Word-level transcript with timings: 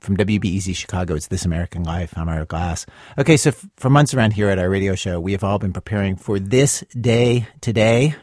From 0.00 0.16
WBEZ 0.16 0.76
Chicago, 0.76 1.14
it's 1.16 1.26
This 1.26 1.44
American 1.44 1.82
Life. 1.82 2.16
I'm 2.16 2.28
Ira 2.28 2.46
Glass. 2.46 2.86
Okay, 3.18 3.36
so 3.36 3.48
f- 3.50 3.66
for 3.76 3.90
months 3.90 4.14
around 4.14 4.32
here 4.32 4.48
at 4.48 4.58
our 4.58 4.70
radio 4.70 4.94
show, 4.94 5.18
we 5.18 5.32
have 5.32 5.42
all 5.42 5.58
been 5.58 5.72
preparing 5.72 6.14
for 6.16 6.38
this 6.38 6.84
day 6.98 7.48
today. 7.60 8.14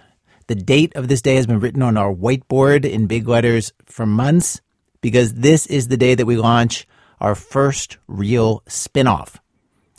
The 0.48 0.56
date 0.56 0.96
of 0.96 1.10
this 1.10 1.22
day 1.22 1.36
has 1.36 1.46
been 1.46 1.60
written 1.60 1.82
on 1.82 1.98
our 1.98 2.14
whiteboard 2.14 2.86
in 2.90 3.08
big 3.08 3.28
letters 3.28 3.74
for 3.86 4.06
months 4.06 4.62
because 5.02 5.34
this 5.34 5.68
is 5.68 5.90
the 5.90 5.98
day 5.98 6.16
that 6.16 6.26
we 6.26 6.38
launch 6.38 6.88
our 7.20 7.36
first 7.36 7.98
real 8.08 8.64
spin-off. 8.68 9.42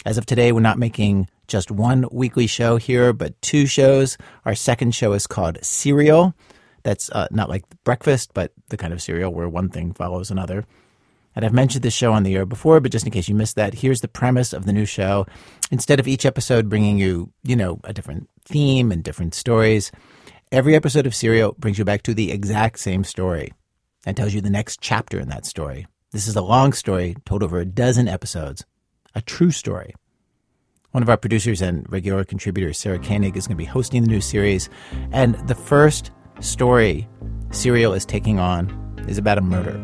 As 0.06 0.16
of 0.16 0.24
today, 0.24 0.52
we're 0.52 0.61
not 0.61 0.79
making 0.79 1.29
just 1.46 1.70
one 1.70 2.06
weekly 2.11 2.46
show 2.46 2.79
here, 2.79 3.12
but 3.12 3.40
two 3.43 3.66
shows. 3.66 4.16
Our 4.46 4.54
second 4.54 4.95
show 4.95 5.12
is 5.12 5.27
called 5.27 5.62
Serial. 5.62 6.34
That's 6.84 7.11
uh, 7.11 7.29
not 7.30 7.50
like 7.50 7.64
breakfast, 7.84 8.30
but 8.32 8.52
the 8.70 8.77
kind 8.77 8.93
of 8.95 9.02
cereal 9.02 9.32
where 9.32 9.48
one 9.48 9.68
thing 9.68 9.93
follows 9.93 10.30
another. 10.30 10.64
And 11.37 11.45
I've 11.45 11.53
mentioned 11.53 11.82
this 11.82 11.95
show 11.95 12.12
on 12.12 12.23
the 12.23 12.34
air 12.34 12.46
before, 12.46 12.80
but 12.80 12.91
just 12.91 13.05
in 13.05 13.12
case 13.12 13.29
you 13.29 13.35
missed 13.35 13.57
that, 13.57 13.75
here's 13.75 14.00
the 14.00 14.08
premise 14.08 14.54
of 14.54 14.64
the 14.64 14.72
new 14.72 14.86
show. 14.86 15.27
Instead 15.71 16.00
of 16.00 16.08
each 16.08 16.25
episode 16.25 16.71
bringing 16.71 16.99
you, 16.99 17.31
you 17.43 17.54
know, 17.54 17.79
a 17.85 17.93
different 17.93 18.31
theme 18.46 18.90
and 18.90 19.04
different 19.04 19.35
stories, 19.35 19.93
every 20.50 20.75
episode 20.75 21.07
of 21.07 21.14
Serial 21.14 21.54
brings 21.58 21.79
you 21.79 21.85
back 21.85 22.03
to 22.03 22.14
the 22.14 22.32
exact 22.32 22.79
same 22.79 23.04
story 23.04 23.53
and 24.07 24.17
tells 24.17 24.32
you 24.32 24.41
the 24.41 24.49
next 24.49 24.80
chapter 24.80 25.21
in 25.21 25.29
that 25.29 25.44
story. 25.44 25.86
This 26.13 26.27
is 26.27 26.36
a 26.36 26.43
long 26.43 26.72
story 26.72 27.17
told 27.27 27.43
over 27.43 27.58
a 27.58 27.66
dozen 27.66 28.08
episodes, 28.08 28.64
a 29.14 29.21
true 29.21 29.50
story. 29.50 29.94
One 30.93 31.03
of 31.03 31.11
our 31.11 31.18
producers 31.18 31.61
and 31.61 31.85
regular 31.93 32.25
contributors, 32.25 32.78
Sarah 32.78 32.98
Koenig, 32.98 33.36
is 33.36 33.47
going 33.47 33.58
to 33.58 33.62
be 33.62 33.66
hosting 33.66 34.03
the 34.03 34.08
new 34.08 34.22
series. 34.22 34.70
And 35.12 35.34
the 35.47 35.55
first 35.55 36.11
story 36.41 37.06
Serial 37.50 37.92
is 37.92 38.06
taking 38.06 38.39
on 38.39 38.70
is 39.06 39.19
about 39.19 39.36
a 39.36 39.42
murder. 39.42 39.78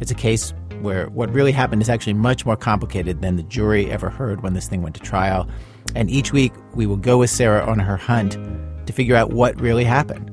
It's 0.00 0.10
a 0.10 0.14
case 0.14 0.52
where 0.84 1.08
what 1.08 1.32
really 1.32 1.50
happened 1.50 1.82
is 1.82 1.88
actually 1.88 2.14
much 2.14 2.46
more 2.46 2.56
complicated 2.56 3.20
than 3.20 3.36
the 3.36 3.42
jury 3.42 3.90
ever 3.90 4.10
heard 4.10 4.42
when 4.42 4.54
this 4.54 4.68
thing 4.68 4.82
went 4.82 4.94
to 4.94 5.00
trial. 5.00 5.48
And 5.96 6.08
each 6.08 6.32
week, 6.32 6.52
we 6.74 6.86
will 6.86 6.96
go 6.96 7.18
with 7.18 7.30
Sarah 7.30 7.66
on 7.66 7.80
her 7.80 7.96
hunt 7.96 8.38
to 8.86 8.92
figure 8.92 9.16
out 9.16 9.32
what 9.32 9.60
really 9.60 9.84
happened. 9.84 10.30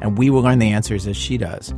And 0.00 0.16
we 0.16 0.30
will 0.30 0.42
learn 0.42 0.60
the 0.60 0.70
answers 0.70 1.06
as 1.06 1.16
she 1.16 1.36
does. 1.36 1.74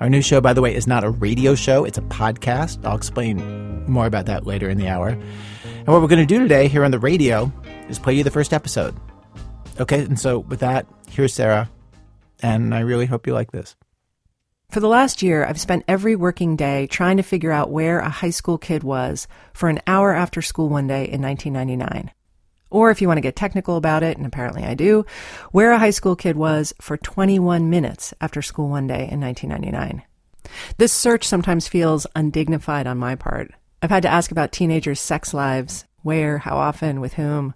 Our 0.00 0.08
new 0.08 0.22
show, 0.22 0.40
by 0.40 0.52
the 0.52 0.62
way, 0.62 0.74
is 0.74 0.86
not 0.86 1.04
a 1.04 1.10
radio 1.10 1.54
show, 1.54 1.84
it's 1.84 1.98
a 1.98 2.02
podcast. 2.02 2.84
I'll 2.84 2.96
explain 2.96 3.84
more 3.86 4.06
about 4.06 4.26
that 4.26 4.46
later 4.46 4.68
in 4.68 4.78
the 4.78 4.88
hour. 4.88 5.08
And 5.08 5.88
what 5.88 6.00
we're 6.00 6.08
going 6.08 6.26
to 6.26 6.34
do 6.34 6.38
today 6.38 6.68
here 6.68 6.84
on 6.84 6.90
the 6.90 6.98
radio 6.98 7.52
is 7.88 7.98
play 7.98 8.14
you 8.14 8.24
the 8.24 8.30
first 8.30 8.52
episode. 8.52 8.94
Okay, 9.78 10.00
and 10.00 10.18
so 10.18 10.40
with 10.40 10.60
that, 10.60 10.86
here's 11.08 11.32
Sarah, 11.32 11.70
and 12.42 12.74
I 12.74 12.80
really 12.80 13.06
hope 13.06 13.26
you 13.26 13.32
like 13.32 13.52
this. 13.52 13.76
For 14.70 14.78
the 14.78 14.88
last 14.88 15.20
year, 15.20 15.44
I've 15.44 15.58
spent 15.58 15.84
every 15.88 16.14
working 16.14 16.54
day 16.54 16.86
trying 16.86 17.16
to 17.16 17.24
figure 17.24 17.50
out 17.50 17.72
where 17.72 17.98
a 17.98 18.08
high 18.08 18.30
school 18.30 18.56
kid 18.56 18.84
was 18.84 19.26
for 19.52 19.68
an 19.68 19.80
hour 19.84 20.14
after 20.14 20.40
school 20.40 20.68
one 20.68 20.86
day 20.86 21.08
in 21.08 21.20
1999. 21.20 22.12
Or 22.70 22.92
if 22.92 23.02
you 23.02 23.08
want 23.08 23.18
to 23.18 23.22
get 23.22 23.34
technical 23.34 23.76
about 23.76 24.04
it, 24.04 24.16
and 24.16 24.24
apparently 24.24 24.62
I 24.62 24.74
do, 24.74 25.04
where 25.50 25.72
a 25.72 25.78
high 25.80 25.90
school 25.90 26.14
kid 26.14 26.36
was 26.36 26.72
for 26.80 26.96
21 26.96 27.68
minutes 27.68 28.14
after 28.20 28.42
school 28.42 28.68
one 28.68 28.86
day 28.86 29.08
in 29.10 29.20
1999. 29.20 30.04
This 30.76 30.92
search 30.92 31.26
sometimes 31.26 31.66
feels 31.66 32.06
undignified 32.14 32.86
on 32.86 32.96
my 32.96 33.16
part. 33.16 33.50
I've 33.82 33.90
had 33.90 34.04
to 34.04 34.08
ask 34.08 34.30
about 34.30 34.52
teenagers' 34.52 35.00
sex 35.00 35.34
lives, 35.34 35.84
where, 36.02 36.38
how 36.38 36.56
often, 36.56 37.00
with 37.00 37.14
whom, 37.14 37.54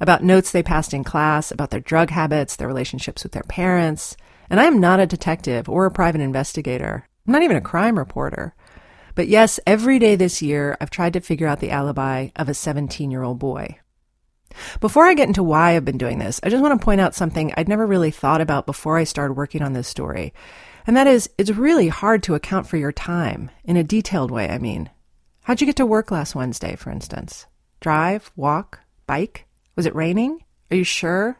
about 0.00 0.24
notes 0.24 0.50
they 0.50 0.62
passed 0.62 0.94
in 0.94 1.04
class, 1.04 1.50
about 1.50 1.68
their 1.68 1.80
drug 1.80 2.08
habits, 2.08 2.56
their 2.56 2.68
relationships 2.68 3.22
with 3.22 3.32
their 3.32 3.42
parents, 3.42 4.16
and 4.50 4.60
I 4.60 4.64
am 4.64 4.80
not 4.80 5.00
a 5.00 5.06
detective 5.06 5.68
or 5.68 5.86
a 5.86 5.90
private 5.90 6.20
investigator. 6.20 7.08
I'm 7.26 7.32
not 7.32 7.42
even 7.42 7.56
a 7.56 7.62
crime 7.62 7.98
reporter. 7.98 8.54
But 9.14 9.28
yes, 9.28 9.60
every 9.66 9.98
day 9.98 10.16
this 10.16 10.42
year, 10.42 10.76
I've 10.80 10.90
tried 10.90 11.12
to 11.12 11.20
figure 11.20 11.46
out 11.46 11.60
the 11.60 11.70
alibi 11.70 12.28
of 12.36 12.48
a 12.48 12.54
17 12.54 13.10
year 13.10 13.22
old 13.22 13.38
boy. 13.38 13.78
Before 14.80 15.06
I 15.06 15.14
get 15.14 15.28
into 15.28 15.42
why 15.42 15.74
I've 15.74 15.84
been 15.84 15.98
doing 15.98 16.18
this, 16.18 16.40
I 16.42 16.48
just 16.48 16.62
want 16.62 16.78
to 16.78 16.84
point 16.84 17.00
out 17.00 17.14
something 17.14 17.52
I'd 17.56 17.68
never 17.68 17.86
really 17.86 18.10
thought 18.10 18.40
about 18.40 18.66
before 18.66 18.98
I 18.98 19.04
started 19.04 19.34
working 19.34 19.62
on 19.62 19.72
this 19.72 19.88
story. 19.88 20.32
And 20.86 20.96
that 20.96 21.06
is, 21.06 21.30
it's 21.38 21.50
really 21.50 21.88
hard 21.88 22.22
to 22.24 22.34
account 22.34 22.66
for 22.66 22.76
your 22.76 22.92
time, 22.92 23.50
in 23.64 23.76
a 23.76 23.82
detailed 23.82 24.30
way, 24.30 24.48
I 24.48 24.58
mean. 24.58 24.90
How'd 25.44 25.60
you 25.60 25.66
get 25.66 25.76
to 25.76 25.86
work 25.86 26.10
last 26.10 26.34
Wednesday, 26.34 26.76
for 26.76 26.90
instance? 26.90 27.46
Drive? 27.80 28.30
Walk? 28.36 28.80
Bike? 29.06 29.46
Was 29.76 29.86
it 29.86 29.94
raining? 29.94 30.44
Are 30.70 30.76
you 30.76 30.84
sure? 30.84 31.38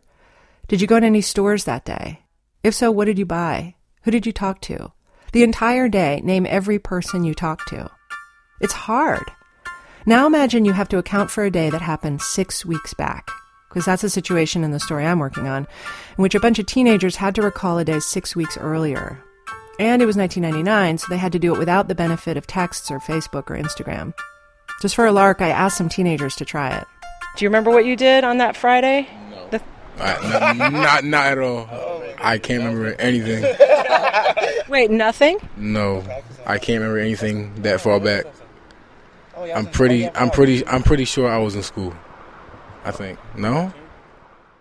Did 0.66 0.80
you 0.80 0.86
go 0.86 0.98
to 0.98 1.06
any 1.06 1.20
stores 1.20 1.64
that 1.64 1.84
day? 1.84 2.23
If 2.64 2.74
so, 2.74 2.90
what 2.90 3.04
did 3.04 3.18
you 3.18 3.26
buy? 3.26 3.74
Who 4.04 4.10
did 4.10 4.24
you 4.24 4.32
talk 4.32 4.62
to? 4.62 4.90
The 5.32 5.42
entire 5.42 5.86
day, 5.86 6.22
name 6.24 6.46
every 6.48 6.78
person 6.78 7.22
you 7.22 7.34
talked 7.34 7.68
to. 7.68 7.90
It's 8.62 8.72
hard. 8.72 9.30
Now 10.06 10.26
imagine 10.26 10.64
you 10.64 10.72
have 10.72 10.88
to 10.88 10.96
account 10.96 11.30
for 11.30 11.44
a 11.44 11.50
day 11.50 11.68
that 11.68 11.82
happened 11.82 12.22
six 12.22 12.64
weeks 12.64 12.94
back, 12.94 13.30
because 13.68 13.84
that's 13.84 14.02
a 14.02 14.08
situation 14.08 14.64
in 14.64 14.70
the 14.70 14.80
story 14.80 15.04
I'm 15.04 15.18
working 15.18 15.46
on, 15.46 15.66
in 16.16 16.22
which 16.22 16.34
a 16.34 16.40
bunch 16.40 16.58
of 16.58 16.64
teenagers 16.64 17.16
had 17.16 17.34
to 17.34 17.42
recall 17.42 17.76
a 17.76 17.84
day 17.84 18.00
six 18.00 18.34
weeks 18.34 18.56
earlier. 18.56 19.22
And 19.78 20.00
it 20.00 20.06
was 20.06 20.16
1999, 20.16 20.98
so 20.98 21.06
they 21.10 21.18
had 21.18 21.32
to 21.32 21.38
do 21.38 21.54
it 21.54 21.58
without 21.58 21.88
the 21.88 21.94
benefit 21.94 22.38
of 22.38 22.46
texts 22.46 22.90
or 22.90 22.98
Facebook 22.98 23.50
or 23.50 23.62
Instagram. 23.62 24.14
Just 24.80 24.94
for 24.94 25.04
a 25.04 25.12
lark, 25.12 25.42
I 25.42 25.50
asked 25.50 25.76
some 25.76 25.90
teenagers 25.90 26.34
to 26.36 26.46
try 26.46 26.74
it. 26.74 26.86
Do 27.36 27.44
you 27.44 27.48
remember 27.50 27.70
what 27.70 27.84
you 27.84 27.94
did 27.94 28.24
on 28.24 28.38
that 28.38 28.56
Friday? 28.56 29.06
No. 29.30 29.48
The- 29.50 29.62
uh, 29.98 30.54
not, 30.70 31.04
not 31.04 31.26
at 31.26 31.38
all. 31.38 31.68
I 32.18 32.38
can't 32.38 32.62
remember 32.64 32.94
anything. 32.98 33.44
Wait, 34.68 34.90
nothing? 34.90 35.38
No, 35.56 36.02
I 36.46 36.58
can't 36.58 36.80
remember 36.80 36.98
anything 36.98 37.62
that 37.62 37.80
far 37.80 38.00
back. 38.00 38.24
I'm 39.36 39.66
pretty, 39.66 40.08
I'm 40.10 40.30
pretty, 40.30 40.66
I'm 40.66 40.82
pretty 40.82 41.04
sure 41.04 41.28
I 41.28 41.38
was 41.38 41.54
in 41.54 41.62
school. 41.62 41.94
I 42.84 42.90
think. 42.90 43.18
No. 43.36 43.72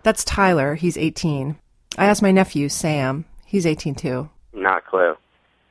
That's 0.02 0.24
Tyler. 0.24 0.74
He's 0.74 0.96
18. 0.96 1.56
I 1.96 2.06
asked 2.06 2.22
my 2.22 2.30
nephew 2.30 2.68
Sam. 2.68 3.24
He's 3.46 3.66
18 3.66 3.94
too. 3.94 4.30
Not 4.52 4.78
a 4.78 4.80
clue. 4.80 5.14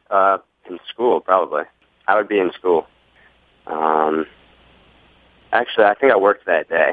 Uh, 0.10 0.38
in 0.70 0.80
school 0.88 1.20
probably. 1.20 1.64
I 2.08 2.16
would 2.16 2.28
be 2.28 2.40
in 2.40 2.52
school. 2.52 2.88
Um, 3.68 4.26
actually, 5.52 5.86
I 5.86 5.94
think 5.96 6.12
I 6.12 6.18
worked 6.18 6.46
that 6.46 6.70
day. 6.70 6.92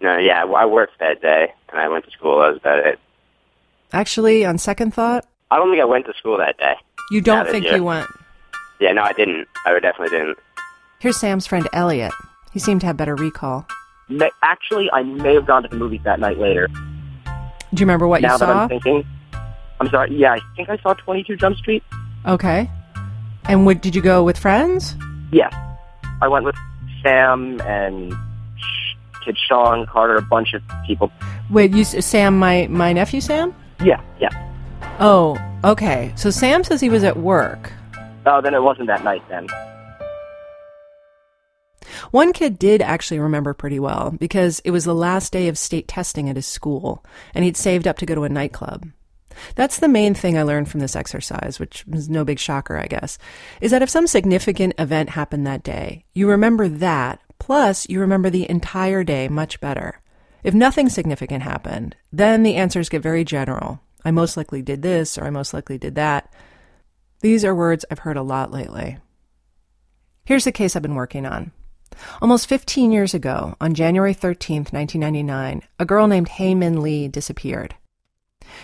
No, 0.00 0.18
yeah, 0.18 0.44
I 0.44 0.66
worked 0.66 0.98
that 1.00 1.22
day, 1.22 1.52
and 1.74 1.82
I 1.82 1.88
went 1.88 2.04
to 2.04 2.10
school. 2.12 2.40
That 2.40 2.48
was 2.48 2.56
about 2.58 2.78
it. 2.86 2.98
Actually, 3.92 4.44
on 4.44 4.58
second 4.58 4.94
thought, 4.94 5.26
I 5.50 5.56
don't 5.56 5.70
think 5.70 5.82
I 5.82 5.84
went 5.84 6.06
to 6.06 6.14
school 6.14 6.38
that 6.38 6.56
day. 6.58 6.74
You 7.10 7.20
don't 7.20 7.48
think 7.48 7.70
you 7.70 7.84
went? 7.84 8.08
Yeah, 8.80 8.92
no, 8.92 9.02
I 9.02 9.12
didn't. 9.12 9.46
I 9.66 9.78
definitely 9.78 10.16
didn't. 10.16 10.38
Here's 11.00 11.16
Sam's 11.16 11.46
friend 11.46 11.68
Elliot. 11.72 12.12
He 12.52 12.58
seemed 12.58 12.80
to 12.80 12.86
have 12.86 12.96
better 12.96 13.14
recall. 13.14 13.66
Actually, 14.42 14.90
I 14.92 15.02
may 15.02 15.34
have 15.34 15.46
gone 15.46 15.62
to 15.62 15.68
the 15.68 15.76
movies 15.76 16.00
that 16.04 16.18
night 16.18 16.38
later. 16.38 16.68
Do 16.68 17.80
you 17.80 17.80
remember 17.80 18.06
what 18.06 18.22
now 18.22 18.32
you 18.32 18.38
saw? 18.38 18.46
Now 18.46 18.54
that 18.54 18.62
I'm 18.62 18.68
thinking, 18.68 19.06
I'm 19.80 19.88
sorry. 19.90 20.16
Yeah, 20.16 20.32
I 20.32 20.40
think 20.56 20.68
I 20.68 20.76
saw 20.78 20.94
22 20.94 21.36
Jump 21.36 21.56
Street. 21.56 21.82
Okay. 22.26 22.70
And 23.44 23.66
what, 23.66 23.82
did 23.82 23.94
you 23.94 24.02
go 24.02 24.24
with 24.24 24.38
friends? 24.38 24.96
Yes. 25.32 25.52
I 26.22 26.28
went 26.28 26.44
with 26.44 26.56
Sam 27.02 27.60
and 27.62 28.14
kid 29.24 29.36
Sean 29.48 29.86
Carter, 29.86 30.16
a 30.16 30.22
bunch 30.22 30.54
of 30.54 30.62
people. 30.86 31.10
Wait, 31.50 31.72
you 31.72 31.84
Sam, 31.84 32.38
my 32.38 32.66
my 32.68 32.92
nephew 32.92 33.20
Sam? 33.20 33.54
Yeah, 33.82 34.00
yeah. 34.20 34.30
Oh, 35.00 35.38
okay. 35.62 36.12
So 36.16 36.30
Sam 36.30 36.64
says 36.64 36.80
he 36.80 36.88
was 36.88 37.04
at 37.04 37.16
work. 37.16 37.72
Oh, 38.26 38.40
then 38.40 38.54
it 38.54 38.62
wasn't 38.62 38.86
that 38.86 39.04
night 39.04 39.22
then. 39.28 39.46
One 42.10 42.32
kid 42.32 42.58
did 42.58 42.80
actually 42.80 43.18
remember 43.18 43.54
pretty 43.54 43.78
well 43.78 44.14
because 44.18 44.60
it 44.60 44.70
was 44.70 44.84
the 44.84 44.94
last 44.94 45.32
day 45.32 45.48
of 45.48 45.58
state 45.58 45.86
testing 45.86 46.30
at 46.30 46.36
his 46.36 46.46
school, 46.46 47.04
and 47.34 47.44
he'd 47.44 47.56
saved 47.56 47.86
up 47.86 47.98
to 47.98 48.06
go 48.06 48.14
to 48.14 48.24
a 48.24 48.28
nightclub. 48.28 48.86
That's 49.56 49.78
the 49.78 49.88
main 49.88 50.14
thing 50.14 50.38
I 50.38 50.42
learned 50.42 50.70
from 50.70 50.80
this 50.80 50.96
exercise, 50.96 51.58
which 51.58 51.84
is 51.92 52.08
no 52.08 52.24
big 52.24 52.38
shocker, 52.38 52.78
I 52.78 52.86
guess, 52.86 53.18
is 53.60 53.70
that 53.72 53.82
if 53.82 53.90
some 53.90 54.06
significant 54.06 54.74
event 54.78 55.10
happened 55.10 55.46
that 55.46 55.64
day, 55.64 56.04
you 56.14 56.28
remember 56.28 56.68
that, 56.68 57.20
plus 57.38 57.88
you 57.88 58.00
remember 58.00 58.30
the 58.30 58.48
entire 58.48 59.04
day 59.04 59.28
much 59.28 59.60
better. 59.60 60.00
If 60.44 60.52
nothing 60.54 60.90
significant 60.90 61.42
happened, 61.42 61.96
then 62.12 62.42
the 62.42 62.56
answers 62.56 62.90
get 62.90 63.02
very 63.02 63.24
general. 63.24 63.80
I 64.04 64.10
most 64.10 64.36
likely 64.36 64.60
did 64.60 64.82
this, 64.82 65.16
or 65.16 65.24
I 65.24 65.30
most 65.30 65.54
likely 65.54 65.78
did 65.78 65.94
that. 65.94 66.30
These 67.20 67.44
are 67.46 67.54
words 67.54 67.86
I've 67.90 68.00
heard 68.00 68.18
a 68.18 68.22
lot 68.22 68.52
lately. 68.52 68.98
Here's 70.26 70.44
the 70.44 70.52
case 70.52 70.76
I've 70.76 70.82
been 70.82 70.94
working 70.94 71.24
on. 71.24 71.52
Almost 72.20 72.48
15 72.48 72.92
years 72.92 73.14
ago, 73.14 73.56
on 73.60 73.72
January 73.72 74.12
13, 74.12 74.66
1999, 74.70 75.62
a 75.78 75.84
girl 75.86 76.06
named 76.06 76.28
Hae 76.28 76.54
Min 76.54 76.82
Lee 76.82 77.08
disappeared. 77.08 77.74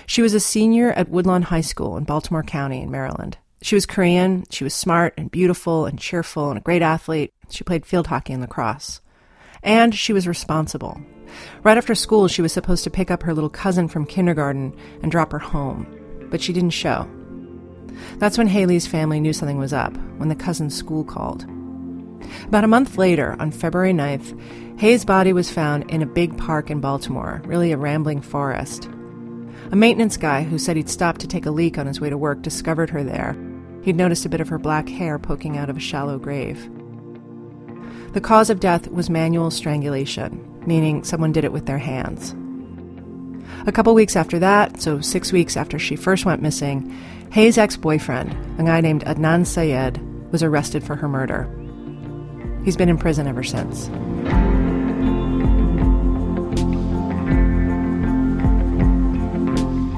She 0.06 0.20
was 0.20 0.34
a 0.34 0.40
senior 0.40 0.92
at 0.92 1.08
Woodlawn 1.08 1.42
High 1.42 1.60
School 1.62 1.96
in 1.96 2.04
Baltimore 2.04 2.42
County 2.42 2.82
in 2.82 2.90
Maryland. 2.90 3.38
She 3.62 3.74
was 3.74 3.86
Korean, 3.86 4.44
she 4.50 4.64
was 4.64 4.74
smart 4.74 5.14
and 5.16 5.30
beautiful 5.30 5.86
and 5.86 5.98
cheerful 5.98 6.50
and 6.50 6.58
a 6.58 6.62
great 6.62 6.82
athlete. 6.82 7.32
She 7.48 7.64
played 7.64 7.86
field 7.86 8.08
hockey 8.08 8.34
and 8.34 8.42
lacrosse. 8.42 9.00
And 9.62 9.94
she 9.94 10.12
was 10.12 10.28
responsible. 10.28 11.00
Right 11.62 11.76
after 11.76 11.94
school, 11.94 12.28
she 12.28 12.42
was 12.42 12.52
supposed 12.52 12.84
to 12.84 12.90
pick 12.90 13.10
up 13.10 13.22
her 13.22 13.34
little 13.34 13.50
cousin 13.50 13.88
from 13.88 14.06
kindergarten 14.06 14.74
and 15.02 15.10
drop 15.10 15.32
her 15.32 15.38
home, 15.38 15.86
but 16.30 16.40
she 16.40 16.52
didn't 16.52 16.70
show. 16.70 17.08
That's 18.18 18.38
when 18.38 18.46
Hae 18.46 18.66
Lee's 18.66 18.86
family 18.86 19.20
knew 19.20 19.32
something 19.32 19.58
was 19.58 19.72
up, 19.72 19.96
when 20.18 20.28
the 20.28 20.34
cousin's 20.34 20.76
school 20.76 21.04
called. 21.04 21.44
About 22.46 22.64
a 22.64 22.68
month 22.68 22.98
later, 22.98 23.36
on 23.38 23.50
February 23.50 23.92
9th, 23.92 24.78
Hae's 24.80 25.04
body 25.04 25.32
was 25.32 25.50
found 25.50 25.90
in 25.90 26.02
a 26.02 26.06
big 26.06 26.36
park 26.38 26.70
in 26.70 26.80
Baltimore, 26.80 27.42
really 27.44 27.72
a 27.72 27.76
rambling 27.76 28.20
forest. 28.20 28.88
A 29.72 29.76
maintenance 29.76 30.16
guy 30.16 30.42
who 30.42 30.58
said 30.58 30.76
he'd 30.76 30.88
stopped 30.88 31.20
to 31.20 31.28
take 31.28 31.46
a 31.46 31.50
leak 31.50 31.78
on 31.78 31.86
his 31.86 32.00
way 32.00 32.10
to 32.10 32.18
work 32.18 32.42
discovered 32.42 32.90
her 32.90 33.04
there. 33.04 33.36
He'd 33.82 33.96
noticed 33.96 34.26
a 34.26 34.28
bit 34.28 34.40
of 34.40 34.48
her 34.48 34.58
black 34.58 34.88
hair 34.88 35.18
poking 35.18 35.56
out 35.56 35.70
of 35.70 35.76
a 35.76 35.80
shallow 35.80 36.18
grave. 36.18 36.68
The 38.12 38.20
cause 38.20 38.50
of 38.50 38.58
death 38.60 38.88
was 38.90 39.08
manual 39.08 39.50
strangulation, 39.50 40.44
meaning 40.66 41.04
someone 41.04 41.32
did 41.32 41.44
it 41.44 41.52
with 41.52 41.66
their 41.66 41.78
hands. 41.78 42.34
A 43.66 43.72
couple 43.72 43.94
weeks 43.94 44.16
after 44.16 44.38
that, 44.38 44.80
so 44.80 45.00
six 45.00 45.32
weeks 45.32 45.56
after 45.56 45.78
she 45.78 45.96
first 45.96 46.24
went 46.24 46.42
missing, 46.42 46.96
Hae's 47.32 47.58
ex 47.58 47.76
boyfriend, 47.76 48.34
a 48.58 48.64
guy 48.64 48.80
named 48.80 49.04
Adnan 49.04 49.46
Syed, 49.46 50.00
was 50.32 50.42
arrested 50.42 50.82
for 50.82 50.96
her 50.96 51.08
murder. 51.08 51.48
He's 52.64 52.76
been 52.76 52.88
in 52.88 52.98
prison 52.98 53.26
ever 53.26 53.42
since. 53.42 53.88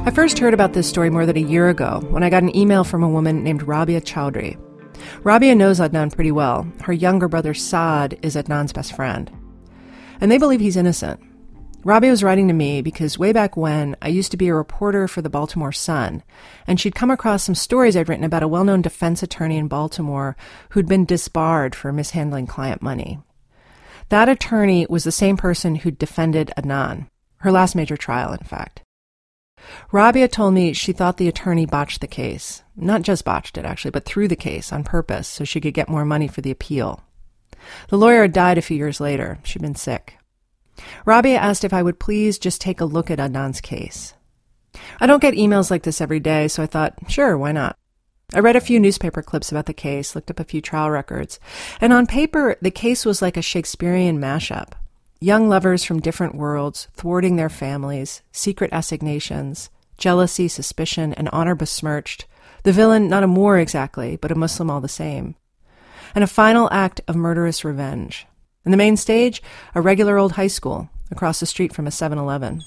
I 0.04 0.10
first 0.10 0.38
heard 0.40 0.54
about 0.54 0.72
this 0.72 0.88
story 0.88 1.10
more 1.10 1.26
than 1.26 1.36
a 1.36 1.40
year 1.40 1.68
ago 1.68 2.04
when 2.10 2.22
I 2.22 2.30
got 2.30 2.42
an 2.42 2.54
email 2.56 2.84
from 2.84 3.02
a 3.02 3.08
woman 3.08 3.44
named 3.44 3.62
Rabia 3.62 4.00
Chaudry. 4.00 4.58
Rabia 5.22 5.54
knows 5.54 5.80
Adnan 5.80 6.12
pretty 6.14 6.32
well. 6.32 6.66
Her 6.80 6.92
younger 6.92 7.28
brother 7.28 7.54
Saad 7.54 8.18
is 8.22 8.34
Adnan's 8.34 8.72
best 8.72 8.94
friend. 8.94 9.30
And 10.22 10.30
they 10.30 10.38
believe 10.38 10.60
he's 10.60 10.76
innocent. 10.76 11.20
Rabia 11.82 12.10
was 12.10 12.22
writing 12.22 12.46
to 12.46 12.54
me 12.54 12.80
because 12.80 13.18
way 13.18 13.32
back 13.32 13.56
when 13.56 13.96
I 14.00 14.06
used 14.06 14.30
to 14.30 14.36
be 14.36 14.46
a 14.46 14.54
reporter 14.54 15.08
for 15.08 15.20
the 15.20 15.28
Baltimore 15.28 15.72
Sun, 15.72 16.22
and 16.64 16.78
she'd 16.78 16.94
come 16.94 17.10
across 17.10 17.42
some 17.42 17.56
stories 17.56 17.96
I'd 17.96 18.08
written 18.08 18.24
about 18.24 18.44
a 18.44 18.48
well 18.48 18.62
known 18.62 18.82
defense 18.82 19.24
attorney 19.24 19.56
in 19.56 19.66
Baltimore 19.66 20.36
who'd 20.70 20.86
been 20.86 21.04
disbarred 21.04 21.74
for 21.74 21.92
mishandling 21.92 22.46
client 22.46 22.82
money. 22.82 23.18
That 24.10 24.28
attorney 24.28 24.86
was 24.88 25.02
the 25.02 25.10
same 25.10 25.36
person 25.36 25.74
who'd 25.74 25.98
defended 25.98 26.52
Adnan, 26.56 27.08
her 27.38 27.50
last 27.50 27.74
major 27.74 27.96
trial, 27.96 28.32
in 28.32 28.44
fact. 28.44 28.80
Rabia 29.90 30.28
told 30.28 30.54
me 30.54 30.72
she 30.72 30.92
thought 30.92 31.16
the 31.16 31.26
attorney 31.26 31.66
botched 31.66 32.00
the 32.00 32.06
case. 32.06 32.62
Not 32.76 33.02
just 33.02 33.24
botched 33.24 33.58
it, 33.58 33.64
actually, 33.64 33.90
but 33.90 34.04
threw 34.04 34.28
the 34.28 34.36
case 34.36 34.72
on 34.72 34.84
purpose 34.84 35.26
so 35.26 35.42
she 35.42 35.60
could 35.60 35.74
get 35.74 35.88
more 35.88 36.04
money 36.04 36.28
for 36.28 36.42
the 36.42 36.52
appeal. 36.52 37.02
The 37.88 37.98
lawyer 37.98 38.22
had 38.22 38.32
died 38.32 38.58
a 38.58 38.62
few 38.62 38.76
years 38.76 39.00
later. 39.00 39.38
She'd 39.42 39.62
been 39.62 39.74
sick. 39.74 40.18
Rabia 41.04 41.36
asked 41.36 41.64
if 41.64 41.72
I 41.72 41.82
would 41.82 42.00
please 42.00 42.38
just 42.38 42.60
take 42.60 42.80
a 42.80 42.84
look 42.84 43.10
at 43.10 43.18
Adnan's 43.18 43.60
case. 43.60 44.14
I 45.00 45.06
don't 45.06 45.20
get 45.20 45.34
emails 45.34 45.70
like 45.70 45.82
this 45.82 46.00
every 46.00 46.20
day, 46.20 46.48
so 46.48 46.62
I 46.62 46.66
thought, 46.66 46.94
sure, 47.08 47.36
why 47.36 47.52
not? 47.52 47.76
I 48.34 48.38
read 48.38 48.56
a 48.56 48.60
few 48.60 48.80
newspaper 48.80 49.22
clips 49.22 49.50
about 49.50 49.66
the 49.66 49.74
case, 49.74 50.14
looked 50.14 50.30
up 50.30 50.40
a 50.40 50.44
few 50.44 50.62
trial 50.62 50.90
records, 50.90 51.38
and 51.80 51.92
on 51.92 52.06
paper, 52.06 52.56
the 52.62 52.70
case 52.70 53.04
was 53.04 53.20
like 53.20 53.36
a 53.36 53.42
Shakespearean 53.42 54.18
mashup. 54.18 54.72
Young 55.20 55.48
lovers 55.48 55.84
from 55.84 56.00
different 56.00 56.34
worlds, 56.34 56.88
thwarting 56.94 57.36
their 57.36 57.50
families, 57.50 58.22
secret 58.32 58.72
assignations, 58.72 59.68
jealousy, 59.98 60.48
suspicion, 60.48 61.12
and 61.14 61.28
honor 61.28 61.54
besmirched. 61.54 62.24
The 62.62 62.72
villain, 62.72 63.08
not 63.08 63.22
a 63.22 63.26
Moor 63.26 63.58
exactly, 63.58 64.16
but 64.16 64.32
a 64.32 64.34
Muslim 64.36 64.70
all 64.70 64.80
the 64.80 64.88
same. 64.88 65.34
And 66.14 66.22
a 66.22 66.26
final 66.26 66.68
act 66.70 67.00
of 67.08 67.16
murderous 67.16 67.64
revenge. 67.64 68.26
In 68.64 68.70
the 68.70 68.76
main 68.76 68.96
stage, 68.96 69.42
a 69.74 69.80
regular 69.80 70.18
old 70.18 70.32
high 70.32 70.46
school 70.46 70.88
across 71.10 71.40
the 71.40 71.46
street 71.46 71.74
from 71.74 71.86
a 71.86 71.90
7 71.90 72.18
Eleven. 72.18 72.60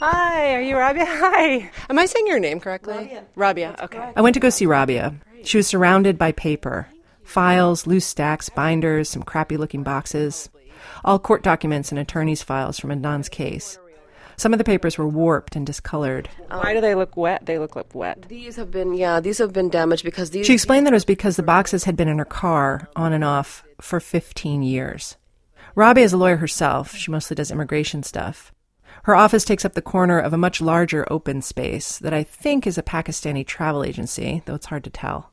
Hi, 0.00 0.54
are 0.54 0.60
you 0.60 0.76
Rabia? 0.76 1.04
Hi. 1.08 1.70
Am 1.88 1.98
I 1.98 2.06
saying 2.06 2.26
your 2.26 2.38
name 2.38 2.60
correctly? 2.60 2.94
Rabia. 2.94 3.24
Rabia, 3.36 3.76
okay. 3.82 4.12
I 4.14 4.20
went 4.20 4.34
to 4.34 4.40
go 4.40 4.50
see 4.50 4.66
Rabia. 4.66 5.14
She 5.44 5.56
was 5.56 5.66
surrounded 5.66 6.18
by 6.18 6.32
paper 6.32 6.88
files, 7.22 7.86
loose 7.86 8.04
stacks, 8.04 8.50
binders, 8.50 9.08
some 9.08 9.22
crappy 9.22 9.56
looking 9.56 9.82
boxes, 9.82 10.50
all 11.04 11.18
court 11.18 11.42
documents 11.42 11.90
and 11.90 11.98
attorney's 11.98 12.42
files 12.42 12.78
from 12.78 12.90
Adnan's 12.90 13.28
case. 13.30 13.78
Some 14.36 14.52
of 14.52 14.58
the 14.58 14.64
papers 14.64 14.98
were 14.98 15.08
warped 15.08 15.56
and 15.56 15.66
discolored. 15.66 16.28
Why 16.48 16.74
do 16.74 16.80
they 16.80 16.94
look 16.94 17.16
wet? 17.16 17.46
They 17.46 17.58
look 17.58 17.76
like 17.76 17.94
wet. 17.94 18.26
These 18.28 18.56
have 18.56 18.70
been, 18.70 18.94
yeah, 18.94 19.20
these 19.20 19.38
have 19.38 19.52
been 19.52 19.68
damaged 19.68 20.04
because 20.04 20.30
these. 20.30 20.46
She 20.46 20.54
explained 20.54 20.86
that 20.86 20.92
it 20.92 20.96
was 20.96 21.04
because 21.04 21.36
the 21.36 21.42
boxes 21.42 21.84
had 21.84 21.96
been 21.96 22.08
in 22.08 22.18
her 22.18 22.24
car 22.24 22.88
on 22.96 23.12
and 23.12 23.24
off 23.24 23.64
for 23.80 24.00
15 24.00 24.62
years. 24.62 25.16
Rabia 25.74 26.04
is 26.04 26.12
a 26.12 26.16
lawyer 26.16 26.36
herself. 26.36 26.94
She 26.94 27.10
mostly 27.10 27.34
does 27.34 27.50
immigration 27.50 28.02
stuff. 28.02 28.52
Her 29.04 29.14
office 29.14 29.44
takes 29.44 29.64
up 29.64 29.74
the 29.74 29.82
corner 29.82 30.18
of 30.18 30.32
a 30.32 30.38
much 30.38 30.60
larger 30.60 31.06
open 31.12 31.42
space 31.42 31.98
that 31.98 32.14
I 32.14 32.22
think 32.22 32.66
is 32.66 32.78
a 32.78 32.82
Pakistani 32.82 33.46
travel 33.46 33.84
agency, 33.84 34.42
though 34.46 34.54
it's 34.54 34.66
hard 34.66 34.84
to 34.84 34.90
tell. 34.90 35.30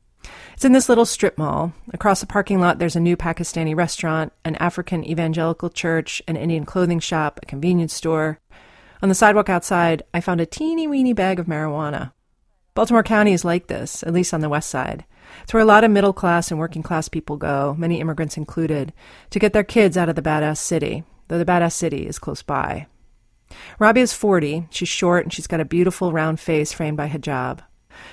It's 0.52 0.64
in 0.64 0.72
this 0.72 0.88
little 0.88 1.06
strip 1.06 1.38
mall. 1.38 1.72
Across 1.92 2.20
the 2.20 2.26
parking 2.26 2.60
lot, 2.60 2.78
there's 2.78 2.96
a 2.96 3.00
new 3.00 3.16
Pakistani 3.16 3.74
restaurant, 3.74 4.32
an 4.44 4.56
African 4.56 5.04
evangelical 5.04 5.70
church, 5.70 6.20
an 6.28 6.36
Indian 6.36 6.64
clothing 6.64 7.00
shop, 7.00 7.40
a 7.42 7.46
convenience 7.46 7.94
store. 7.94 8.38
On 9.02 9.08
the 9.08 9.16
sidewalk 9.16 9.48
outside, 9.48 10.04
I 10.14 10.20
found 10.20 10.40
a 10.40 10.46
teeny 10.46 10.86
weeny 10.86 11.12
bag 11.12 11.40
of 11.40 11.46
marijuana. 11.46 12.12
Baltimore 12.74 13.02
County 13.02 13.32
is 13.32 13.44
like 13.44 13.66
this, 13.66 14.04
at 14.04 14.12
least 14.12 14.32
on 14.32 14.42
the 14.42 14.48
west 14.48 14.70
side. 14.70 15.04
It's 15.42 15.52
where 15.52 15.62
a 15.62 15.66
lot 15.66 15.82
of 15.82 15.90
middle 15.90 16.12
class 16.12 16.52
and 16.52 16.60
working 16.60 16.84
class 16.84 17.08
people 17.08 17.36
go, 17.36 17.74
many 17.76 17.98
immigrants 17.98 18.36
included, 18.36 18.92
to 19.30 19.40
get 19.40 19.52
their 19.52 19.64
kids 19.64 19.96
out 19.96 20.08
of 20.08 20.14
the 20.14 20.22
badass 20.22 20.58
city, 20.58 21.02
though 21.26 21.38
the 21.38 21.44
badass 21.44 21.72
city 21.72 22.06
is 22.06 22.20
close 22.20 22.42
by. 22.42 22.86
Rabia's 23.80 24.12
40. 24.12 24.68
She's 24.70 24.88
short 24.88 25.24
and 25.24 25.32
she's 25.32 25.48
got 25.48 25.60
a 25.60 25.64
beautiful 25.64 26.12
round 26.12 26.38
face 26.38 26.72
framed 26.72 26.96
by 26.96 27.08
hijab. 27.08 27.58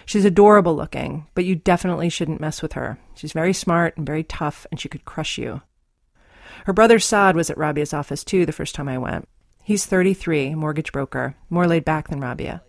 She's 0.07 0.25
adorable 0.25 0.75
looking, 0.75 1.27
but 1.35 1.45
you 1.45 1.56
definitely 1.56 2.09
shouldn't 2.09 2.42
mess 2.42 2.63
with 2.63 2.74
her. 2.74 2.97
She's 3.13 3.31
very 3.31 3.53
smart 3.53 3.95
and 3.95 4.07
very 4.07 4.24
tough, 4.24 4.65
and 4.71 4.80
she 4.80 4.89
could 4.89 5.06
crush 5.06 5.38
you. 5.38 5.62
Her 6.65 6.74
brother 6.74 6.97
Saad 6.97 7.35
was 7.35 7.51
at 7.51 7.59
Rabia's 7.59 7.94
office 7.94 8.24
too 8.24 8.47
the 8.47 8.51
first 8.51 8.74
time 8.74 8.89
I 8.89 8.97
went. 8.97 9.30
He's 9.63 9.85
33, 9.85 10.56
mortgage 10.56 10.91
broker, 10.91 11.35
more 11.50 11.67
laid 11.67 11.85
back 11.85 12.07
than 12.09 12.19
Rabia. 12.19 12.63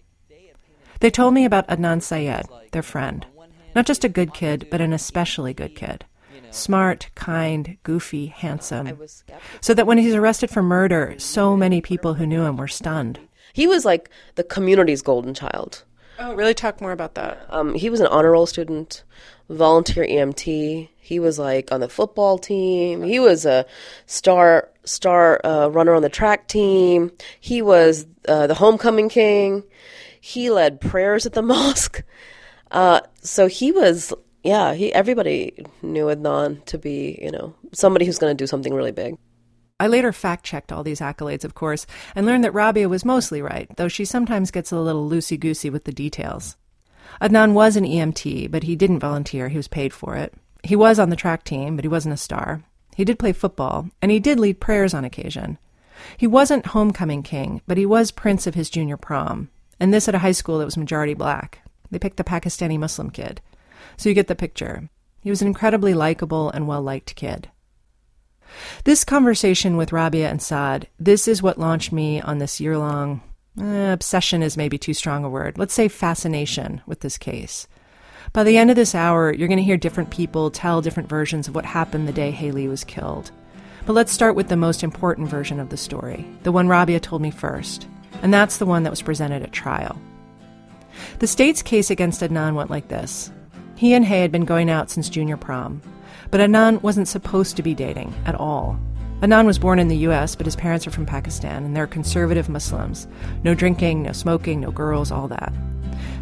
They 1.00 1.10
told 1.10 1.32
me 1.34 1.44
about 1.44 1.68
Adnan 1.68 2.02
Syed, 2.02 2.46
their 2.72 2.82
friend. 2.82 3.26
Not 3.74 3.86
just 3.86 4.04
a 4.04 4.08
good 4.08 4.34
kid, 4.34 4.68
but 4.70 4.80
an 4.80 4.92
especially 4.92 5.54
good 5.54 5.74
kid 5.74 6.04
smart, 6.50 7.10
kind, 7.14 7.78
goofy, 7.82 8.26
handsome. 8.26 8.98
So 9.60 9.74
that 9.74 9.86
when 9.86 9.98
he's 9.98 10.14
arrested 10.14 10.50
for 10.50 10.62
murder, 10.62 11.14
so 11.18 11.56
many 11.56 11.80
people 11.80 12.14
who 12.14 12.26
knew 12.26 12.44
him 12.44 12.56
were 12.56 12.68
stunned. 12.68 13.20
He 13.52 13.66
was 13.66 13.84
like 13.84 14.10
the 14.36 14.44
community's 14.44 15.02
golden 15.02 15.34
child. 15.34 15.84
Oh, 16.18 16.34
really? 16.34 16.54
Talk 16.54 16.80
more 16.80 16.92
about 16.92 17.14
that. 17.14 17.46
Um, 17.48 17.74
he 17.74 17.88
was 17.88 18.00
an 18.00 18.06
honor 18.08 18.32
roll 18.32 18.46
student, 18.46 19.04
volunteer 19.48 20.04
EMT. 20.04 20.88
He 20.98 21.18
was 21.18 21.38
like 21.38 21.72
on 21.72 21.80
the 21.80 21.88
football 21.88 22.38
team. 22.38 23.02
He 23.02 23.18
was 23.18 23.46
a 23.46 23.64
star 24.06 24.68
star 24.90 25.40
uh, 25.44 25.68
runner 25.68 25.94
on 25.94 26.02
the 26.02 26.08
track 26.08 26.48
team. 26.48 27.12
He 27.40 27.62
was 27.62 28.06
uh, 28.28 28.46
the 28.46 28.54
homecoming 28.54 29.08
king. 29.08 29.64
He 30.20 30.50
led 30.50 30.80
prayers 30.80 31.26
at 31.26 31.32
the 31.32 31.42
mosque. 31.54 32.02
Uh, 32.70 33.00
so 33.22 33.46
he 33.46 33.72
was 33.72 34.12
yeah, 34.42 34.72
he 34.74 34.92
everybody 34.92 35.66
knew 35.82 36.06
Adnan 36.06 36.64
to 36.66 36.78
be, 36.78 37.18
you 37.22 37.30
know, 37.30 37.54
somebody 37.72 38.06
who's 38.06 38.18
going 38.18 38.34
to 38.34 38.42
do 38.42 38.46
something 38.46 38.72
really 38.72 38.92
big. 38.92 39.16
I 39.78 39.86
later 39.86 40.12
fact 40.12 40.44
checked 40.44 40.72
all 40.72 40.82
these 40.82 41.00
accolades, 41.00 41.44
of 41.44 41.54
course, 41.54 41.86
and 42.14 42.26
learned 42.26 42.44
that 42.44 42.52
Rabia 42.52 42.88
was 42.88 43.04
mostly 43.04 43.40
right, 43.40 43.68
though 43.76 43.88
she 43.88 44.04
sometimes 44.04 44.50
gets 44.50 44.72
a 44.72 44.78
little 44.78 45.08
loosey 45.08 45.40
goosey 45.40 45.70
with 45.70 45.84
the 45.84 45.92
details. 45.92 46.56
Adnan 47.20 47.52
was 47.54 47.76
an 47.76 47.84
EMT, 47.84 48.50
but 48.50 48.62
he 48.62 48.76
didn't 48.76 49.00
volunteer, 49.00 49.48
he 49.48 49.56
was 49.56 49.68
paid 49.68 49.92
for 49.92 50.16
it. 50.16 50.34
He 50.62 50.76
was 50.76 50.98
on 50.98 51.08
the 51.08 51.16
track 51.16 51.44
team, 51.44 51.76
but 51.76 51.84
he 51.84 51.88
wasn't 51.88 52.12
a 52.12 52.18
star. 52.18 52.62
He 52.96 53.04
did 53.04 53.18
play 53.18 53.32
football, 53.32 53.88
and 54.02 54.10
he 54.10 54.20
did 54.20 54.38
lead 54.38 54.60
prayers 54.60 54.94
on 54.94 55.04
occasion. 55.04 55.58
He 56.16 56.26
wasn't 56.26 56.66
homecoming 56.66 57.22
king, 57.22 57.62
but 57.66 57.76
he 57.78 57.86
was 57.86 58.10
prince 58.10 58.46
of 58.46 58.54
his 58.54 58.70
junior 58.70 58.96
prom, 58.96 59.50
and 59.78 59.92
this 59.92 60.08
at 60.08 60.14
a 60.14 60.20
high 60.20 60.32
school 60.32 60.58
that 60.58 60.64
was 60.64 60.76
majority 60.76 61.14
black. 61.14 61.60
They 61.90 61.98
picked 61.98 62.20
a 62.20 62.24
Pakistani 62.24 62.78
Muslim 62.78 63.10
kid. 63.10 63.40
So 63.96 64.08
you 64.08 64.14
get 64.14 64.28
the 64.28 64.34
picture. 64.34 64.88
He 65.22 65.30
was 65.30 65.42
an 65.42 65.48
incredibly 65.48 65.94
likable 65.94 66.50
and 66.50 66.66
well 66.66 66.82
liked 66.82 67.16
kid. 67.16 67.50
This 68.84 69.04
conversation 69.04 69.76
with 69.76 69.92
Rabia 69.92 70.28
and 70.28 70.42
Saad, 70.42 70.88
this 70.98 71.28
is 71.28 71.42
what 71.42 71.58
launched 71.58 71.92
me 71.92 72.20
on 72.20 72.38
this 72.38 72.60
year 72.60 72.78
long 72.78 73.22
eh, 73.60 73.92
obsession 73.92 74.42
is 74.42 74.56
maybe 74.56 74.78
too 74.78 74.94
strong 74.94 75.24
a 75.24 75.28
word. 75.28 75.58
Let's 75.58 75.74
say 75.74 75.88
fascination 75.88 76.82
with 76.86 77.00
this 77.00 77.18
case. 77.18 77.66
By 78.32 78.44
the 78.44 78.58
end 78.58 78.70
of 78.70 78.76
this 78.76 78.94
hour, 78.94 79.32
you're 79.32 79.48
going 79.48 79.58
to 79.58 79.64
hear 79.64 79.76
different 79.76 80.10
people 80.10 80.52
tell 80.52 80.80
different 80.80 81.08
versions 81.08 81.48
of 81.48 81.54
what 81.56 81.64
happened 81.64 82.06
the 82.06 82.12
day 82.12 82.30
Hae 82.30 82.52
Lee 82.52 82.68
was 82.68 82.84
killed. 82.84 83.32
But 83.86 83.94
let's 83.94 84.12
start 84.12 84.36
with 84.36 84.48
the 84.48 84.56
most 84.56 84.84
important 84.84 85.28
version 85.28 85.58
of 85.58 85.70
the 85.70 85.76
story, 85.76 86.24
the 86.44 86.52
one 86.52 86.68
Rabia 86.68 87.00
told 87.00 87.22
me 87.22 87.32
first, 87.32 87.88
and 88.22 88.32
that's 88.32 88.58
the 88.58 88.66
one 88.66 88.84
that 88.84 88.90
was 88.90 89.02
presented 89.02 89.42
at 89.42 89.50
trial. 89.50 90.00
The 91.18 91.26
state's 91.26 91.60
case 91.60 91.90
against 91.90 92.20
Adnan 92.20 92.54
went 92.54 92.70
like 92.70 92.86
this 92.86 93.32
he 93.74 93.94
and 93.94 94.04
Hae 94.04 94.20
had 94.20 94.30
been 94.30 94.44
going 94.44 94.70
out 94.70 94.90
since 94.90 95.08
junior 95.08 95.36
prom, 95.36 95.82
but 96.30 96.40
Adnan 96.40 96.80
wasn't 96.82 97.08
supposed 97.08 97.56
to 97.56 97.64
be 97.64 97.74
dating 97.74 98.14
at 98.26 98.36
all. 98.36 98.78
Adnan 99.22 99.46
was 99.46 99.58
born 99.58 99.80
in 99.80 99.88
the 99.88 100.06
US, 100.08 100.36
but 100.36 100.46
his 100.46 100.54
parents 100.54 100.86
are 100.86 100.92
from 100.92 101.04
Pakistan, 101.04 101.64
and 101.64 101.74
they're 101.74 101.88
conservative 101.88 102.48
Muslims. 102.48 103.08
No 103.42 103.54
drinking, 103.54 104.04
no 104.04 104.12
smoking, 104.12 104.60
no 104.60 104.70
girls, 104.70 105.10
all 105.10 105.26
that. 105.28 105.52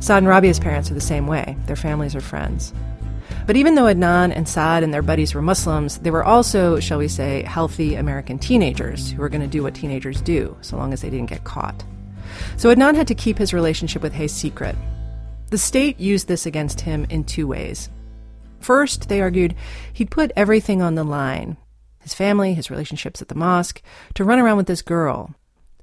Saad 0.01 0.19
and 0.19 0.29
Rabia's 0.29 0.61
parents 0.61 0.91
are 0.91 0.95
the 0.95 1.01
same 1.01 1.27
way. 1.27 1.57
Their 1.67 1.77
families 1.77 2.15
are 2.15 2.21
friends. 2.21 2.73
But 3.47 3.57
even 3.57 3.75
though 3.75 3.85
Adnan 3.85 4.35
and 4.35 4.49
Saad 4.49 4.83
and 4.83 4.93
their 4.93 5.03
buddies 5.03 5.35
were 5.35 5.43
Muslims, 5.43 5.99
they 5.99 6.11
were 6.11 6.25
also, 6.25 6.79
shall 6.81 6.99
we 6.99 7.09
say, 7.09 7.43
healthy 7.43 7.95
American 7.95 8.39
teenagers 8.39 9.11
who 9.11 9.21
were 9.21 9.29
going 9.29 9.41
to 9.41 9.47
do 9.47 9.63
what 9.63 9.75
teenagers 9.75 10.21
do, 10.21 10.57
so 10.61 10.77
long 10.77 10.93
as 10.93 11.01
they 11.01 11.11
didn't 11.11 11.31
get 11.31 11.45
caught. 11.45 11.85
So 12.57 12.75
Adnan 12.75 12.95
had 12.95 13.09
to 13.09 13.15
keep 13.15 13.39
his 13.39 13.55
relationship 13.55 14.03
with 14.03 14.13
Hae's 14.13 14.33
secret. 14.33 14.77
The 15.51 15.59
state 15.59 15.99
used 15.99 16.29
this 16.29 16.47
against 16.47 16.83
him 16.83 17.07
in 17.11 17.25
two 17.25 17.47
ways. 17.47 17.89
First, 18.61 19.09
they 19.09 19.21
argued 19.21 19.55
he'd 19.93 20.11
put 20.11 20.33
everything 20.37 20.83
on 20.83 20.95
the 20.95 21.05
line 21.05 21.57
his 22.01 22.15
family, 22.15 22.55
his 22.55 22.71
relationships 22.71 23.21
at 23.21 23.29
the 23.29 23.35
mosque 23.35 23.83
to 24.15 24.25
run 24.25 24.39
around 24.39 24.57
with 24.57 24.67
this 24.67 24.81
girl, 24.81 25.35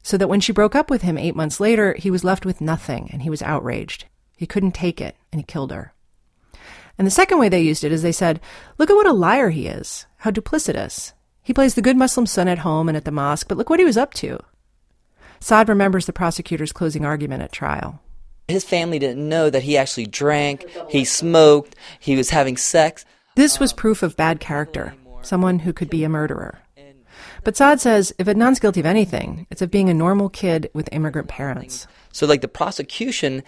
so 0.05 0.19
that 0.19 0.27
when 0.27 0.39
she 0.39 0.51
broke 0.51 0.75
up 0.75 0.91
with 0.91 1.01
him 1.01 1.17
eight 1.17 1.35
months 1.35 1.59
later, 1.59 1.95
he 1.97 2.11
was 2.11 2.23
left 2.23 2.45
with 2.45 2.61
nothing 2.61 3.09
and 3.11 3.23
he 3.23 3.29
was 3.29 3.41
outraged. 3.41 4.05
He 4.37 4.45
couldn't 4.45 4.73
take 4.73 5.01
it 5.01 5.15
and 5.31 5.41
he 5.41 5.43
killed 5.43 5.71
her. 5.71 5.95
And 6.95 7.07
the 7.07 7.11
second 7.11 7.39
way 7.39 7.49
they 7.49 7.61
used 7.61 7.83
it 7.83 7.91
is 7.91 8.03
they 8.03 8.11
said, 8.11 8.39
Look 8.77 8.91
at 8.91 8.95
what 8.95 9.07
a 9.07 9.13
liar 9.13 9.49
he 9.49 9.65
is, 9.65 10.05
how 10.17 10.29
duplicitous. 10.29 11.13
He 11.41 11.55
plays 11.55 11.73
the 11.73 11.81
good 11.81 11.97
Muslim 11.97 12.27
son 12.27 12.47
at 12.47 12.59
home 12.59 12.87
and 12.87 12.95
at 12.95 13.03
the 13.03 13.11
mosque, 13.11 13.47
but 13.47 13.57
look 13.57 13.67
what 13.67 13.79
he 13.79 13.85
was 13.85 13.97
up 13.97 14.13
to. 14.15 14.39
Saad 15.39 15.69
remembers 15.69 16.05
the 16.05 16.13
prosecutor's 16.13 16.71
closing 16.71 17.03
argument 17.03 17.41
at 17.41 17.51
trial. 17.51 17.99
His 18.47 18.63
family 18.63 18.99
didn't 18.99 19.27
know 19.27 19.49
that 19.49 19.63
he 19.63 19.75
actually 19.75 20.05
drank, 20.05 20.67
he 20.87 21.03
smoked, 21.03 21.75
he 21.99 22.15
was 22.15 22.29
having 22.29 22.57
sex. 22.57 23.05
This 23.35 23.59
was 23.59 23.73
proof 23.73 24.03
of 24.03 24.15
bad 24.15 24.39
character, 24.39 24.93
someone 25.23 25.57
who 25.57 25.73
could 25.73 25.89
be 25.89 26.03
a 26.03 26.09
murderer. 26.09 26.59
But 27.45 27.55
Saad 27.55 27.79
says 27.79 28.11
if 28.17 28.25
Adnan's 28.25 28.59
guilty 28.59 28.79
of 28.79 28.87
anything, 28.87 29.45
it's 29.51 29.61
of 29.61 29.69
being 29.69 29.87
a 29.87 29.93
normal 29.93 30.29
kid 30.29 30.69
with 30.73 30.89
immigrant 30.91 31.27
parents. 31.27 31.87
So, 32.11 32.25
like, 32.25 32.41
the 32.41 32.47
prosecution 32.47 33.43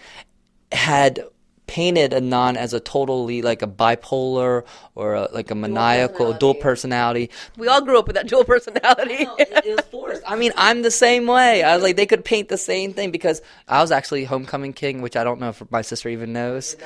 had 0.70 1.20
painted 1.66 2.12
Adnan 2.12 2.56
as 2.56 2.72
a 2.72 2.80
totally 2.80 3.42
like 3.42 3.60
a 3.60 3.66
bipolar 3.66 4.64
or 4.94 5.14
a, 5.14 5.28
like 5.32 5.50
a 5.50 5.54
maniacal 5.54 6.32
dual 6.32 6.54
personality. 6.54 7.28
We 7.56 7.68
all 7.68 7.82
grew 7.82 7.98
up 7.98 8.06
with 8.06 8.14
that 8.14 8.26
dual 8.26 8.44
personality. 8.44 9.24
No, 9.24 9.36
it, 9.36 9.48
it 9.66 9.76
was 9.76 9.84
forced. 9.90 10.22
I 10.26 10.36
mean, 10.36 10.52
I'm 10.56 10.82
the 10.82 10.90
same 10.90 11.26
way. 11.26 11.62
I 11.62 11.74
was 11.74 11.82
like, 11.82 11.96
they 11.96 12.06
could 12.06 12.24
paint 12.24 12.48
the 12.48 12.56
same 12.56 12.94
thing 12.94 13.10
because 13.10 13.42
I 13.66 13.82
was 13.82 13.92
actually 13.92 14.24
homecoming 14.24 14.72
king, 14.72 15.02
which 15.02 15.16
I 15.16 15.24
don't 15.24 15.40
know 15.40 15.50
if 15.50 15.62
my 15.70 15.82
sister 15.82 16.08
even 16.08 16.32
knows. 16.32 16.76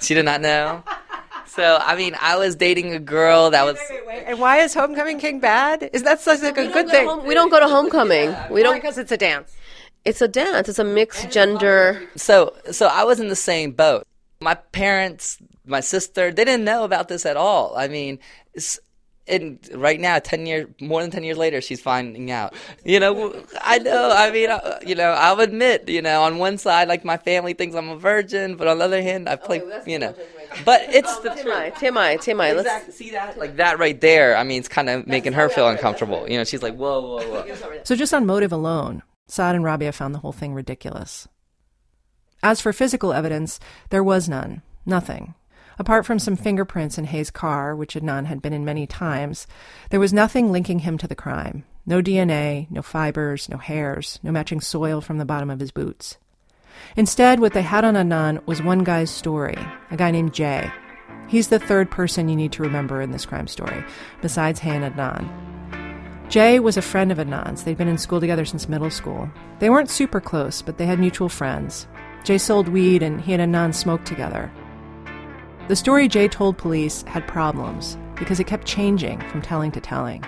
She 0.00 0.14
did 0.14 0.24
not 0.24 0.40
know. 0.40 0.82
So 1.54 1.78
I 1.80 1.96
mean, 1.96 2.16
I 2.20 2.36
was 2.36 2.56
dating 2.56 2.94
a 2.94 2.98
girl 2.98 3.50
that 3.50 3.64
was. 3.64 3.76
Wait, 3.76 4.06
wait, 4.06 4.06
wait. 4.06 4.24
And 4.26 4.40
why 4.40 4.58
is 4.58 4.74
homecoming 4.74 5.18
king 5.18 5.40
bad? 5.40 5.90
Is 5.92 6.02
that 6.02 6.20
such 6.20 6.42
like 6.42 6.58
a 6.58 6.68
good 6.68 6.88
thing? 6.88 7.06
Home, 7.06 7.26
we 7.26 7.34
don't 7.34 7.50
go 7.50 7.60
to 7.60 7.68
homecoming. 7.68 8.34
We 8.50 8.62
don't 8.62 8.74
because 8.74 8.98
it's 8.98 9.12
a 9.12 9.16
dance. 9.16 9.54
It's 10.04 10.20
a 10.20 10.28
dance. 10.28 10.68
It's 10.68 10.78
a 10.78 10.84
mixed 10.84 11.30
gender. 11.30 12.08
So 12.16 12.54
so 12.70 12.86
I 12.86 13.04
was 13.04 13.20
in 13.20 13.28
the 13.28 13.36
same 13.36 13.72
boat. 13.72 14.06
My 14.40 14.54
parents, 14.54 15.38
my 15.64 15.80
sister, 15.80 16.32
they 16.32 16.44
didn't 16.44 16.64
know 16.64 16.84
about 16.84 17.08
this 17.08 17.24
at 17.24 17.36
all. 17.36 17.74
I 17.76 17.88
mean, 17.88 18.18
and 19.26 19.58
right 19.72 19.98
now, 19.98 20.18
ten 20.18 20.44
years, 20.44 20.66
more 20.80 21.00
than 21.00 21.10
ten 21.10 21.24
years 21.24 21.38
later, 21.38 21.60
she's 21.60 21.80
finding 21.80 22.30
out. 22.30 22.54
You 22.84 23.00
know, 23.00 23.42
I 23.62 23.78
know. 23.78 24.10
I 24.14 24.30
mean, 24.30 24.50
I, 24.50 24.80
you 24.84 24.94
know, 24.94 25.12
I'll 25.12 25.40
admit, 25.40 25.88
you 25.88 26.02
know, 26.02 26.22
on 26.22 26.38
one 26.38 26.58
side, 26.58 26.88
like 26.88 27.04
my 27.04 27.16
family 27.16 27.54
thinks 27.54 27.74
I'm 27.74 27.88
a 27.88 27.96
virgin, 27.96 28.56
but 28.56 28.68
on 28.68 28.78
the 28.78 28.84
other 28.84 29.02
hand, 29.02 29.28
I 29.28 29.36
play, 29.36 29.62
okay, 29.62 29.90
you 29.90 29.98
know. 29.98 30.14
But 30.64 30.82
it's 30.88 31.08
oh, 31.10 31.22
the 31.22 31.30
Timai, 31.30 31.72
Timai, 31.72 32.16
Timai. 32.16 32.56
Let's 32.56 32.94
see 32.94 33.10
that, 33.10 33.38
like 33.38 33.56
that 33.56 33.78
right 33.78 34.00
there. 34.00 34.36
I 34.36 34.44
mean, 34.44 34.58
it's 34.58 34.68
kind 34.68 34.90
of 34.90 35.06
making 35.06 35.32
her 35.32 35.48
feel 35.48 35.68
uncomfortable. 35.68 36.28
You 36.28 36.38
know, 36.38 36.44
she's 36.44 36.62
like, 36.62 36.74
whoa, 36.74 37.00
whoa, 37.00 37.42
whoa. 37.42 37.80
So 37.84 37.96
just 37.96 38.14
on 38.14 38.26
motive 38.26 38.52
alone, 38.52 39.02
Saad 39.26 39.54
and 39.54 39.64
Rabia 39.64 39.92
found 39.92 40.14
the 40.14 40.18
whole 40.18 40.32
thing 40.32 40.54
ridiculous. 40.54 41.28
As 42.42 42.60
for 42.60 42.72
physical 42.72 43.12
evidence, 43.12 43.58
there 43.90 44.04
was 44.04 44.28
none, 44.28 44.62
nothing. 44.84 45.34
Apart 45.78 46.06
from 46.06 46.18
some 46.18 46.36
fingerprints 46.36 46.98
in 46.98 47.06
Hae's 47.06 47.30
car, 47.30 47.74
which 47.74 47.94
Adnan 47.94 48.26
had 48.26 48.40
been 48.40 48.52
in 48.52 48.64
many 48.64 48.86
times, 48.86 49.46
there 49.90 49.98
was 49.98 50.12
nothing 50.12 50.52
linking 50.52 50.80
him 50.80 50.98
to 50.98 51.08
the 51.08 51.16
crime. 51.16 51.64
No 51.86 52.00
DNA, 52.00 52.70
no 52.70 52.82
fibers, 52.82 53.48
no 53.48 53.56
hairs, 53.56 54.20
no 54.22 54.30
matching 54.30 54.60
soil 54.60 55.00
from 55.00 55.18
the 55.18 55.24
bottom 55.24 55.50
of 55.50 55.60
his 55.60 55.70
boots. 55.70 56.18
Instead, 56.96 57.40
what 57.40 57.52
they 57.52 57.62
had 57.62 57.84
on 57.84 57.94
Adnan 57.94 58.44
was 58.46 58.62
one 58.62 58.84
guy's 58.84 59.10
story, 59.10 59.56
a 59.90 59.96
guy 59.96 60.10
named 60.10 60.34
Jay. 60.34 60.70
He's 61.28 61.48
the 61.48 61.58
third 61.58 61.90
person 61.90 62.28
you 62.28 62.36
need 62.36 62.52
to 62.52 62.62
remember 62.62 63.00
in 63.00 63.10
this 63.10 63.26
crime 63.26 63.46
story, 63.46 63.84
besides 64.22 64.60
Hae 64.60 64.76
and 64.76 64.94
Adnan. 64.94 65.28
Jay 66.28 66.58
was 66.58 66.76
a 66.76 66.82
friend 66.82 67.12
of 67.12 67.18
Adnan's. 67.18 67.64
They'd 67.64 67.76
been 67.76 67.88
in 67.88 67.98
school 67.98 68.20
together 68.20 68.44
since 68.44 68.68
middle 68.68 68.90
school. 68.90 69.30
They 69.58 69.70
weren't 69.70 69.90
super 69.90 70.20
close, 70.20 70.62
but 70.62 70.78
they 70.78 70.86
had 70.86 70.98
mutual 70.98 71.28
friends. 71.28 71.86
Jay 72.24 72.38
sold 72.38 72.68
weed 72.68 73.02
and 73.02 73.20
he 73.20 73.34
and 73.34 73.54
Adnan 73.54 73.74
smoked 73.74 74.06
together. 74.06 74.50
The 75.68 75.76
story 75.76 76.08
Jay 76.08 76.28
told 76.28 76.58
police 76.58 77.02
had 77.02 77.26
problems 77.26 77.98
because 78.16 78.40
it 78.40 78.46
kept 78.46 78.66
changing 78.66 79.20
from 79.28 79.42
telling 79.42 79.72
to 79.72 79.80
telling. 79.80 80.24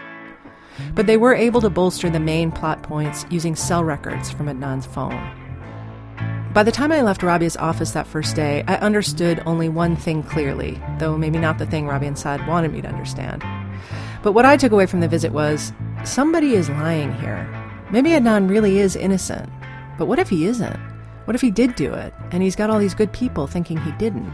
But 0.94 1.06
they 1.06 1.16
were 1.16 1.34
able 1.34 1.60
to 1.62 1.70
bolster 1.70 2.10
the 2.10 2.20
main 2.20 2.52
plot 2.52 2.82
points 2.82 3.24
using 3.30 3.56
cell 3.56 3.82
records 3.82 4.30
from 4.30 4.46
Adnan's 4.46 4.86
phone. 4.86 5.45
By 6.56 6.62
the 6.62 6.72
time 6.72 6.90
I 6.90 7.02
left 7.02 7.22
Rabia's 7.22 7.58
office 7.58 7.90
that 7.90 8.06
first 8.06 8.34
day, 8.34 8.64
I 8.66 8.76
understood 8.76 9.42
only 9.44 9.68
one 9.68 9.94
thing 9.94 10.22
clearly, 10.22 10.80
though 10.98 11.18
maybe 11.18 11.36
not 11.36 11.58
the 11.58 11.66
thing 11.66 11.86
Rabia 11.86 12.08
and 12.08 12.18
Saad 12.18 12.46
wanted 12.46 12.72
me 12.72 12.80
to 12.80 12.88
understand. 12.88 13.44
But 14.22 14.32
what 14.32 14.46
I 14.46 14.56
took 14.56 14.72
away 14.72 14.86
from 14.86 15.00
the 15.00 15.06
visit 15.06 15.32
was 15.32 15.74
somebody 16.02 16.54
is 16.54 16.70
lying 16.70 17.12
here. 17.16 17.46
Maybe 17.90 18.08
Adnan 18.08 18.48
really 18.48 18.78
is 18.78 18.96
innocent, 18.96 19.50
but 19.98 20.06
what 20.06 20.18
if 20.18 20.30
he 20.30 20.46
isn't? 20.46 20.80
What 21.26 21.34
if 21.34 21.42
he 21.42 21.50
did 21.50 21.74
do 21.74 21.92
it, 21.92 22.14
and 22.30 22.42
he's 22.42 22.56
got 22.56 22.70
all 22.70 22.78
these 22.78 22.94
good 22.94 23.12
people 23.12 23.46
thinking 23.46 23.76
he 23.76 23.92
didn't? 23.92 24.32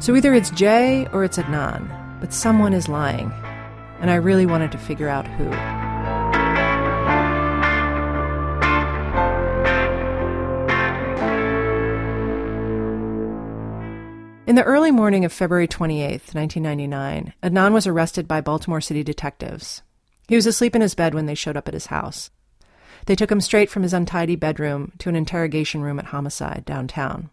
So 0.00 0.14
either 0.14 0.34
it's 0.34 0.50
Jay 0.50 1.08
or 1.14 1.24
it's 1.24 1.38
Adnan, 1.38 2.20
but 2.20 2.34
someone 2.34 2.74
is 2.74 2.86
lying, 2.86 3.32
and 4.02 4.10
I 4.10 4.16
really 4.16 4.44
wanted 4.44 4.72
to 4.72 4.78
figure 4.78 5.08
out 5.08 5.26
who. 5.26 5.77
In 14.48 14.54
the 14.54 14.64
early 14.64 14.90
morning 14.90 15.26
of 15.26 15.32
February 15.34 15.68
28, 15.68 16.32
1999, 16.32 17.34
Adnan 17.42 17.72
was 17.74 17.86
arrested 17.86 18.26
by 18.26 18.40
Baltimore 18.40 18.80
City 18.80 19.04
detectives. 19.04 19.82
He 20.26 20.36
was 20.36 20.46
asleep 20.46 20.74
in 20.74 20.80
his 20.80 20.94
bed 20.94 21.12
when 21.12 21.26
they 21.26 21.34
showed 21.34 21.58
up 21.58 21.68
at 21.68 21.74
his 21.74 21.88
house. 21.92 22.30
They 23.04 23.14
took 23.14 23.30
him 23.30 23.42
straight 23.42 23.68
from 23.68 23.82
his 23.82 23.92
untidy 23.92 24.36
bedroom 24.36 24.92
to 25.00 25.10
an 25.10 25.16
interrogation 25.16 25.82
room 25.82 25.98
at 25.98 26.06
Homicide 26.06 26.64
downtown. 26.64 27.28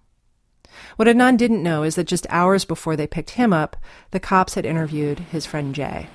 What 0.98 1.08
Adnan 1.08 1.38
didn't 1.38 1.64
know 1.64 1.84
is 1.84 1.96
that 1.96 2.04
just 2.04 2.28
hours 2.30 2.66
before 2.66 2.98
they 2.98 3.08
picked 3.08 3.30
him 3.30 3.54
up, 3.54 3.78
the 4.12 4.20
cops 4.20 4.56
had 4.56 4.66
interviewed 4.66 5.20
his 5.20 5.46
friend 5.46 5.74
Jay. 5.74 6.10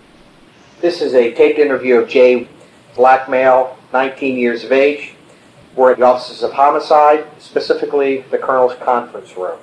This 0.82 1.00
is 1.00 1.14
a 1.14 1.32
taped 1.32 1.58
interview 1.58 1.94
of 1.94 2.10
Jay, 2.10 2.46
black 2.94 3.26
male, 3.26 3.78
19 3.94 4.36
years 4.36 4.64
of 4.64 4.72
age. 4.72 5.14
We're 5.74 5.92
at 5.92 5.98
the 5.98 6.04
offices 6.04 6.42
of 6.42 6.52
Homicide, 6.52 7.26
specifically 7.38 8.20
the 8.30 8.36
Colonel's 8.36 8.74
conference 8.80 9.34
room. 9.34 9.58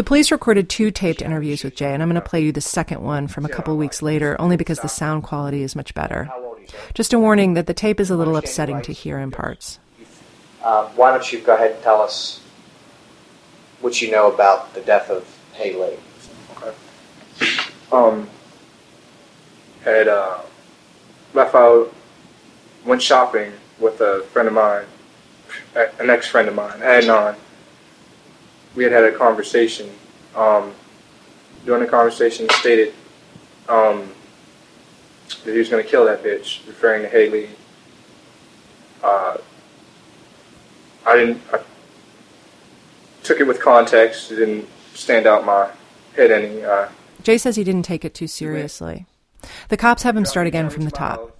The 0.00 0.04
police 0.04 0.30
recorded 0.30 0.70
two 0.70 0.90
taped 0.90 1.20
interviews 1.20 1.62
with 1.62 1.76
Jay, 1.76 1.92
and 1.92 2.02
I'm 2.02 2.08
going 2.08 2.14
to 2.14 2.26
play 2.26 2.40
you 2.40 2.52
the 2.52 2.62
second 2.62 3.02
one 3.02 3.28
from 3.28 3.44
a 3.44 3.50
couple 3.50 3.76
weeks 3.76 4.00
later, 4.00 4.34
only 4.40 4.56
because 4.56 4.80
the 4.80 4.88
sound 4.88 5.24
quality 5.24 5.62
is 5.62 5.76
much 5.76 5.92
better. 5.92 6.32
Just 6.94 7.12
a 7.12 7.18
warning 7.18 7.52
that 7.52 7.66
the 7.66 7.74
tape 7.74 8.00
is 8.00 8.08
a 8.08 8.16
little 8.16 8.38
upsetting 8.38 8.80
to 8.80 8.94
hear 8.94 9.18
in 9.18 9.30
parts. 9.30 9.78
Uh, 10.64 10.86
why 10.96 11.10
don't 11.10 11.30
you 11.30 11.40
go 11.40 11.54
ahead 11.54 11.72
and 11.72 11.82
tell 11.82 12.00
us 12.00 12.40
what 13.82 14.00
you 14.00 14.10
know 14.10 14.32
about 14.32 14.72
the 14.72 14.80
death 14.80 15.10
of 15.10 15.28
Hae 15.52 15.74
Lee? 15.74 15.98
Okay. 16.56 16.74
Um, 17.92 18.26
had 19.84 20.08
uh, 20.08 20.38
left 21.34 21.54
out, 21.54 21.92
went 22.86 23.02
shopping 23.02 23.52
with 23.78 24.00
a 24.00 24.22
friend 24.32 24.48
of 24.48 24.54
mine, 24.54 24.86
an 25.74 26.08
ex 26.08 26.26
friend 26.26 26.48
of 26.48 26.54
mine, 26.54 26.80
Adnan. 26.80 27.36
We 28.74 28.84
had 28.84 28.92
had 28.92 29.04
a 29.04 29.12
conversation. 29.12 29.90
Um, 30.34 30.72
during 31.64 31.82
the 31.82 31.88
conversation, 31.88 32.46
he 32.48 32.54
stated 32.54 32.94
um, 33.68 34.08
that 35.44 35.52
he 35.52 35.58
was 35.58 35.68
going 35.68 35.82
to 35.82 35.88
kill 35.88 36.04
that 36.06 36.22
bitch, 36.22 36.66
referring 36.66 37.02
to 37.02 37.08
Hae 37.08 37.28
Lee. 37.28 37.48
Uh, 39.02 39.38
I 41.06 41.16
didn't. 41.16 41.42
I 41.52 41.60
took 43.22 43.40
it 43.40 43.44
with 43.44 43.60
context. 43.60 44.30
It 44.30 44.36
didn't 44.36 44.68
stand 44.94 45.26
out 45.26 45.44
my 45.44 45.70
head 46.14 46.30
any. 46.30 46.62
Uh, 46.64 46.88
Jay 47.22 47.38
says 47.38 47.56
he 47.56 47.64
didn't 47.64 47.84
take 47.84 48.04
it 48.04 48.14
too 48.14 48.26
seriously. 48.26 49.06
The 49.68 49.76
cops 49.76 50.02
have 50.02 50.16
him 50.16 50.24
start 50.24 50.46
again 50.46 50.70
from 50.70 50.84
the 50.84 50.90
top. 50.90 51.36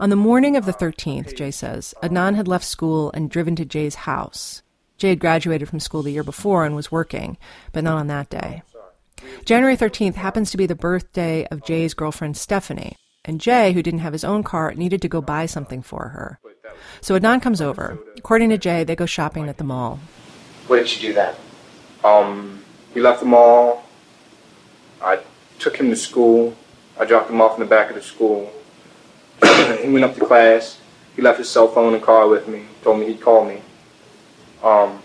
On 0.00 0.10
the 0.10 0.16
morning 0.16 0.56
of 0.56 0.66
the 0.66 0.72
13th, 0.72 1.36
Jay 1.36 1.50
says, 1.50 1.94
Adnan 2.02 2.34
had 2.34 2.48
left 2.48 2.64
school 2.64 3.12
and 3.12 3.30
driven 3.30 3.54
to 3.56 3.64
Jay's 3.64 3.94
house. 3.94 4.62
Jay 4.96 5.10
had 5.10 5.18
graduated 5.18 5.68
from 5.68 5.80
school 5.80 6.02
the 6.02 6.12
year 6.12 6.22
before 6.22 6.64
and 6.64 6.76
was 6.76 6.92
working, 6.92 7.36
but 7.72 7.84
not 7.84 7.98
on 7.98 8.06
that 8.06 8.30
day. 8.30 8.62
January 9.44 9.76
13th 9.76 10.14
happens 10.14 10.50
to 10.50 10.56
be 10.56 10.66
the 10.66 10.74
birthday 10.74 11.46
of 11.46 11.64
Jay's 11.64 11.94
girlfriend 11.94 12.36
Stephanie. 12.36 12.96
And 13.24 13.40
Jay, 13.40 13.72
who 13.72 13.82
didn't 13.82 14.00
have 14.00 14.12
his 14.12 14.24
own 14.24 14.42
car, 14.42 14.74
needed 14.74 15.00
to 15.02 15.08
go 15.08 15.20
buy 15.20 15.46
something 15.46 15.82
for 15.82 16.08
her. 16.08 16.38
So 17.00 17.18
Adnan 17.18 17.40
comes 17.40 17.60
over. 17.60 17.98
According 18.18 18.50
to 18.50 18.58
Jay, 18.58 18.84
they 18.84 18.96
go 18.96 19.06
shopping 19.06 19.48
at 19.48 19.58
the 19.58 19.64
mall. 19.64 19.98
What 20.66 20.76
did 20.76 20.94
you 20.94 21.08
do 21.08 21.14
then? 21.14 21.34
Um, 22.04 22.62
he 22.92 23.00
left 23.00 23.20
the 23.20 23.26
mall. 23.26 23.84
I 25.02 25.20
took 25.58 25.76
him 25.76 25.90
to 25.90 25.96
school. 25.96 26.54
I 26.98 27.04
dropped 27.04 27.30
him 27.30 27.40
off 27.40 27.54
in 27.54 27.60
the 27.60 27.68
back 27.68 27.88
of 27.88 27.96
the 27.96 28.02
school. 28.02 28.52
he 29.42 29.88
went 29.88 30.04
up 30.04 30.14
to 30.14 30.24
class. 30.24 30.78
He 31.16 31.22
left 31.22 31.38
his 31.38 31.48
cell 31.48 31.68
phone 31.68 31.94
and 31.94 32.02
car 32.02 32.28
with 32.28 32.46
me. 32.48 32.64
Told 32.82 33.00
me 33.00 33.06
he'd 33.06 33.20
call 33.20 33.44
me. 33.44 33.62
Um, 34.64 35.00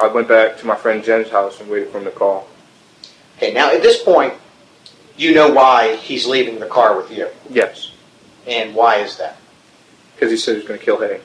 I 0.00 0.08
went 0.08 0.26
back 0.26 0.56
to 0.58 0.66
my 0.66 0.74
friend 0.74 1.04
Jen's 1.04 1.28
house 1.30 1.60
and 1.60 1.70
waited 1.70 1.90
for 1.90 1.98
him 1.98 2.04
to 2.04 2.10
call. 2.10 2.48
Okay, 3.36 3.52
now 3.52 3.70
at 3.70 3.82
this 3.82 4.02
point, 4.02 4.34
you 5.16 5.34
know 5.34 5.52
why 5.52 5.96
he's 5.96 6.26
leaving 6.26 6.58
the 6.58 6.66
car 6.66 6.96
with 6.96 7.10
you. 7.12 7.28
Yes, 7.50 7.92
And 8.46 8.74
why 8.74 8.96
is 8.96 9.16
that? 9.18 9.36
because 10.14 10.30
he 10.30 10.36
said 10.36 10.52
he 10.52 10.58
was 10.58 10.68
going 10.68 10.78
to 10.78 10.84
kill 10.84 11.00
Hae 11.00 11.20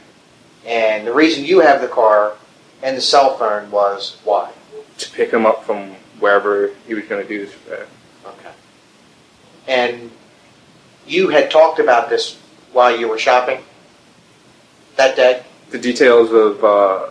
And 0.66 1.06
the 1.06 1.14
reason 1.14 1.46
you 1.46 1.60
have 1.60 1.80
the 1.80 1.88
car 1.88 2.34
and 2.82 2.98
the 2.98 3.02
cell 3.02 3.38
phone 3.38 3.70
was 3.72 4.18
why? 4.24 4.52
to 4.98 5.10
pick 5.12 5.32
him 5.32 5.46
up 5.46 5.64
from 5.64 5.92
wherever 6.20 6.72
he 6.88 6.94
was 6.96 7.06
going 7.06 7.22
to 7.22 7.28
do 7.28 7.46
this. 7.46 7.56
Okay. 8.26 8.52
And 9.68 10.12
you 11.08 11.30
had 11.30 11.50
talked 11.52 11.80
about 11.80 12.10
this 12.10 12.38
while 12.74 12.96
you 13.00 13.08
were 13.08 13.18
shopping 13.20 13.62
that 14.98 15.16
day? 15.16 15.44
The 15.70 15.78
details 15.80 16.32
of 16.34 16.64
uh, 16.64 17.10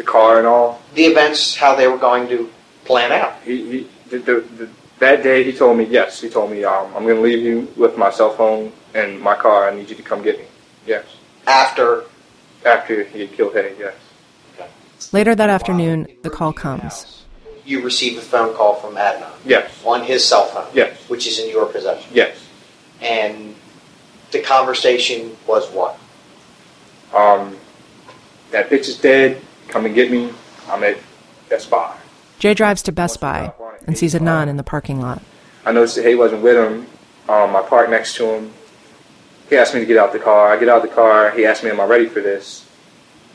the 0.00 0.06
car 0.06 0.38
and 0.38 0.46
all. 0.46 0.80
The 0.94 1.04
events, 1.04 1.54
how 1.54 1.74
they 1.76 1.86
were 1.86 1.98
going 1.98 2.26
to 2.28 2.50
plan 2.86 3.12
out. 3.12 3.34
He, 3.44 3.56
he 3.70 3.78
the, 4.08 4.18
the, 4.18 4.34
the, 4.58 4.68
that 4.98 5.22
day 5.22 5.44
he 5.44 5.52
told 5.52 5.76
me 5.76 5.84
yes. 5.84 6.20
He 6.20 6.28
told 6.30 6.50
me 6.50 6.64
um, 6.64 6.86
I'm 6.96 7.04
going 7.04 7.16
to 7.16 7.20
leave 7.20 7.42
you 7.44 7.68
with 7.76 7.98
my 7.98 8.10
cell 8.10 8.32
phone 8.32 8.72
and 8.94 9.20
my 9.20 9.36
car. 9.36 9.68
I 9.68 9.74
need 9.76 9.90
you 9.90 9.96
to 9.96 10.02
come 10.02 10.22
get 10.22 10.38
me. 10.38 10.46
Yes. 10.86 11.04
After 11.46 12.04
After 12.64 13.04
he 13.04 13.20
had 13.20 13.32
killed 13.32 13.52
Hae. 13.54 13.74
Yes. 13.78 13.94
Later 15.12 15.34
that 15.34 15.50
afternoon, 15.50 16.06
the 16.22 16.30
call 16.30 16.52
comes. 16.52 17.24
you 17.64 17.82
receive 17.82 18.16
a 18.18 18.20
phone 18.20 18.54
call 18.54 18.74
from 18.74 18.94
Adnan 18.96 19.30
Yes. 19.44 19.70
on 19.84 20.02
his 20.04 20.24
cell 20.24 20.46
phone, 20.46 20.68
Yes. 20.74 20.96
which 21.08 21.26
is 21.26 21.38
in 21.38 21.48
your 21.50 21.66
possession. 21.66 22.10
Yes. 22.12 22.36
And 23.00 23.54
the 24.30 24.40
conversation 24.40 25.36
was 25.46 25.68
what? 25.70 25.98
Um, 27.14 27.56
that 28.50 28.68
bitch 28.70 28.88
is 28.88 28.98
dead. 28.98 29.40
Come 29.70 29.86
and 29.86 29.94
get 29.94 30.10
me. 30.10 30.32
I'm 30.68 30.82
at 30.82 30.98
Best 31.48 31.70
Buy. 31.70 31.96
Jay 32.38 32.54
drives 32.54 32.82
to 32.82 32.92
Best 32.92 33.20
Buy 33.20 33.52
and 33.86 33.96
sees 33.96 34.14
Adnan 34.14 34.48
in 34.48 34.56
the 34.56 34.62
parking 34.62 35.00
lot. 35.00 35.22
I 35.64 35.72
noticed 35.72 35.96
that 35.96 36.04
Hae 36.04 36.14
wasn't 36.14 36.42
with 36.42 36.56
him. 36.56 36.86
Um, 37.28 37.54
I 37.54 37.62
parked 37.62 37.90
next 37.90 38.16
to 38.16 38.24
him. 38.26 38.52
He 39.48 39.56
asked 39.56 39.74
me 39.74 39.80
to 39.80 39.86
get 39.86 39.96
out 39.96 40.12
the 40.12 40.18
car. 40.18 40.52
I 40.52 40.58
get 40.58 40.68
out 40.68 40.82
the 40.82 40.88
car. 40.88 41.30
He 41.30 41.44
asked 41.44 41.62
me, 41.62 41.70
"Am 41.70 41.80
I 41.80 41.84
ready 41.84 42.06
for 42.06 42.20
this?" 42.20 42.66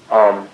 Um, 0.09 0.49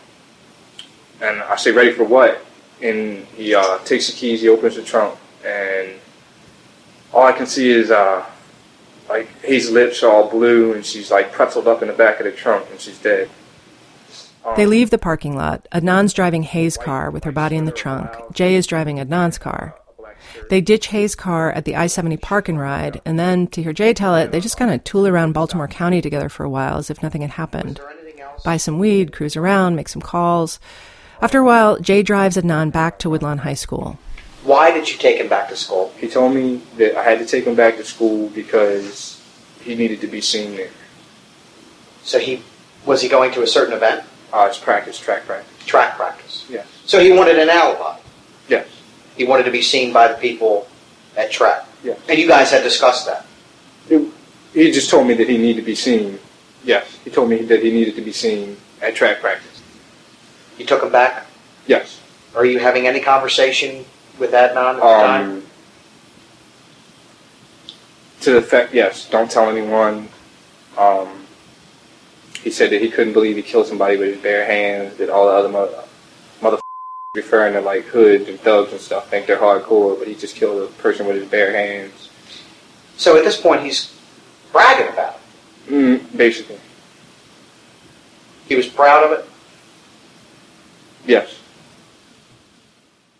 and 1.21 1.41
I 1.41 1.55
say, 1.55 1.71
"Ready 1.71 1.91
for 1.91 2.03
what?" 2.03 2.43
And 2.81 3.25
he 3.35 3.55
uh, 3.55 3.77
takes 3.79 4.07
the 4.07 4.13
keys. 4.13 4.41
He 4.41 4.49
opens 4.49 4.75
the 4.75 4.83
trunk, 4.83 5.17
and 5.45 5.89
all 7.13 7.25
I 7.25 7.31
can 7.31 7.45
see 7.45 7.69
is 7.69 7.91
uh, 7.91 8.25
like 9.07 9.27
Hae's 9.43 9.69
lips 9.71 10.03
are 10.03 10.11
all 10.11 10.29
blue, 10.29 10.73
and 10.73 10.85
she's 10.85 11.11
like 11.11 11.31
pretzeled 11.31 11.67
up 11.67 11.81
in 11.81 11.87
the 11.87 11.93
back 11.93 12.19
of 12.19 12.25
the 12.25 12.31
trunk, 12.31 12.65
and 12.71 12.79
she's 12.79 12.97
dead. 12.99 13.29
They 14.55 14.65
leave 14.65 14.89
the 14.89 14.97
parking 14.97 15.35
lot. 15.35 15.67
Adnan's 15.71 16.13
driving 16.13 16.43
Hae's 16.43 16.77
car 16.77 17.09
with 17.09 17.23
her 17.23 17.31
body 17.31 17.55
in 17.55 17.65
the 17.65 17.71
trunk. 17.71 18.09
Jay 18.33 18.55
is 18.55 18.67
driving 18.67 18.97
Adnan's 18.97 19.37
car. 19.37 19.75
They 20.49 20.61
ditch 20.61 20.87
Hae's 20.87 21.15
car 21.15 21.51
at 21.51 21.65
the 21.65 21.75
I 21.75 21.87
70 21.87 22.17
park 22.17 22.49
and 22.49 22.59
ride, 22.59 23.01
and 23.05 23.17
then, 23.19 23.47
to 23.47 23.63
hear 23.63 23.73
Jay 23.73 23.93
tell 23.93 24.15
it, 24.15 24.31
they 24.31 24.39
just 24.39 24.57
kind 24.57 24.71
of 24.71 24.83
tool 24.83 25.07
around 25.07 25.33
Baltimore 25.33 25.67
County 25.67 26.01
together 26.01 26.29
for 26.29 26.43
a 26.43 26.49
while 26.49 26.77
as 26.77 26.89
if 26.89 27.01
nothing 27.01 27.21
had 27.21 27.31
happened. 27.31 27.79
Buy 28.43 28.57
some 28.57 28.79
weed, 28.79 29.13
cruise 29.13 29.35
around, 29.35 29.75
make 29.75 29.89
some 29.89 30.01
calls. 30.01 30.59
After 31.21 31.39
a 31.39 31.45
while, 31.45 31.79
Jay 31.79 32.01
drives 32.01 32.37
Adnan 32.37 32.71
back 32.71 32.97
to 32.99 33.09
Woodlawn 33.09 33.39
High 33.39 33.53
School. 33.53 33.99
Why 34.43 34.71
did 34.71 34.91
you 34.91 34.97
take 34.97 35.19
him 35.19 35.27
back 35.27 35.49
to 35.49 35.55
school? 35.55 35.93
He 35.97 36.07
told 36.07 36.33
me 36.33 36.61
that 36.77 36.97
I 36.97 37.03
had 37.03 37.19
to 37.19 37.25
take 37.25 37.45
him 37.45 37.55
back 37.55 37.77
to 37.77 37.85
school 37.85 38.29
because 38.29 39.21
he 39.61 39.75
needed 39.75 40.01
to 40.01 40.07
be 40.07 40.21
seen 40.21 40.55
there. 40.55 40.71
So 42.03 42.17
he 42.17 42.41
was 42.85 43.01
he 43.03 43.09
going 43.09 43.31
to 43.33 43.43
a 43.43 43.47
certain 43.47 43.75
event, 43.75 44.03
Uh, 44.33 44.47
it's 44.49 44.57
practice, 44.57 44.97
track 44.97 45.25
practice. 45.25 45.65
track 45.65 45.95
practice. 45.95 46.45
Yes. 46.49 46.67
So 46.85 46.99
he 46.99 47.11
wanted 47.11 47.37
an 47.37 47.49
alibi. 47.49 47.97
Yes. 48.47 48.67
He 49.17 49.25
wanted 49.25 49.43
to 49.43 49.51
be 49.51 49.61
seen 49.61 49.91
by 49.91 50.07
the 50.07 50.15
people 50.15 50.67
at 51.17 51.31
track. 51.31 51.65
Yes. 51.83 51.99
And 52.07 52.17
you 52.17 52.27
guys 52.27 52.51
had 52.51 52.63
discussed 52.63 53.05
that. 53.07 53.25
He 54.53 54.71
just 54.71 54.89
told 54.89 55.07
me 55.07 55.13
that 55.15 55.27
he 55.27 55.37
needed 55.37 55.61
to 55.61 55.65
be 55.65 55.75
seen. 55.75 56.19
Yes. 56.63 56.97
He 57.03 57.09
told 57.09 57.29
me 57.29 57.41
that 57.43 57.61
he 57.61 57.71
needed 57.71 57.95
to 57.95 58.01
be 58.01 58.11
seen 58.11 58.57
at 58.81 58.95
track 58.95 59.19
practice. 59.19 59.61
You 60.57 60.65
took 60.65 60.83
him 60.83 60.91
back. 60.91 61.25
Yes. 61.67 61.99
Are 62.35 62.45
you 62.45 62.59
having 62.59 62.87
any 62.87 62.99
conversation 62.99 63.85
with 64.17 64.31
Adnan 64.31 64.55
at 64.55 64.75
the 64.75 64.81
time? 64.81 65.31
Um, 65.31 65.43
to 68.21 68.31
the 68.31 68.37
effect, 68.37 68.73
yes, 68.73 69.09
don't 69.09 69.29
tell 69.29 69.49
anyone. 69.49 70.07
Um, 70.77 71.20
he 72.43 72.49
said 72.51 72.71
that 72.71 72.81
he 72.81 72.89
couldn't 72.89 73.13
believe 73.13 73.35
he 73.35 73.41
killed 73.41 73.67
somebody 73.67 73.97
with 73.97 74.13
his 74.13 74.21
bare 74.21 74.45
hands, 74.45 74.97
that 74.97 75.09
all 75.09 75.25
the 75.27 75.31
other 75.31 75.49
mother, 75.49 75.83
mother 76.41 76.59
referring 77.13 77.53
to 77.53 77.61
like 77.61 77.83
hoods 77.85 78.27
and 78.29 78.39
thugs 78.39 78.71
and 78.71 78.81
stuff 78.81 79.09
think 79.09 79.27
they're 79.27 79.37
hardcore, 79.37 79.97
but 79.97 80.07
he 80.07 80.15
just 80.15 80.35
killed 80.35 80.61
a 80.69 80.71
person 80.81 81.05
with 81.05 81.15
his 81.17 81.27
bare 81.29 81.51
hands. 81.53 82.09
So 82.97 83.17
at 83.17 83.23
this 83.23 83.39
point, 83.39 83.61
he's 83.63 83.95
bragging 84.51 84.91
about 84.93 85.15
it. 85.67 85.71
Mm, 85.71 86.17
basically, 86.17 86.57
He 88.47 88.55
was 88.55 88.67
proud 88.67 89.03
of 89.03 89.11
it. 89.19 89.25
yes. 91.05 91.37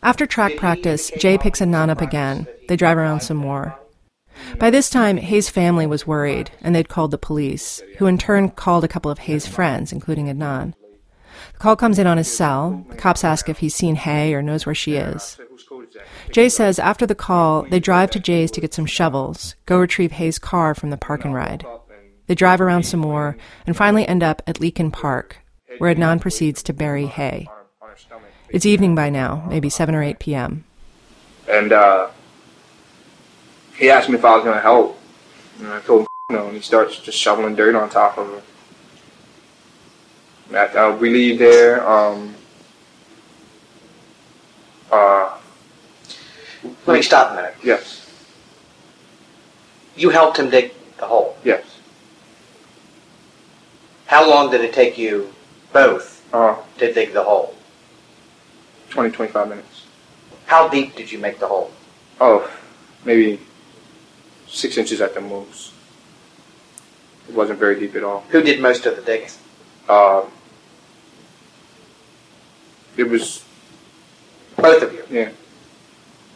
After 0.04 0.26
track 0.26 0.58
practice, 0.58 1.12
Jay 1.18 1.38
picks 1.38 1.60
Adnan 1.62 1.90
up 1.90 2.02
again. 2.02 2.48
They 2.68 2.76
drive 2.76 2.98
around 2.98 3.22
some 3.22 3.38
more. 3.38 3.78
By 4.58 4.70
this 4.70 4.90
time, 4.90 5.18
Hae's 5.18 5.50
family 5.50 5.88
was 5.88 6.08
worried, 6.08 6.52
and 6.62 6.76
they'd 6.76 6.90
called 6.90 7.12
the 7.12 7.18
police, 7.18 7.82
who 7.98 8.06
in 8.06 8.18
turn 8.18 8.50
called 8.50 8.84
a 8.84 8.88
couple 8.88 9.12
of 9.12 9.20
Hae's 9.20 9.48
friends, 9.48 9.92
including 9.92 10.28
Adnan. 10.28 10.74
The 11.54 11.60
call 11.60 11.76
comes 11.76 12.00
in 12.00 12.08
on 12.08 12.18
his 12.18 12.32
cell. 12.32 12.86
The 12.90 12.96
cops 12.96 13.24
ask 13.24 13.50
if 13.50 13.60
he's 13.60 13.76
seen 13.76 13.96
Hae 13.96 14.34
or 14.34 14.42
knows 14.42 14.66
where 14.66 14.76
she 14.76 14.96
is. 14.96 15.40
Jay 16.32 16.50
says 16.50 16.80
after 16.80 17.06
the 17.06 17.16
call, 17.16 17.64
they 17.64 17.80
drive 17.80 18.12
to 18.12 18.20
Jay's 18.20 18.52
to 18.52 18.62
get 18.62 18.74
some 18.74 18.86
shovels, 18.86 19.56
go 19.66 19.80
retrieve 19.80 20.14
Hae's 20.14 20.40
car 20.40 20.74
from 20.76 20.90
the 20.90 20.98
park 20.98 21.26
and 21.26 21.34
ride. 21.34 21.66
They 22.28 22.36
drive 22.36 22.62
around 22.62 22.84
some 22.84 23.00
more, 23.00 23.38
and 23.66 23.76
finally 23.76 24.08
end 24.08 24.24
up 24.24 24.42
at 24.48 24.60
Leakin 24.60 24.92
Park, 24.92 25.40
where 25.80 25.94
Adnan 25.94 26.22
proceeds 26.22 26.64
to 26.64 26.74
bury 26.74 27.08
Hae. 27.08 27.48
It's 28.50 28.66
evening 28.66 28.96
by 28.96 29.10
now, 29.10 29.46
maybe 29.50 29.70
7 29.70 29.96
or 29.96 30.04
8 30.04 30.20
p.m. 30.20 30.64
And 31.50 31.72
uh, 31.72 32.10
he 33.82 33.90
asked 33.90 34.10
me 34.10 34.16
if 34.16 34.24
I 34.24 34.36
was 34.36 34.44
going 34.44 34.56
to 34.56 34.62
help. 34.62 34.98
And 35.60 35.68
I 35.70 35.80
told 35.82 36.02
him 36.02 36.08
no, 36.30 36.46
and 36.48 36.56
he 36.56 36.62
starts 36.62 37.00
just 37.00 37.18
shoveling 37.18 37.56
dirt 37.56 37.74
on 37.76 37.90
top 37.90 38.18
of 38.20 38.28
her. 38.28 38.42
And 40.50 40.56
after, 40.56 40.78
uh, 40.78 40.96
we 40.98 41.10
leave 41.10 41.40
there. 41.40 41.86
Um, 41.90 42.36
uh, 44.92 45.36
Let 46.86 46.94
me 46.94 47.02
stop 47.02 47.32
a 47.32 47.36
minute. 47.36 47.56
yes, 47.64 48.08
You 49.96 50.12
helped 50.12 50.38
him 50.38 50.50
dig 50.52 50.74
the 50.98 51.08
hole. 51.08 51.36
yes. 51.44 51.66
How 54.06 54.30
long 54.30 54.52
did 54.52 54.62
it 54.62 54.74
take 54.74 54.98
you 54.98 55.34
both 55.74 56.22
Uh, 56.34 56.56
to 56.78 56.94
dig 56.94 57.14
the 57.14 57.24
hole? 57.24 57.56
20, 58.92 59.10
25 59.10 59.48
minutes. 59.50 59.86
How 60.46 60.68
deep 60.68 60.96
did 60.96 61.12
you 61.12 61.18
make 61.18 61.40
the 61.40 61.48
hole? 61.48 61.72
Oh, 62.20 62.50
maybe 63.06 63.40
six 64.52 64.78
inches 64.78 65.02
at 65.02 65.14
the 65.14 65.22
most. 65.22 65.74
It 67.30 67.36
wasn't 67.36 67.60
very 67.60 67.80
deep 67.80 67.96
at 67.96 68.04
all. 68.04 68.22
Who 68.30 68.42
did 68.44 68.60
most 68.60 68.86
of 68.86 68.96
the 68.96 69.02
digging? 69.02 69.30
Uh, 69.88 70.24
it 72.98 73.04
was, 73.06 73.44
Both 74.58 74.84
of 74.84 74.94
you. 74.94 75.04
yeah, 75.10 75.30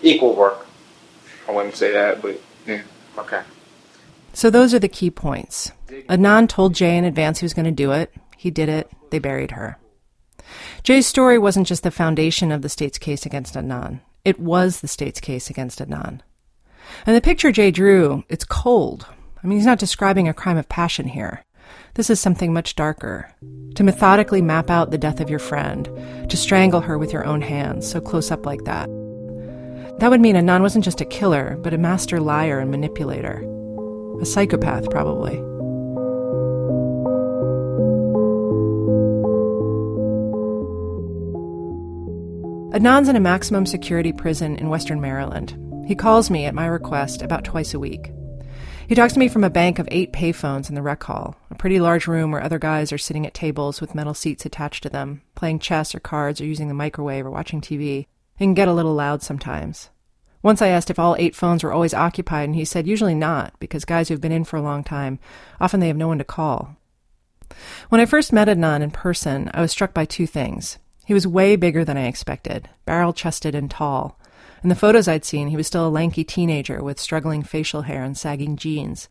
Equal 0.01 0.35
work. 0.35 0.65
I 1.47 1.51
wouldn't 1.51 1.75
say 1.75 1.91
that, 1.91 2.21
but 2.21 2.39
yeah. 2.65 2.81
Okay. 3.17 3.41
So 4.33 4.49
those 4.49 4.73
are 4.73 4.79
the 4.79 4.87
key 4.89 5.11
points. 5.11 5.71
Adnan 6.09 6.49
told 6.49 6.73
Jay 6.73 6.97
in 6.97 7.05
advance 7.05 7.39
he 7.39 7.45
was 7.45 7.53
going 7.53 7.65
to 7.65 7.71
do 7.71 7.91
it. 7.91 8.13
He 8.37 8.51
did 8.51 8.67
it. 8.69 8.89
They 9.11 9.19
buried 9.19 9.51
her. 9.51 9.77
Jay's 10.83 11.07
story 11.07 11.37
wasn't 11.37 11.67
just 11.67 11.83
the 11.83 11.91
foundation 11.91 12.51
of 12.51 12.61
the 12.61 12.69
state's 12.69 12.97
case 12.97 13.25
against 13.25 13.55
Adnan. 13.55 14.01
It 14.23 14.39
was 14.39 14.81
the 14.81 14.87
state's 14.87 15.19
case 15.19 15.49
against 15.49 15.79
Adnan. 15.79 16.21
And 17.05 17.15
the 17.15 17.21
picture 17.21 17.51
Jay 17.51 17.71
drew, 17.71 18.23
it's 18.29 18.45
cold. 18.45 19.07
I 19.43 19.47
mean, 19.47 19.57
he's 19.57 19.65
not 19.65 19.79
describing 19.79 20.27
a 20.27 20.33
crime 20.33 20.57
of 20.57 20.69
passion 20.69 21.07
here. 21.07 21.43
This 21.95 22.09
is 22.09 22.19
something 22.19 22.51
much 22.51 22.75
darker. 22.75 23.31
To 23.75 23.83
methodically 23.83 24.41
map 24.41 24.69
out 24.69 24.91
the 24.91 24.97
death 24.97 25.19
of 25.19 25.29
your 25.29 25.39
friend, 25.39 25.89
to 26.29 26.37
strangle 26.37 26.81
her 26.81 26.97
with 26.97 27.13
your 27.13 27.25
own 27.25 27.41
hands, 27.41 27.89
so 27.89 28.01
close 28.01 28.31
up 28.31 28.45
like 28.45 28.63
that. 28.65 28.89
That 29.99 30.09
would 30.09 30.19
mean 30.19 30.35
Adnan 30.35 30.61
wasn't 30.61 30.83
just 30.83 30.99
a 30.99 31.05
killer, 31.05 31.57
but 31.61 31.73
a 31.73 31.77
master 31.77 32.19
liar 32.19 32.59
and 32.59 32.69
manipulator. 32.69 33.43
A 34.21 34.25
psychopath, 34.25 34.89
probably. 34.89 35.35
Adnan's 42.75 43.07
in 43.07 43.15
a 43.15 43.21
maximum 43.21 43.65
security 43.65 44.11
prison 44.11 44.57
in 44.57 44.67
Western 44.67 44.99
Maryland. 44.99 45.55
He 45.85 45.95
calls 45.95 46.31
me 46.31 46.45
at 46.45 46.55
my 46.55 46.65
request 46.65 47.21
about 47.21 47.43
twice 47.43 47.73
a 47.75 47.79
week. 47.79 48.11
He 48.87 48.95
talks 48.95 49.13
to 49.13 49.19
me 49.19 49.27
from 49.27 49.43
a 49.43 49.49
bank 49.49 49.77
of 49.77 49.87
eight 49.91 50.11
payphones 50.11 50.67
in 50.67 50.75
the 50.75 50.81
rec 50.81 51.03
hall, 51.03 51.35
a 51.51 51.55
pretty 51.55 51.79
large 51.79 52.07
room 52.07 52.31
where 52.31 52.41
other 52.41 52.57
guys 52.57 52.91
are 52.91 52.97
sitting 52.97 53.25
at 53.25 53.33
tables 53.33 53.81
with 53.81 53.93
metal 53.93 54.13
seats 54.13 54.45
attached 54.45 54.83
to 54.83 54.89
them, 54.89 55.21
playing 55.35 55.59
chess 55.59 55.93
or 55.93 55.99
cards 55.99 56.41
or 56.41 56.45
using 56.45 56.67
the 56.67 56.73
microwave 56.73 57.25
or 57.25 57.29
watching 57.29 57.61
TV. 57.61 58.01
It 58.01 58.07
can 58.39 58.53
get 58.55 58.67
a 58.67 58.73
little 58.73 58.95
loud 58.95 59.21
sometimes. 59.21 59.89
Once 60.41 60.61
I 60.61 60.67
asked 60.67 60.89
if 60.89 60.99
all 60.99 61.15
eight 61.17 61.35
phones 61.35 61.63
were 61.63 61.73
always 61.73 61.93
occupied, 61.93 62.49
and 62.49 62.55
he 62.55 62.65
said 62.65 62.87
usually 62.87 63.15
not, 63.15 63.53
because 63.59 63.85
guys 63.85 64.09
who've 64.09 64.21
been 64.21 64.31
in 64.31 64.43
for 64.43 64.57
a 64.57 64.61
long 64.61 64.83
time, 64.83 65.19
often 65.59 65.79
they 65.79 65.87
have 65.87 65.97
no 65.97 66.07
one 66.07 66.19
to 66.19 66.23
call. 66.23 66.75
When 67.89 68.01
I 68.01 68.05
first 68.05 68.33
met 68.33 68.47
Adnan 68.47 68.81
in 68.81 68.91
person, 68.91 69.49
I 69.53 69.61
was 69.61 69.71
struck 69.71 69.93
by 69.93 70.05
two 70.05 70.27
things. 70.27 70.77
He 71.05 71.13
was 71.13 71.27
way 71.27 71.55
bigger 71.55 71.85
than 71.85 71.97
I 71.97 72.05
expected, 72.05 72.69
barrel 72.85 73.13
chested 73.13 73.55
and 73.55 73.69
tall. 73.69 74.19
In 74.65 74.69
the 74.69 74.73
photos 74.73 75.07
I'd 75.07 75.23
seen, 75.23 75.49
he 75.49 75.55
was 75.55 75.67
still 75.67 75.87
a 75.87 75.89
lanky 75.89 76.23
teenager 76.23 76.83
with 76.83 76.99
struggling 76.99 77.43
facial 77.43 77.83
hair 77.83 78.01
and 78.01 78.17
sagging 78.17 78.55
jeans. 78.55 79.09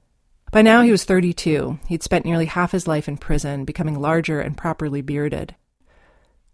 By 0.50 0.62
now, 0.62 0.82
he 0.82 0.90
was 0.90 1.04
32. 1.04 1.78
He'd 1.86 2.02
spent 2.02 2.24
nearly 2.24 2.46
half 2.46 2.72
his 2.72 2.88
life 2.88 3.06
in 3.06 3.18
prison, 3.18 3.64
becoming 3.64 4.00
larger 4.00 4.40
and 4.40 4.56
properly 4.56 5.00
bearded. 5.00 5.54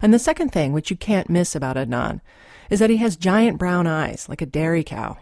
And 0.00 0.12
the 0.12 0.18
second 0.18 0.50
thing, 0.50 0.74
which 0.74 0.90
you 0.90 0.98
can't 0.98 1.30
miss 1.30 1.56
about 1.56 1.76
Adnan, 1.76 2.20
is 2.68 2.78
that 2.80 2.90
he 2.90 2.98
has 2.98 3.16
giant 3.16 3.56
brown 3.56 3.86
eyes, 3.86 4.28
like 4.28 4.42
a 4.42 4.46
dairy 4.46 4.84
cow. 4.84 5.16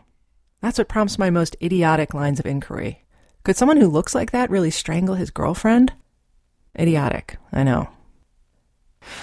That's 0.61 0.79
what 0.79 0.89
prompts 0.89 1.17
my 1.17 1.31
most 1.31 1.55
idiotic 1.63 2.13
lines 2.13 2.41
of 2.41 2.47
inquiry. 2.47 3.05
Could 3.45 3.57
someone 3.57 3.77
who 3.77 3.87
looks 3.87 4.13
like 4.13 4.33
that 4.33 4.51
really 4.51 4.73
strangle 4.73 5.15
his 5.15 5.31
girlfriend? 5.31 5.93
Idiotic, 6.77 7.37
I 7.53 7.63
know. 7.63 7.91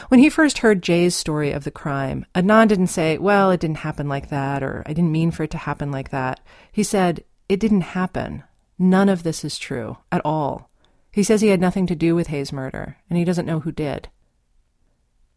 When 0.08 0.20
he 0.20 0.30
first 0.30 0.60
heard 0.60 0.82
Jay's 0.82 1.16
story 1.16 1.52
of 1.52 1.64
the 1.64 1.72
crime, 1.72 2.26
Adnan 2.34 2.68
didn't 2.68 2.88
say, 2.88 3.18
Well, 3.18 3.52
it 3.52 3.60
didn't 3.60 3.78
happen 3.78 4.08
like 4.08 4.30
that, 4.30 4.64
or 4.64 4.84
I 4.86 4.94
didn't 4.94 5.12
mean 5.12 5.32
for 5.32 5.44
it 5.44 5.52
to 5.52 5.58
happen 5.58 5.92
like 5.92 6.10
that. 6.10 6.40
He 6.72 6.84
said, 6.84 7.24
It 7.50 7.60
didn't 7.60 7.82
happen. 7.82 8.44
None 8.78 9.10
of 9.10 9.24
this 9.24 9.46
is 9.46 9.58
true, 9.58 9.98
at 10.12 10.22
all. 10.26 10.70
He 11.12 11.24
says 11.24 11.40
he 11.40 11.48
had 11.48 11.62
nothing 11.62 11.88
to 11.88 11.96
do 11.96 12.14
with 12.14 12.28
Hae's 12.28 12.52
murder, 12.52 12.98
and 13.10 13.18
he 13.18 13.24
doesn't 13.24 13.46
know 13.46 13.62
who 13.62 13.72
did. 13.72 14.10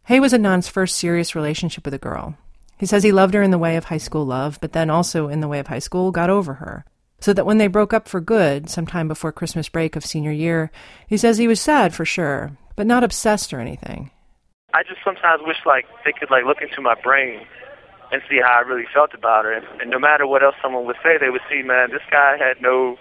Hae 0.06 0.20
was 0.20 0.32
Adnan's 0.32 0.68
first 0.68 0.96
serious 0.96 1.34
relationship 1.34 1.84
with 1.84 1.94
a 1.94 1.98
girl. 1.98 2.36
He 2.78 2.86
says 2.86 3.02
he 3.02 3.12
loved 3.12 3.34
her 3.34 3.42
in 3.42 3.50
the 3.50 3.58
way 3.58 3.76
of 3.76 3.84
high 3.84 3.98
school 3.98 4.24
love, 4.24 4.58
but 4.60 4.72
then 4.72 4.90
also 4.90 5.28
in 5.28 5.40
the 5.40 5.48
way 5.48 5.58
of 5.58 5.66
high 5.66 5.78
school 5.78 6.10
got 6.10 6.30
over 6.30 6.54
her. 6.54 6.84
So 7.20 7.32
that 7.32 7.46
when 7.46 7.58
they 7.58 7.66
broke 7.66 7.92
up 7.92 8.08
for 8.08 8.20
good, 8.20 8.70
sometime 8.70 9.06
before 9.06 9.32
Christmas 9.32 9.68
break 9.68 9.96
of 9.96 10.04
senior 10.06 10.32
year, 10.32 10.70
he 11.06 11.16
says 11.16 11.38
he 11.38 11.48
was 11.48 11.60
sad 11.60 11.94
for 11.94 12.04
sure, 12.04 12.56
but 12.74 12.86
not 12.86 13.04
obsessed 13.04 13.52
or 13.52 13.60
anything. 13.60 14.10
I 14.76 14.84
just 14.84 15.00
sometimes 15.00 15.40
wish 15.48 15.64
like 15.64 15.88
they 16.04 16.12
could 16.12 16.28
like 16.28 16.44
look 16.44 16.60
into 16.60 16.84
my 16.84 16.92
brain 16.92 17.40
and 18.12 18.20
see 18.28 18.36
how 18.36 18.60
I 18.60 18.68
really 18.68 18.84
felt 18.92 19.16
about 19.16 19.48
her. 19.48 19.52
And, 19.52 19.64
and 19.80 19.88
no 19.88 19.98
matter 19.98 20.28
what 20.28 20.44
else 20.44 20.56
someone 20.60 20.84
would 20.84 21.00
say, 21.02 21.16
they 21.16 21.32
would 21.32 21.44
see, 21.48 21.64
man, 21.64 21.88
this 21.88 22.04
guy 22.12 22.36
had 22.36 22.60
no 22.60 23.00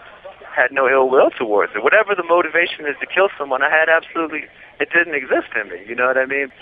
had 0.55 0.71
no 0.71 0.87
ill 0.87 1.11
will 1.11 1.29
towards 1.29 1.75
it. 1.75 1.83
Whatever 1.83 2.15
the 2.15 2.23
motivation 2.23 2.87
is 2.87 2.95
to 3.03 3.05
kill 3.05 3.27
someone, 3.37 3.61
I 3.61 3.69
had 3.69 3.91
absolutely 3.91 4.47
it 4.79 4.95
didn't 4.95 5.19
exist 5.19 5.51
in 5.59 5.67
me. 5.67 5.83
You 5.83 5.93
know 5.93 6.07
what 6.07 6.17
I 6.17 6.25
mean? 6.25 6.55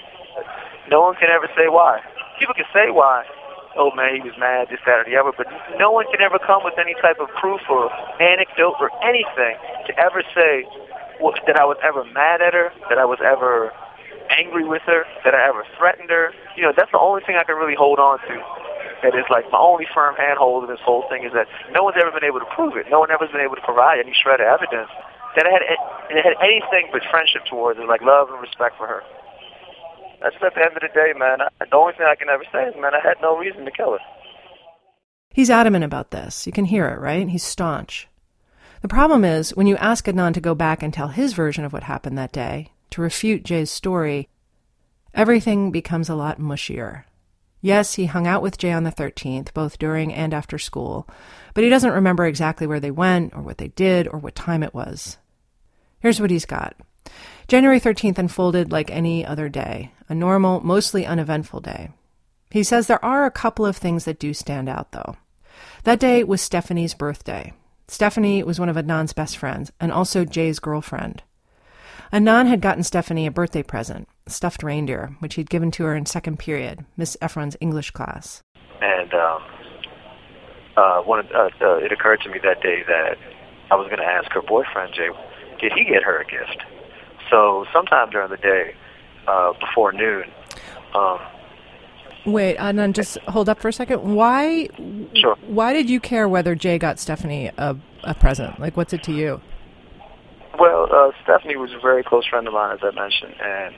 No 0.89 1.06
one 1.06 1.13
can 1.22 1.30
ever 1.30 1.48
say 1.54 1.70
why. 1.70 2.02
People 2.41 2.58
can 2.58 2.65
say 2.74 2.89
why. 2.89 3.30
Oh 3.78 3.94
man, 3.94 4.18
he 4.18 4.22
was 4.26 4.34
mad, 4.41 4.74
this, 4.74 4.82
that, 4.89 5.04
or 5.04 5.06
the 5.06 5.22
other, 5.22 5.38
but 5.38 5.46
no 5.78 5.91
one 5.91 6.10
can 6.10 6.20
ever 6.26 6.39
come 6.41 6.63
with 6.65 6.80
any 6.82 6.98
type 6.98 7.22
of 7.22 7.30
proof 7.38 7.62
or 7.70 7.94
anecdote 8.18 8.82
or 8.82 8.89
anything 9.06 9.54
to 9.86 9.91
ever 10.02 10.26
say 10.34 10.65
what, 11.20 11.38
that 11.46 11.62
I 11.62 11.65
was 11.68 11.78
ever 11.86 12.04
mad 12.10 12.41
at 12.41 12.58
her, 12.58 12.74
that 12.89 12.98
I 12.98 13.06
was 13.06 13.20
ever 13.22 13.72
angry 14.38 14.67
with 14.67 14.82
her, 14.86 15.06
that 15.24 15.34
I 15.34 15.48
ever 15.48 15.63
threatened 15.78 16.10
her. 16.10 16.32
You 16.56 16.63
know, 16.63 16.74
that's 16.76 16.91
the 16.91 17.00
only 17.00 17.24
thing 17.24 17.36
I 17.36 17.43
can 17.43 17.56
really 17.56 17.76
hold 17.76 18.00
on 18.00 18.19
to. 18.28 18.36
That 19.04 19.13
is 19.15 19.26
like 19.30 19.45
my 19.52 19.60
only 19.60 19.86
firm 19.93 20.15
handhold 20.15 20.63
in 20.63 20.69
this 20.69 20.82
whole 20.84 21.06
thing 21.10 21.24
is 21.24 21.34
that 21.34 21.48
no 21.71 21.84
one's 21.84 21.98
ever 22.00 22.12
been 22.12 22.24
able 22.26 22.39
to 22.39 22.50
prove 22.56 22.76
it. 22.76 22.88
No 22.89 23.00
one 23.00 23.12
ever 23.12 23.26
has 23.26 23.32
been 23.32 23.43
able 23.43 23.56
to 23.56 23.65
provide 23.65 24.00
any 24.00 24.15
shred 24.15 24.39
of 24.41 24.48
evidence 24.48 24.89
that 25.36 25.45
I 25.45 25.52
had, 25.52 25.63
it 26.10 26.24
had 26.24 26.36
anything 26.41 26.89
but 26.91 27.04
friendship 27.12 27.43
towards 27.45 27.78
her, 27.78 27.86
like 27.86 28.02
love 28.02 28.30
and 28.32 28.41
respect 28.41 28.78
for 28.78 28.88
her. 28.88 29.04
That's 30.21 30.36
at 30.41 30.56
the 30.56 30.62
end 30.63 30.76
of 30.76 30.82
the 30.82 30.89
day, 30.95 31.13
man. 31.17 31.39
The 31.60 31.76
only 31.76 31.93
thing 31.93 32.08
I 32.10 32.15
can 32.15 32.30
ever 32.30 32.43
say 32.52 32.65
is, 32.65 32.76
man, 32.80 32.95
I 32.95 33.06
had 33.06 33.17
no 33.21 33.38
reason 33.38 33.65
to 33.65 33.71
kill 33.71 33.91
her. 33.91 34.04
He's 35.30 35.50
adamant 35.50 35.84
about 35.84 36.12
this. 36.12 36.48
You 36.48 36.54
can 36.54 36.65
hear 36.65 36.88
it, 36.88 37.00
right? 37.00 37.28
He's 37.28 37.43
staunch. 37.43 38.08
The 38.82 38.88
problem 38.88 39.26
is, 39.26 39.56
when 39.56 39.67
you 39.67 39.76
ask 39.78 40.06
Adnan 40.06 40.34
to 40.34 40.41
go 40.41 40.56
back 40.56 40.82
and 40.82 40.93
tell 40.93 41.10
his 41.10 41.34
version 41.34 41.65
of 41.65 41.74
what 41.74 41.84
happened 41.84 42.17
that 42.17 42.32
day, 42.32 42.71
to 42.95 43.01
refute 43.01 43.43
Jay's 43.43 43.69
story, 43.69 44.29
everything 45.13 45.69
becomes 45.69 46.08
a 46.08 46.15
lot 46.15 46.39
mushier. 46.39 47.03
Yes, 47.62 47.95
he 47.95 48.05
hung 48.05 48.25
out 48.25 48.41
with 48.41 48.58
Jay 48.58 48.71
on 48.71 48.86
the 48.86 48.91
13th, 48.91 49.53
both 49.53 49.77
during 49.77 50.13
and 50.13 50.34
after 50.34 50.58
school, 50.58 51.05
but 51.53 51.63
he 51.65 51.69
doesn't 51.69 51.91
remember 51.91 52.25
exactly 52.25 52.65
where 52.65 52.79
they 52.79 52.91
went, 52.91 53.36
or 53.36 53.41
what 53.41 53.58
they 53.58 53.67
did, 53.67 54.08
or 54.08 54.17
what 54.17 54.34
time 54.34 54.63
it 54.63 54.73
was. 54.73 55.17
Here's 55.99 56.21
what 56.21 56.31
he's 56.31 56.45
got 56.45 56.77
January 57.49 57.81
13th 57.81 58.17
unfolded 58.17 58.71
like 58.71 58.89
any 58.89 59.25
other 59.25 59.49
day, 59.49 59.91
a 60.08 60.15
normal, 60.15 60.62
mostly 60.62 61.05
uneventful 61.05 61.60
day. 61.60 61.91
He 62.49 62.63
says 62.63 62.88
there 62.88 63.03
are 63.03 63.25
a 63.25 63.31
couple 63.31 63.65
of 63.65 63.75
things 63.75 64.05
that 64.05 64.19
do 64.19 64.34
stand 64.34 64.69
out, 64.69 64.93
though. 64.93 65.17
That 65.84 65.99
day 65.99 66.23
was 66.23 66.41
Stephanie's 66.41 66.93
birthday. 66.93 67.51
Stephanie 67.89 68.41
was 68.41 68.58
one 68.58 68.69
of 68.69 68.77
Adnan's 68.77 69.12
best 69.12 69.36
friends, 69.36 69.73
and 69.81 69.91
also 69.91 70.23
Jay's 70.23 70.60
girlfriend. 70.60 71.23
Adnan 72.13 72.48
had 72.48 72.62
gotten 72.62 72.84
Stephanie 72.84 73.26
a 73.26 73.32
birthday 73.32 73.63
present, 73.63 74.08
a 74.28 74.30
stuffed 74.30 74.63
reindeer, 74.63 75.15
which 75.20 75.36
he'd 75.36 75.50
given 75.50 75.72
to 75.72 75.84
her 75.84 75.96
in 75.96 76.06
second 76.06 76.39
period, 76.39 76.86
Miss 76.98 77.18
Efron's 77.22 77.58
English 77.60 77.91
class. 77.91 78.41
And 78.82 79.13
um, 79.13 79.41
uh, 80.78 81.02
one, 81.02 81.28
uh, 81.34 81.50
uh, 81.62 81.78
it 81.78 81.91
occurred 81.91 82.22
to 82.22 82.30
me 82.30 82.39
that 82.44 82.62
day 82.62 82.84
that 82.88 83.18
I 83.72 83.76
was 83.76 83.88
going 83.88 84.00
to 84.00 84.06
ask 84.06 84.32
her 84.32 84.41
boyfriend, 84.41 84.94
Jay, 84.94 85.10
did 85.60 85.74
he 85.74 85.84
get 85.84 86.04
her 86.04 86.22
a 86.22 86.26
gift? 86.26 86.63
So 87.30 87.65
sometime 87.74 88.10
during 88.12 88.30
the 88.30 88.38
day, 88.38 88.76
uh, 89.28 89.54
before 89.60 89.91
noon. 89.91 90.26
Um, 90.94 91.20
Wait, 92.26 92.58
Adnan, 92.58 92.94
just 92.94 93.20
hold 93.28 93.50
up 93.50 93.60
for 93.60 93.68
a 93.68 93.74
second. 93.74 94.02
Why? 94.15 94.68
Sure. 95.13 95.36
Why 95.48 95.74
did 95.74 95.89
you 95.89 96.00
care 96.00 96.28
whether 96.28 96.56
Jay 96.56 96.80
got 96.80 97.00
Stephanie 97.00 97.52
a, 97.58 97.76
a 98.04 98.15
present? 98.15 98.60
Like, 98.60 98.76
what's 98.76 98.94
it 98.94 99.04
to 99.04 99.12
you? 99.12 99.41
Uh, 100.95 101.12
Stephanie 101.23 101.58
was 101.58 101.73
a 101.73 101.79
very 101.79 102.03
close 102.03 102.25
friend 102.25 102.47
of 102.47 102.53
mine, 102.53 102.71
as 102.71 102.79
I 102.81 102.95
mentioned, 102.95 103.36
and 103.43 103.75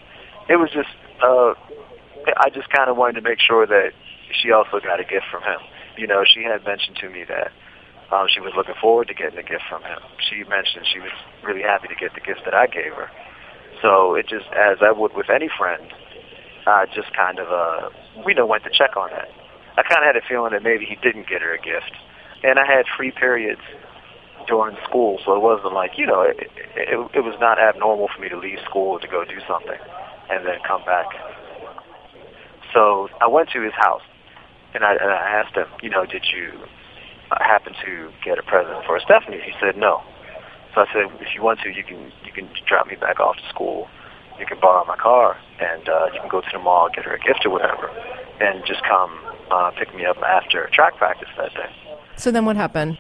it 0.50 0.58
was 0.58 0.70
just 0.70 0.94
uh, 1.26 1.58
I 2.38 2.50
just 2.54 2.70
kind 2.70 2.90
of 2.90 2.98
wanted 2.98 3.18
to 3.18 3.26
make 3.26 3.40
sure 3.40 3.66
that 3.66 3.90
she 4.30 4.52
also 4.52 4.80
got 4.80 5.00
a 5.00 5.04
gift 5.04 5.26
from 5.32 5.42
him. 5.42 5.58
You 5.98 6.06
know, 6.06 6.22
she 6.22 6.44
had 6.44 6.64
mentioned 6.64 6.98
to 7.02 7.10
me 7.10 7.24
that 7.26 7.50
um, 8.14 8.28
she 8.30 8.40
was 8.40 8.54
looking 8.56 8.76
forward 8.80 9.08
to 9.08 9.16
getting 9.16 9.40
a 9.40 9.44
gift 9.44 9.64
from 9.68 9.82
him. 9.82 9.98
She 10.30 10.44
mentioned 10.46 10.86
she 10.86 11.00
was 11.00 11.10
really 11.42 11.64
happy 11.64 11.88
to 11.88 11.96
get 11.96 12.14
the 12.14 12.22
gift 12.22 12.42
that 12.46 12.54
I 12.54 12.68
gave 12.68 12.94
her. 12.94 13.10
So 13.82 14.14
it 14.14 14.28
just, 14.30 14.46
as 14.54 14.78
I 14.86 14.92
would 14.92 15.16
with 15.16 15.30
any 15.34 15.50
friend, 15.58 15.82
I 16.66 16.86
just 16.94 17.14
kind 17.16 17.40
of, 17.40 17.48
uh, 17.50 17.90
we 18.26 18.34
know 18.34 18.46
went 18.46 18.64
to 18.66 18.70
check 18.70 18.96
on 18.96 19.10
that. 19.10 19.30
I 19.78 19.82
kind 19.82 20.06
of 20.06 20.14
had 20.14 20.18
a 20.18 20.26
feeling 20.28 20.54
that 20.54 20.62
maybe 20.62 20.86
he 20.86 20.96
didn't 21.02 21.28
get 21.28 21.42
her 21.42 21.54
a 21.54 21.62
gift, 21.62 21.98
and 22.44 22.60
I 22.60 22.66
had 22.66 22.86
free 22.96 23.12
periods 23.12 23.62
during 24.48 24.78
school, 24.88 25.20
so 25.26 25.36
it 25.36 25.42
wasn't 25.42 25.74
like 25.74 25.98
you 25.98 26.06
know, 26.06 26.22
it, 26.22 26.38
it, 26.76 26.98
it 27.14 27.24
was 27.24 27.36
not 27.40 27.60
abnormal 27.60 28.08
for 28.14 28.22
me 28.22 28.30
to 28.30 28.38
leave 28.38 28.60
school 28.66 29.00
to 29.00 29.08
go 29.08 29.24
do 29.26 29.40
something 29.48 29.80
and 30.30 30.46
then 30.46 30.60
come 30.66 30.84
back. 30.86 31.08
So 32.74 33.10
I 33.22 33.28
went 33.28 33.50
to 33.52 33.62
his 33.62 33.74
house, 33.74 34.02
and 34.74 34.84
I, 34.84 34.94
and 34.94 35.12
I 35.12 35.44
asked 35.44 35.56
him, 35.56 35.68
you 35.82 35.90
know, 35.90 36.06
did 36.06 36.26
you 36.34 36.52
happen 37.32 37.74
to 37.86 38.12
get 38.24 38.40
a 38.40 38.44
present 38.44 38.86
for 38.86 39.00
Stephanie? 39.00 39.42
He 39.44 39.52
said 39.60 39.78
no. 39.78 40.04
So 40.74 40.82
I 40.82 40.86
said, 40.94 41.22
if 41.22 41.34
you 41.34 41.42
want 41.42 41.60
to, 41.62 41.70
you 41.70 41.84
can 41.84 42.12
you 42.24 42.32
can 42.32 42.50
drop 42.68 42.88
me 42.88 42.96
back 42.96 43.20
off 43.20 43.38
to 43.38 43.50
school. 43.50 43.88
You 44.40 44.46
can 44.46 44.60
borrow 44.60 44.86
my 44.86 44.96
car, 44.96 45.36
and 45.60 45.90
uh, 45.90 46.10
you 46.14 46.20
can 46.20 46.30
go 46.30 46.42
to 46.42 46.50
the 46.54 46.60
mall, 46.60 46.90
get 46.94 47.06
her 47.06 47.16
a 47.16 47.20
gift 47.20 47.46
or 47.46 47.50
whatever, 47.50 47.90
and 48.40 48.64
just 48.68 48.84
come 48.84 49.18
uh, 49.50 49.72
pick 49.72 49.94
me 49.96 50.06
up 50.06 50.18
after 50.18 50.70
track 50.74 50.96
practice 50.98 51.30
that 51.38 51.54
day. 51.56 51.98
So 52.18 52.32
then, 52.32 52.46
what 52.46 52.56
happened? 52.56 53.00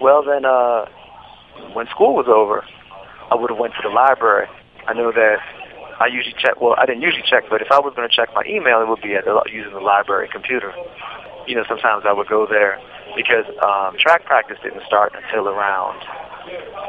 Well, 0.00 0.22
then, 0.22 0.44
uh, 0.44 0.86
when 1.72 1.86
school 1.88 2.14
was 2.14 2.26
over, 2.28 2.64
I 3.30 3.34
would 3.34 3.50
have 3.50 3.58
went 3.58 3.74
to 3.74 3.82
the 3.82 3.92
library. 3.92 4.46
I 4.86 4.94
know 4.94 5.12
that 5.12 5.38
I 6.00 6.06
usually 6.06 6.34
check. 6.38 6.60
Well, 6.60 6.74
I 6.78 6.86
didn't 6.86 7.02
usually 7.02 7.26
check, 7.28 7.44
but 7.50 7.60
if 7.60 7.68
I 7.70 7.80
was 7.80 7.92
going 7.94 8.08
to 8.08 8.14
check 8.14 8.30
my 8.34 8.42
email, 8.46 8.80
it 8.80 8.88
would 8.88 9.02
be 9.02 9.14
at 9.14 9.24
the, 9.24 9.34
using 9.50 9.72
the 9.74 9.82
library 9.82 10.28
computer. 10.30 10.72
You 11.46 11.56
know, 11.56 11.64
sometimes 11.68 12.04
I 12.06 12.12
would 12.12 12.28
go 12.28 12.46
there 12.46 12.78
because 13.16 13.44
um, 13.60 13.98
track 13.98 14.24
practice 14.24 14.58
didn't 14.62 14.86
start 14.86 15.12
until 15.16 15.48
around 15.48 15.98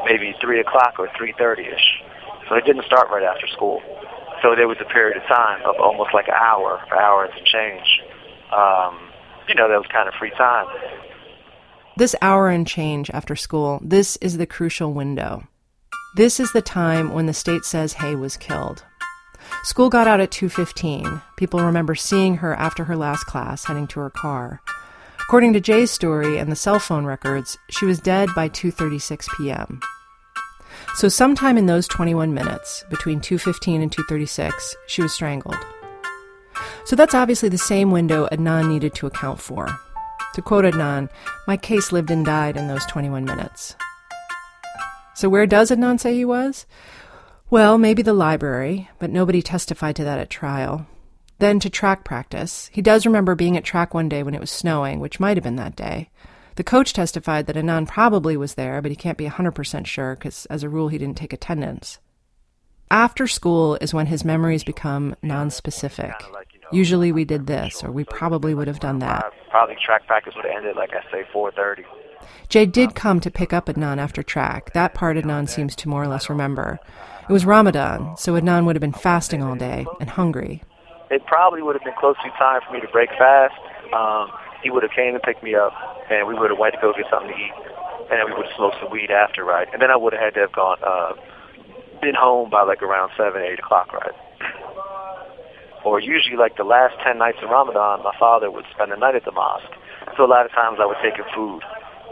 maybe 0.04 0.34
three 0.40 0.60
o'clock 0.60 0.94
or 0.98 1.10
three 1.16 1.34
thirty 1.36 1.64
ish. 1.66 2.02
So 2.48 2.54
it 2.54 2.64
didn't 2.64 2.84
start 2.86 3.10
right 3.10 3.24
after 3.24 3.46
school. 3.48 3.82
So 4.42 4.54
there 4.54 4.68
was 4.68 4.78
a 4.80 4.88
period 4.88 5.16
of 5.16 5.24
time 5.28 5.60
of 5.66 5.76
almost 5.78 6.14
like 6.14 6.28
an 6.28 6.38
hour, 6.38 6.80
an 6.90 6.98
hour 6.98 7.24
and 7.26 7.44
change. 7.44 8.00
Um, 8.52 9.10
you 9.48 9.54
know, 9.54 9.68
that 9.68 9.76
was 9.76 9.86
kind 9.92 10.08
of 10.08 10.14
free 10.14 10.32
time. 10.38 10.66
This 12.00 12.16
hour 12.22 12.48
and 12.48 12.66
change 12.66 13.10
after 13.10 13.36
school, 13.36 13.78
this 13.82 14.16
is 14.22 14.38
the 14.38 14.46
crucial 14.46 14.94
window. 14.94 15.46
This 16.16 16.40
is 16.40 16.50
the 16.52 16.62
time 16.62 17.12
when 17.12 17.26
the 17.26 17.34
state 17.34 17.66
says 17.66 17.92
Hae 17.92 18.14
was 18.14 18.38
killed. 18.38 18.82
School 19.64 19.90
got 19.90 20.08
out 20.08 20.18
at 20.18 20.30
2:15. 20.30 21.20
People 21.36 21.60
remember 21.60 21.94
seeing 21.94 22.36
her 22.36 22.54
after 22.54 22.84
her 22.84 22.96
last 22.96 23.24
class 23.24 23.64
heading 23.66 23.86
to 23.88 24.00
her 24.00 24.08
car. 24.08 24.62
According 25.20 25.52
to 25.52 25.60
Jay's 25.60 25.90
story 25.90 26.38
and 26.38 26.50
the 26.50 26.56
cell 26.56 26.78
phone 26.78 27.04
records, 27.04 27.58
she 27.68 27.84
was 27.84 28.00
dead 28.00 28.30
by 28.34 28.48
2:36 28.48 29.28
p.m. 29.36 29.80
So 30.94 31.10
sometime 31.10 31.58
in 31.58 31.66
those 31.66 31.86
21 31.86 32.32
minutes, 32.32 32.82
between 32.88 33.20
2:15 33.20 33.82
and 33.82 33.92
2:36, 33.92 34.74
she 34.86 35.02
was 35.02 35.12
strangled. 35.12 35.58
So 36.86 36.96
that's 36.96 37.14
obviously 37.14 37.50
the 37.50 37.58
same 37.58 37.90
window 37.90 38.26
Adnan 38.32 38.68
needed 38.68 38.94
to 38.94 39.06
account 39.06 39.38
for. 39.38 39.68
To 40.34 40.42
quote 40.42 40.64
Adnan, 40.64 41.08
my 41.46 41.56
case 41.56 41.92
lived 41.92 42.10
and 42.10 42.24
died 42.24 42.56
in 42.56 42.68
those 42.68 42.86
21 42.86 43.24
minutes. 43.24 43.74
So 45.14 45.28
where 45.28 45.46
does 45.46 45.70
Adnan 45.70 45.98
say 45.98 46.14
he 46.14 46.24
was? 46.24 46.66
Well, 47.50 47.78
maybe 47.78 48.02
the 48.02 48.12
library, 48.12 48.88
but 48.98 49.10
nobody 49.10 49.42
testified 49.42 49.96
to 49.96 50.04
that 50.04 50.18
at 50.18 50.30
trial. 50.30 50.86
Then 51.40 51.58
to 51.60 51.70
track 51.70 52.04
practice. 52.04 52.70
He 52.72 52.80
does 52.80 53.06
remember 53.06 53.34
being 53.34 53.56
at 53.56 53.64
track 53.64 53.92
one 53.92 54.08
day 54.08 54.22
when 54.22 54.34
it 54.34 54.40
was 54.40 54.50
snowing, 54.50 55.00
which 55.00 55.18
might 55.18 55.36
have 55.36 55.44
been 55.44 55.56
that 55.56 55.74
day. 55.74 56.10
The 56.56 56.64
coach 56.64 56.92
testified 56.92 57.46
that 57.46 57.56
Adnan 57.56 57.88
probably 57.88 58.36
was 58.36 58.54
there, 58.54 58.80
but 58.82 58.90
he 58.90 58.96
can't 58.96 59.18
be 59.18 59.26
100% 59.26 59.86
sure 59.86 60.14
because, 60.14 60.46
as 60.46 60.62
a 60.62 60.68
rule, 60.68 60.88
he 60.88 60.98
didn't 60.98 61.16
take 61.16 61.32
attendance. 61.32 61.98
After 62.90 63.26
school 63.26 63.76
is 63.80 63.94
when 63.94 64.06
his 64.06 64.24
memories 64.24 64.64
become 64.64 65.16
nonspecific. 65.24 66.14
Usually 66.72 67.12
we 67.12 67.24
did 67.24 67.46
this, 67.46 67.82
or 67.82 67.90
we 67.90 68.04
probably 68.04 68.54
would 68.54 68.68
have 68.68 68.80
done 68.80 68.98
that. 68.98 69.32
Probably 69.50 69.76
track 69.84 70.06
practice 70.06 70.34
would 70.36 70.44
have 70.44 70.56
ended 70.56 70.76
like 70.76 70.90
I 70.92 71.02
say 71.10 71.24
4:30. 71.32 71.84
Jay 72.48 72.66
did 72.66 72.94
come 72.94 73.20
to 73.20 73.30
pick 73.30 73.52
up 73.52 73.66
Adnan 73.66 73.98
after 73.98 74.22
track. 74.22 74.72
That 74.72 74.94
part 74.94 75.16
Adnan 75.16 75.48
seems 75.48 75.74
to 75.76 75.88
more 75.88 76.02
or 76.02 76.08
less 76.08 76.28
remember. 76.28 76.78
It 77.28 77.32
was 77.32 77.46
Ramadan, 77.46 78.16
so 78.16 78.34
Adnan 78.34 78.64
would 78.64 78.76
have 78.76 78.80
been 78.80 78.92
fasting 78.92 79.42
all 79.42 79.54
day 79.54 79.86
and 80.00 80.10
hungry. 80.10 80.62
It 81.10 81.24
probably 81.26 81.62
would 81.62 81.74
have 81.74 81.84
been 81.84 81.94
close 81.98 82.16
to 82.24 82.30
time 82.38 82.60
for 82.66 82.72
me 82.72 82.80
to 82.80 82.88
break 82.88 83.10
fast. 83.10 83.54
Um, 83.92 84.30
he 84.62 84.70
would 84.70 84.82
have 84.82 84.92
came 84.92 85.14
and 85.14 85.22
picked 85.22 85.42
me 85.42 85.54
up, 85.54 85.72
and 86.10 86.26
we 86.26 86.34
would 86.34 86.50
have 86.50 86.58
went 86.58 86.74
to 86.74 86.80
go 86.80 86.92
get 86.92 87.06
something 87.10 87.30
to 87.30 87.34
eat, 87.34 87.52
and 88.10 88.18
then 88.18 88.26
we 88.26 88.34
would 88.34 88.46
have 88.46 88.56
smoked 88.56 88.76
some 88.80 88.90
weed 88.90 89.10
after, 89.10 89.44
right? 89.44 89.68
And 89.72 89.80
then 89.80 89.90
I 89.90 89.96
would 89.96 90.12
have 90.12 90.22
had 90.22 90.34
to 90.34 90.40
have 90.40 90.52
gone, 90.52 90.78
uh, 90.82 91.12
been 92.00 92.14
home 92.14 92.50
by 92.50 92.62
like 92.62 92.82
around 92.82 93.10
seven, 93.16 93.42
eight 93.42 93.58
o'clock, 93.58 93.92
right? 93.92 94.14
Or 95.84 96.00
usually, 96.00 96.36
like 96.36 96.56
the 96.56 96.64
last 96.64 96.94
ten 97.04 97.18
nights 97.18 97.38
of 97.42 97.50
Ramadan, 97.50 98.02
my 98.02 98.14
father 98.18 98.50
would 98.50 98.64
spend 98.74 98.92
the 98.92 98.96
night 98.96 99.14
at 99.14 99.24
the 99.24 99.32
mosque. 99.32 99.72
So 100.16 100.24
a 100.24 100.30
lot 100.30 100.44
of 100.44 100.52
times 100.52 100.78
I 100.80 100.86
would 100.86 100.98
take 101.02 101.16
him 101.16 101.24
food. 101.34 101.62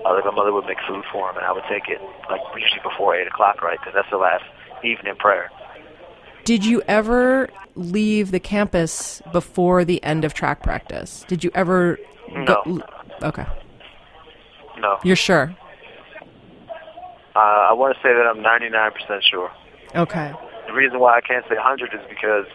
Uh, 0.05 0.15
like 0.15 0.25
my 0.25 0.31
mother 0.31 0.53
would 0.53 0.65
make 0.67 0.79
food 0.87 1.05
for 1.13 1.29
him, 1.31 1.37
and 1.37 1.45
I 1.45 1.53
would 1.53 1.65
take 1.69 1.89
it 1.89 2.01
like 2.31 2.41
usually 2.57 2.81
before 2.83 3.15
eight 3.15 3.27
o'clock, 3.27 3.63
right? 3.63 3.79
Because 3.79 3.95
that's 3.95 4.11
the 4.11 4.17
last 4.17 4.45
evening 4.85 5.17
prayer. 5.17 5.51
Did 6.45 6.65
you 6.65 6.83
ever 6.89 7.51
leave 7.75 8.31
the 8.31 8.41
campus 8.41 9.21
before 9.33 9.85
the 9.85 10.03
end 10.03 10.25
of 10.25 10.33
track 10.33 10.63
practice? 10.63 11.25
Did 11.29 11.45
you 11.45 11.51
ever? 11.55 11.99
No. 12.33 12.63
Go, 12.65 12.81
okay. 13.23 13.47
No. 14.79 14.99
You're 15.03 15.17
sure? 15.17 15.55
Uh, 17.37 17.71
I 17.71 17.73
want 17.73 17.95
to 17.95 18.03
say 18.03 18.15
that 18.15 18.27
I'm 18.27 18.43
99% 18.43 19.23
sure. 19.31 19.51
Okay. 19.95 20.33
The 20.67 20.73
reason 20.73 20.99
why 20.99 21.17
I 21.17 21.21
can't 21.21 21.45
say 21.49 21.55
100 21.55 21.95
is 21.95 22.01
because, 22.09 22.47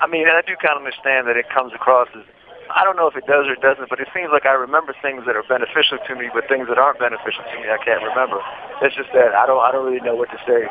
I 0.00 0.06
mean, 0.06 0.28
and 0.28 0.36
I 0.36 0.42
do 0.42 0.56
kind 0.60 0.76
of 0.76 0.84
understand 0.84 1.26
that 1.28 1.36
it 1.36 1.48
comes 1.48 1.72
across 1.72 2.08
as, 2.14 2.24
I 2.68 2.84
don't 2.84 2.96
know 2.96 3.06
if 3.06 3.16
it 3.16 3.24
does 3.26 3.46
or 3.46 3.56
doesn't, 3.56 3.88
but 3.88 4.00
it 4.00 4.08
seems 4.12 4.28
like 4.32 4.44
I 4.44 4.52
remember 4.52 4.92
things 5.00 5.24
that 5.24 5.36
are 5.36 5.46
beneficial 5.46 5.98
to 6.02 6.12
me, 6.14 6.28
but 6.34 6.48
things 6.48 6.68
that 6.68 6.76
aren't 6.76 6.98
beneficial 6.98 7.46
to 7.46 7.56
me 7.62 7.70
I 7.70 7.78
can't 7.80 8.02
remember. 8.02 8.42
It's 8.82 8.96
just 8.96 9.08
that 9.14 9.32
I 9.32 9.46
don't, 9.46 9.62
I 9.62 9.70
don't 9.72 9.86
really 9.86 10.02
know 10.04 10.16
what 10.16 10.28
to 10.34 10.40
say, 10.44 10.66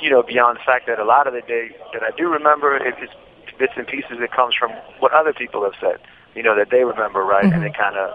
you 0.00 0.08
know, 0.08 0.22
beyond 0.22 0.56
the 0.56 0.64
fact 0.64 0.86
that 0.86 0.98
a 0.98 1.04
lot 1.04 1.26
of 1.26 1.34
the 1.34 1.42
day 1.42 1.74
that 1.92 2.02
I 2.02 2.14
do 2.16 2.30
remember, 2.30 2.76
it 2.76 2.94
is 3.02 3.10
bits 3.58 3.72
and 3.76 3.86
pieces 3.86 4.20
that 4.20 4.32
comes 4.32 4.54
from 4.54 4.70
what 5.00 5.12
other 5.12 5.32
people 5.32 5.64
have 5.64 5.76
said, 5.80 5.98
you 6.34 6.42
know, 6.42 6.54
that 6.56 6.68
they 6.70 6.84
remember, 6.84 7.24
right, 7.24 7.44
Mm-hmm. 7.44 7.54
and 7.60 7.64
it 7.64 7.76
kind 7.76 7.96
of 7.96 8.14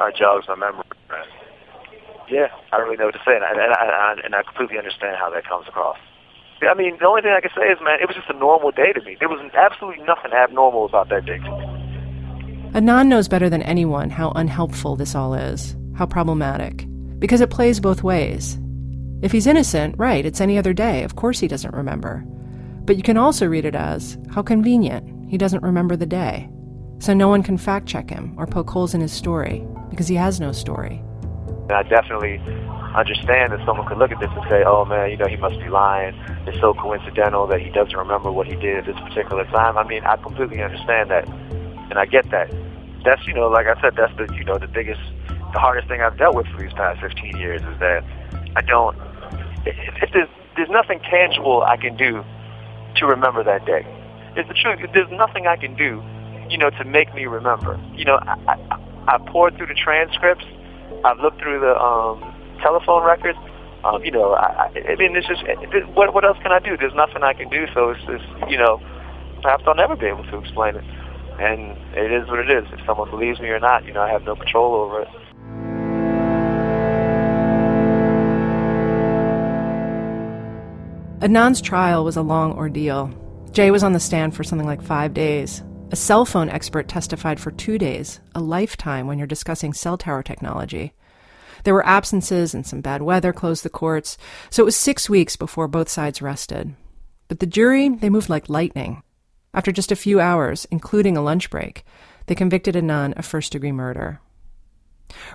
uh, 0.00 0.10
jogs 0.10 0.48
my 0.48 0.56
memory. 0.56 0.84
Right? 1.08 1.28
Yeah, 2.28 2.48
I 2.72 2.76
don't 2.76 2.86
really 2.86 2.98
know 2.98 3.06
what 3.06 3.16
to 3.16 3.24
say, 3.24 3.36
and 3.36 3.44
I, 3.44 3.52
and, 3.52 3.72
I, 3.72 4.14
and 4.24 4.34
I 4.34 4.42
completely 4.42 4.76
understand 4.78 5.16
how 5.16 5.30
that 5.30 5.46
comes 5.46 5.68
across. 5.68 5.96
I 6.62 6.74
mean, 6.74 6.96
the 6.98 7.06
only 7.06 7.22
thing 7.22 7.32
I 7.36 7.40
can 7.40 7.50
say 7.56 7.68
is, 7.68 7.78
man, 7.82 8.00
it 8.00 8.06
was 8.06 8.16
just 8.16 8.28
a 8.30 8.38
normal 8.38 8.70
day 8.70 8.92
to 8.92 9.00
me. 9.02 9.16
There 9.18 9.28
was 9.28 9.40
absolutely 9.54 10.04
nothing 10.04 10.32
abnormal 10.32 10.86
about 10.86 11.08
that 11.10 11.24
day 11.24 11.38
to 11.38 11.42
me. 11.42 12.70
Adnan 12.72 13.06
knows 13.06 13.28
better 13.28 13.48
than 13.48 13.62
anyone 13.62 14.10
how 14.10 14.32
unhelpful 14.32 14.96
this 14.96 15.14
all 15.14 15.34
is, 15.34 15.76
how 15.96 16.06
problematic, 16.06 16.86
because 17.18 17.40
it 17.40 17.50
plays 17.50 17.80
both 17.80 18.02
ways. 18.02 18.58
If 19.22 19.32
he's 19.32 19.46
innocent, 19.46 19.94
right, 19.98 20.24
it's 20.24 20.40
any 20.40 20.58
other 20.58 20.72
day, 20.72 21.02
of 21.02 21.16
course 21.16 21.40
he 21.40 21.48
doesn't 21.48 21.74
remember. 21.74 22.24
But 22.84 22.96
you 22.96 23.02
can 23.02 23.16
also 23.16 23.46
read 23.46 23.64
it 23.64 23.74
as 23.74 24.18
how 24.30 24.42
convenient, 24.42 25.30
he 25.30 25.38
doesn't 25.38 25.62
remember 25.62 25.96
the 25.96 26.06
day. 26.06 26.48
So 26.98 27.14
no 27.14 27.28
one 27.28 27.42
can 27.42 27.58
fact 27.58 27.86
check 27.86 28.10
him 28.10 28.34
or 28.36 28.46
poke 28.46 28.70
holes 28.70 28.94
in 28.94 29.00
his 29.00 29.12
story, 29.12 29.66
because 29.90 30.08
he 30.08 30.16
has 30.16 30.40
no 30.40 30.52
story. 30.52 31.02
And 31.68 31.72
I 31.72 31.82
definitely 31.84 32.40
understand 32.98 33.52
that 33.52 33.64
someone 33.64 33.86
could 33.86 33.98
look 33.98 34.10
at 34.10 34.20
this 34.20 34.30
and 34.34 34.44
say, 34.50 34.64
oh 34.66 34.84
man, 34.84 35.10
you 35.10 35.16
know, 35.16 35.26
he 35.26 35.36
must 35.36 35.58
be 35.60 35.68
lying. 35.68 36.14
It's 36.46 36.58
so 36.60 36.74
coincidental 36.74 37.46
that 37.46 37.60
he 37.60 37.70
doesn't 37.70 37.96
remember 37.96 38.32
what 38.32 38.46
he 38.46 38.56
did 38.56 38.78
at 38.78 38.86
this 38.86 38.96
particular 39.00 39.44
time. 39.46 39.78
I 39.78 39.84
mean, 39.84 40.04
I 40.04 40.16
completely 40.16 40.62
understand 40.62 41.10
that. 41.10 41.28
And 41.90 41.98
I 41.98 42.06
get 42.06 42.30
that. 42.30 42.50
That's, 43.04 43.24
you 43.26 43.34
know, 43.34 43.48
like 43.48 43.66
I 43.66 43.80
said, 43.80 43.94
that's 43.96 44.14
the, 44.16 44.32
you 44.34 44.44
know, 44.44 44.58
the 44.58 44.66
biggest, 44.66 45.00
the 45.28 45.58
hardest 45.58 45.88
thing 45.88 46.02
I've 46.02 46.18
dealt 46.18 46.34
with 46.34 46.46
for 46.48 46.60
these 46.60 46.72
past 46.72 47.00
15 47.00 47.36
years 47.36 47.62
is 47.62 47.78
that 47.80 48.04
I 48.56 48.60
don't, 48.62 48.96
if, 49.64 49.76
if 50.02 50.10
there's, 50.12 50.28
there's 50.56 50.68
nothing 50.70 51.00
tangible 51.00 51.62
I 51.62 51.76
can 51.76 51.96
do 51.96 52.24
to 52.96 53.06
remember 53.06 53.44
that 53.44 53.64
day. 53.64 53.86
It's 54.36 54.48
the 54.48 54.54
truth. 54.54 54.80
There's 54.92 55.10
nothing 55.12 55.46
I 55.46 55.56
can 55.56 55.74
do, 55.76 56.02
you 56.50 56.58
know, 56.58 56.70
to 56.70 56.84
make 56.84 57.14
me 57.14 57.26
remember. 57.26 57.80
You 57.94 58.04
know, 58.04 58.18
I, 58.20 58.36
I, 58.48 59.14
I 59.14 59.18
poured 59.18 59.56
through 59.56 59.68
the 59.68 59.74
transcripts. 59.74 60.44
I've 61.04 61.18
looked 61.20 61.40
through 61.40 61.60
the 61.60 61.78
um, 61.78 62.34
telephone 62.58 63.04
records. 63.04 63.38
Um, 63.84 64.04
you 64.04 64.10
know, 64.10 64.34
I, 64.34 64.70
I 64.74 64.96
mean, 64.96 65.14
it's 65.16 65.26
just 65.26 65.42
what 65.94 66.12
what 66.12 66.24
else 66.24 66.38
can 66.42 66.52
I 66.52 66.58
do? 66.58 66.76
There's 66.76 66.94
nothing 66.94 67.22
I 67.22 67.32
can 67.32 67.48
do. 67.48 67.66
So 67.74 67.90
it's 67.90 68.04
just, 68.04 68.50
you 68.50 68.58
know, 68.58 68.80
perhaps 69.42 69.64
I'll 69.66 69.74
never 69.74 69.96
be 69.96 70.06
able 70.06 70.24
to 70.24 70.38
explain 70.38 70.76
it. 70.76 70.84
And 71.38 71.78
it 71.96 72.10
is 72.10 72.28
what 72.28 72.40
it 72.40 72.50
is. 72.50 72.64
If 72.72 72.84
someone 72.84 73.08
believes 73.10 73.38
me 73.38 73.48
or 73.48 73.60
not, 73.60 73.84
you 73.84 73.92
know, 73.92 74.02
I 74.02 74.10
have 74.10 74.24
no 74.24 74.34
control 74.34 74.74
over 74.74 75.02
it. 75.02 75.08
Adnan's 81.20 81.60
trial 81.60 82.04
was 82.04 82.16
a 82.16 82.22
long 82.22 82.52
ordeal. 82.52 83.12
Jay 83.52 83.70
was 83.70 83.82
on 83.82 83.92
the 83.92 84.00
stand 84.00 84.36
for 84.36 84.44
something 84.44 84.66
like 84.66 84.82
five 84.82 85.14
days. 85.14 85.62
A 85.90 85.96
cell 85.96 86.24
phone 86.24 86.48
expert 86.48 86.86
testified 86.86 87.40
for 87.40 87.50
two 87.50 87.78
days, 87.78 88.20
a 88.34 88.40
lifetime 88.40 89.06
when 89.06 89.18
you're 89.18 89.26
discussing 89.26 89.72
cell 89.72 89.98
tower 89.98 90.22
technology. 90.22 90.92
There 91.64 91.74
were 91.74 91.86
absences 91.86 92.54
and 92.54 92.66
some 92.66 92.80
bad 92.80 93.02
weather 93.02 93.32
closed 93.32 93.62
the 93.64 93.70
courts, 93.70 94.16
so 94.50 94.62
it 94.62 94.66
was 94.66 94.76
six 94.76 95.08
weeks 95.08 95.36
before 95.36 95.68
both 95.68 95.88
sides 95.88 96.22
rested. 96.22 96.74
But 97.28 97.40
the 97.40 97.46
jury, 97.46 97.88
they 97.88 98.10
moved 98.10 98.28
like 98.28 98.48
lightning. 98.48 99.02
After 99.54 99.72
just 99.72 99.92
a 99.92 99.96
few 99.96 100.20
hours, 100.20 100.66
including 100.70 101.16
a 101.16 101.22
lunch 101.22 101.50
break, 101.50 101.84
they 102.26 102.34
convicted 102.34 102.74
Adnan 102.74 103.18
of 103.18 103.24
first 103.24 103.52
degree 103.52 103.72
murder. 103.72 104.20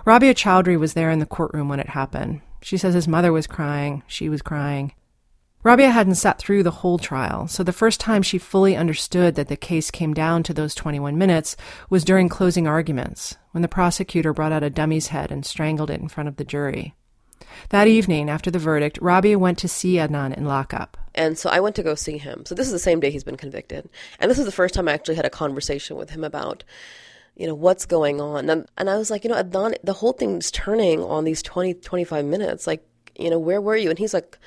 Rabia 0.04 0.34
Chaudry 0.34 0.78
was 0.78 0.94
there 0.94 1.10
in 1.10 1.18
the 1.18 1.26
courtroom 1.26 1.68
when 1.68 1.80
it 1.80 1.90
happened. 1.90 2.40
She 2.62 2.76
says 2.76 2.94
his 2.94 3.08
mother 3.08 3.32
was 3.32 3.46
crying, 3.46 4.02
she 4.06 4.28
was 4.28 4.42
crying. 4.42 4.92
Rabia 5.64 5.90
hadn't 5.90 6.16
sat 6.16 6.38
through 6.38 6.62
the 6.62 6.70
whole 6.70 6.98
trial, 6.98 7.48
so 7.48 7.62
the 7.62 7.72
first 7.72 7.98
time 7.98 8.20
she 8.20 8.36
fully 8.36 8.76
understood 8.76 9.34
that 9.36 9.48
the 9.48 9.56
case 9.56 9.90
came 9.90 10.12
down 10.12 10.42
to 10.42 10.52
those 10.52 10.74
21 10.74 11.16
minutes 11.16 11.56
was 11.88 12.04
during 12.04 12.28
closing 12.28 12.68
arguments, 12.68 13.38
when 13.52 13.62
the 13.62 13.68
prosecutor 13.68 14.34
brought 14.34 14.52
out 14.52 14.62
a 14.62 14.68
dummy's 14.68 15.06
head 15.06 15.32
and 15.32 15.46
strangled 15.46 15.90
it 15.90 16.02
in 16.02 16.08
front 16.08 16.28
of 16.28 16.36
the 16.36 16.44
jury. 16.44 16.94
That 17.70 17.88
evening, 17.88 18.28
after 18.28 18.50
the 18.50 18.58
verdict, 18.58 18.98
Rabia 19.00 19.38
went 19.38 19.56
to 19.60 19.68
see 19.68 19.94
Adnan 19.94 20.36
in 20.36 20.44
lockup. 20.44 20.98
And 21.14 21.38
so 21.38 21.48
I 21.48 21.60
went 21.60 21.76
to 21.76 21.82
go 21.82 21.94
see 21.94 22.18
him. 22.18 22.44
So 22.44 22.54
this 22.54 22.66
is 22.66 22.72
the 22.72 22.78
same 22.78 23.00
day 23.00 23.10
he's 23.10 23.24
been 23.24 23.38
convicted. 23.38 23.88
And 24.20 24.30
this 24.30 24.38
is 24.38 24.44
the 24.44 24.52
first 24.52 24.74
time 24.74 24.86
I 24.86 24.92
actually 24.92 25.14
had 25.14 25.24
a 25.24 25.30
conversation 25.30 25.96
with 25.96 26.10
him 26.10 26.24
about, 26.24 26.62
you 27.36 27.46
know, 27.46 27.54
what's 27.54 27.86
going 27.86 28.20
on. 28.20 28.50
And, 28.50 28.66
and 28.76 28.90
I 28.90 28.98
was 28.98 29.10
like, 29.10 29.24
you 29.24 29.30
know, 29.30 29.42
Adnan, 29.42 29.76
the 29.82 29.94
whole 29.94 30.12
thing's 30.12 30.50
turning 30.50 31.02
on 31.02 31.24
these 31.24 31.40
20, 31.40 31.72
25 31.72 32.22
minutes. 32.26 32.66
Like, 32.66 32.86
you 33.16 33.30
know, 33.30 33.38
where 33.38 33.62
were 33.62 33.76
you? 33.76 33.88
And 33.88 33.98
he's 33.98 34.12
like, 34.12 34.38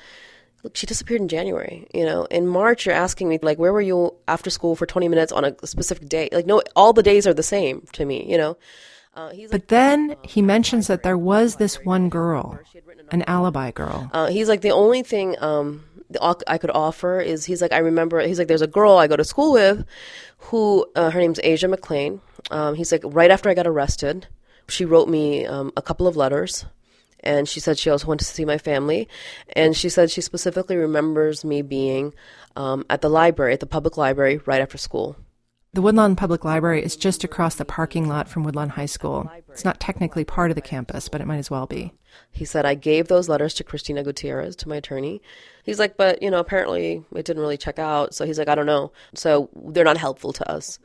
look, 0.62 0.76
she 0.76 0.86
disappeared 0.86 1.20
in 1.20 1.28
January. 1.28 1.86
You 1.94 2.04
know, 2.04 2.24
in 2.24 2.46
March, 2.46 2.86
you're 2.86 2.94
asking 2.94 3.28
me, 3.28 3.38
like, 3.42 3.58
where 3.58 3.72
were 3.72 3.80
you 3.80 4.14
after 4.26 4.50
school 4.50 4.76
for 4.76 4.86
20 4.86 5.08
minutes 5.08 5.32
on 5.32 5.44
a 5.44 5.54
specific 5.66 6.08
day? 6.08 6.28
Like, 6.32 6.46
no, 6.46 6.62
all 6.74 6.92
the 6.92 7.02
days 7.02 7.26
are 7.26 7.34
the 7.34 7.42
same 7.42 7.86
to 7.92 8.04
me, 8.04 8.30
you 8.30 8.36
know? 8.36 8.56
Uh, 9.14 9.30
he's 9.30 9.50
But 9.50 9.68
then 9.68 10.14
he 10.22 10.42
mentions 10.42 10.86
that 10.86 11.02
there 11.02 11.18
was 11.18 11.56
this 11.56 11.84
one 11.84 12.08
girl, 12.08 12.58
an 13.10 13.24
alibi 13.26 13.72
girl. 13.72 14.08
Uh, 14.12 14.28
he's 14.28 14.48
like 14.48 14.60
the 14.60 14.70
only 14.70 15.02
thing 15.02 15.34
um, 15.42 15.84
I 16.46 16.56
could 16.58 16.70
offer 16.70 17.18
is 17.20 17.44
he's 17.44 17.60
like 17.60 17.72
I 17.72 17.78
remember 17.78 18.20
he's 18.20 18.38
like 18.38 18.46
there's 18.46 18.62
a 18.62 18.68
girl 18.68 18.92
I 18.92 19.08
go 19.08 19.16
to 19.16 19.24
school 19.24 19.52
with, 19.52 19.84
who 20.38 20.86
uh, 20.94 21.10
her 21.10 21.18
name's 21.18 21.40
Asia 21.42 21.66
McClain. 21.66 22.20
Um, 22.52 22.76
he's 22.76 22.92
like 22.92 23.02
right 23.04 23.30
after 23.32 23.48
I 23.48 23.54
got 23.54 23.66
arrested, 23.66 24.28
she 24.68 24.84
wrote 24.84 25.08
me 25.08 25.46
um, 25.46 25.72
a 25.76 25.82
couple 25.82 26.06
of 26.06 26.16
letters, 26.16 26.66
And 27.20 27.48
she 27.48 27.60
said 27.60 27.78
she 27.78 27.90
also 27.90 28.06
went 28.06 28.20
to 28.20 28.24
see 28.24 28.44
my 28.44 28.58
family. 28.58 29.08
And 29.54 29.76
she 29.76 29.88
said 29.88 30.10
she 30.10 30.20
specifically 30.20 30.76
remembers 30.76 31.44
me 31.44 31.62
being 31.62 32.14
um, 32.56 32.84
at 32.88 33.00
the 33.00 33.10
library, 33.10 33.52
at 33.54 33.60
the 33.60 33.66
public 33.66 33.96
library, 33.96 34.40
right 34.46 34.60
after 34.60 34.78
school. 34.78 35.16
The 35.74 35.82
Woodlawn 35.82 36.16
Public 36.16 36.44
Library 36.44 36.82
is 36.82 36.96
just 36.96 37.24
across 37.24 37.54
the 37.54 37.64
parking 37.64 38.08
lot 38.08 38.26
from 38.26 38.42
Woodlawn 38.42 38.70
High 38.70 38.86
School. 38.86 39.30
It's 39.50 39.66
not 39.66 39.78
technically 39.78 40.24
part 40.24 40.50
of 40.50 40.54
the 40.54 40.62
campus, 40.62 41.10
but 41.10 41.20
it 41.20 41.26
might 41.26 41.36
as 41.36 41.50
well 41.50 41.66
be. 41.66 41.92
He 42.30 42.46
said, 42.46 42.64
I 42.64 42.74
gave 42.74 43.08
those 43.08 43.28
letters 43.28 43.52
to 43.54 43.64
Cristina 43.64 44.02
Gutierrez, 44.02 44.56
to 44.56 44.68
my 44.68 44.76
attorney. 44.76 45.20
He's 45.64 45.78
like, 45.78 45.98
but, 45.98 46.22
you 46.22 46.30
know, 46.30 46.38
apparently 46.38 47.04
it 47.14 47.26
didn't 47.26 47.42
really 47.42 47.58
check 47.58 47.78
out. 47.78 48.14
So 48.14 48.24
he's 48.24 48.38
like, 48.38 48.48
I 48.48 48.54
don't 48.54 48.66
know. 48.66 48.92
So 49.14 49.50
they're 49.54 49.84
not 49.84 49.98
helpful 49.98 50.32
to 50.32 50.50
us. 50.50 50.78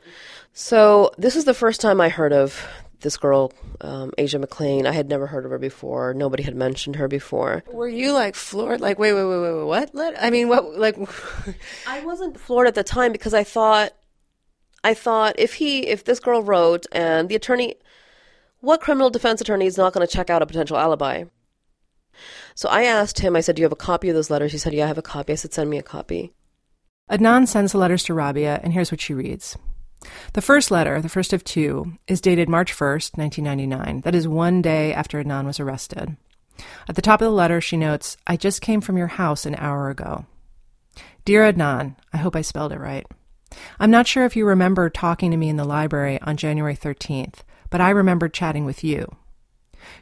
So 0.52 1.12
this 1.16 1.34
is 1.34 1.46
the 1.46 1.54
first 1.54 1.80
time 1.80 2.00
I 2.00 2.10
heard 2.10 2.34
of 2.34 2.64
this 3.04 3.16
girl, 3.16 3.52
um, 3.80 4.10
Asia 4.18 4.40
McClain. 4.40 4.86
I 4.86 4.92
had 4.92 5.08
never 5.08 5.28
heard 5.28 5.44
of 5.44 5.52
her 5.52 5.58
before. 5.58 6.12
Nobody 6.12 6.42
had 6.42 6.56
mentioned 6.56 6.96
her 6.96 7.06
before. 7.06 7.62
Were 7.72 7.88
you 7.88 8.12
like 8.12 8.34
floored? 8.34 8.80
Like, 8.80 8.98
wait, 8.98 9.12
wait, 9.12 9.24
wait, 9.24 9.40
wait, 9.40 9.54
wait 9.54 9.64
what? 9.64 9.94
Let, 9.94 10.20
I 10.20 10.30
mean, 10.30 10.48
what, 10.48 10.76
like. 10.76 10.96
I 11.86 12.04
wasn't 12.04 12.40
floored 12.40 12.66
at 12.66 12.74
the 12.74 12.82
time 12.82 13.12
because 13.12 13.32
I 13.32 13.44
thought, 13.44 13.92
I 14.82 14.94
thought 14.94 15.38
if 15.38 15.54
he, 15.54 15.86
if 15.86 16.02
this 16.02 16.18
girl 16.18 16.42
wrote 16.42 16.86
and 16.90 17.28
the 17.28 17.36
attorney, 17.36 17.76
what 18.60 18.80
criminal 18.80 19.10
defense 19.10 19.40
attorney 19.40 19.66
is 19.66 19.78
not 19.78 19.92
going 19.92 20.04
to 20.04 20.12
check 20.12 20.30
out 20.30 20.42
a 20.42 20.46
potential 20.46 20.76
alibi? 20.76 21.24
So 22.54 22.68
I 22.68 22.84
asked 22.84 23.20
him, 23.20 23.36
I 23.36 23.40
said, 23.40 23.56
Do 23.56 23.60
you 23.60 23.64
have 23.64 23.72
a 23.72 23.76
copy 23.76 24.08
of 24.08 24.14
those 24.14 24.30
letters? 24.30 24.52
He 24.52 24.58
said, 24.58 24.72
Yeah, 24.72 24.84
I 24.84 24.88
have 24.88 24.98
a 24.98 25.02
copy. 25.02 25.32
I 25.32 25.36
said, 25.36 25.52
Send 25.52 25.70
me 25.70 25.78
a 25.78 25.82
copy. 25.82 26.32
Adnan 27.10 27.46
sends 27.46 27.72
the 27.72 27.78
letters 27.78 28.02
to 28.04 28.14
Rabia, 28.14 28.60
and 28.62 28.72
here's 28.72 28.90
what 28.90 29.00
she 29.00 29.12
reads. 29.12 29.58
The 30.34 30.42
first 30.42 30.70
letter, 30.70 31.00
the 31.00 31.08
first 31.08 31.32
of 31.32 31.44
two, 31.44 31.94
is 32.06 32.20
dated 32.20 32.48
March 32.48 32.72
1st, 32.72 33.16
1999. 33.18 34.00
That 34.02 34.14
is 34.14 34.28
one 34.28 34.62
day 34.62 34.92
after 34.92 35.22
Adnan 35.22 35.46
was 35.46 35.60
arrested. 35.60 36.16
At 36.88 36.94
the 36.94 37.02
top 37.02 37.20
of 37.20 37.26
the 37.26 37.30
letter, 37.30 37.60
she 37.60 37.76
notes, 37.76 38.16
I 38.26 38.36
just 38.36 38.60
came 38.60 38.80
from 38.80 38.96
your 38.96 39.08
house 39.08 39.46
an 39.46 39.56
hour 39.56 39.90
ago. 39.90 40.26
Dear 41.24 41.50
Adnan, 41.50 41.96
I 42.12 42.18
hope 42.18 42.36
I 42.36 42.42
spelled 42.42 42.72
it 42.72 42.78
right. 42.78 43.06
I'm 43.78 43.90
not 43.90 44.06
sure 44.06 44.24
if 44.24 44.36
you 44.36 44.46
remember 44.46 44.90
talking 44.90 45.30
to 45.30 45.36
me 45.36 45.48
in 45.48 45.56
the 45.56 45.64
library 45.64 46.20
on 46.22 46.36
January 46.36 46.76
13th, 46.76 47.40
but 47.70 47.80
I 47.80 47.90
remember 47.90 48.28
chatting 48.28 48.64
with 48.64 48.84
you. 48.84 49.16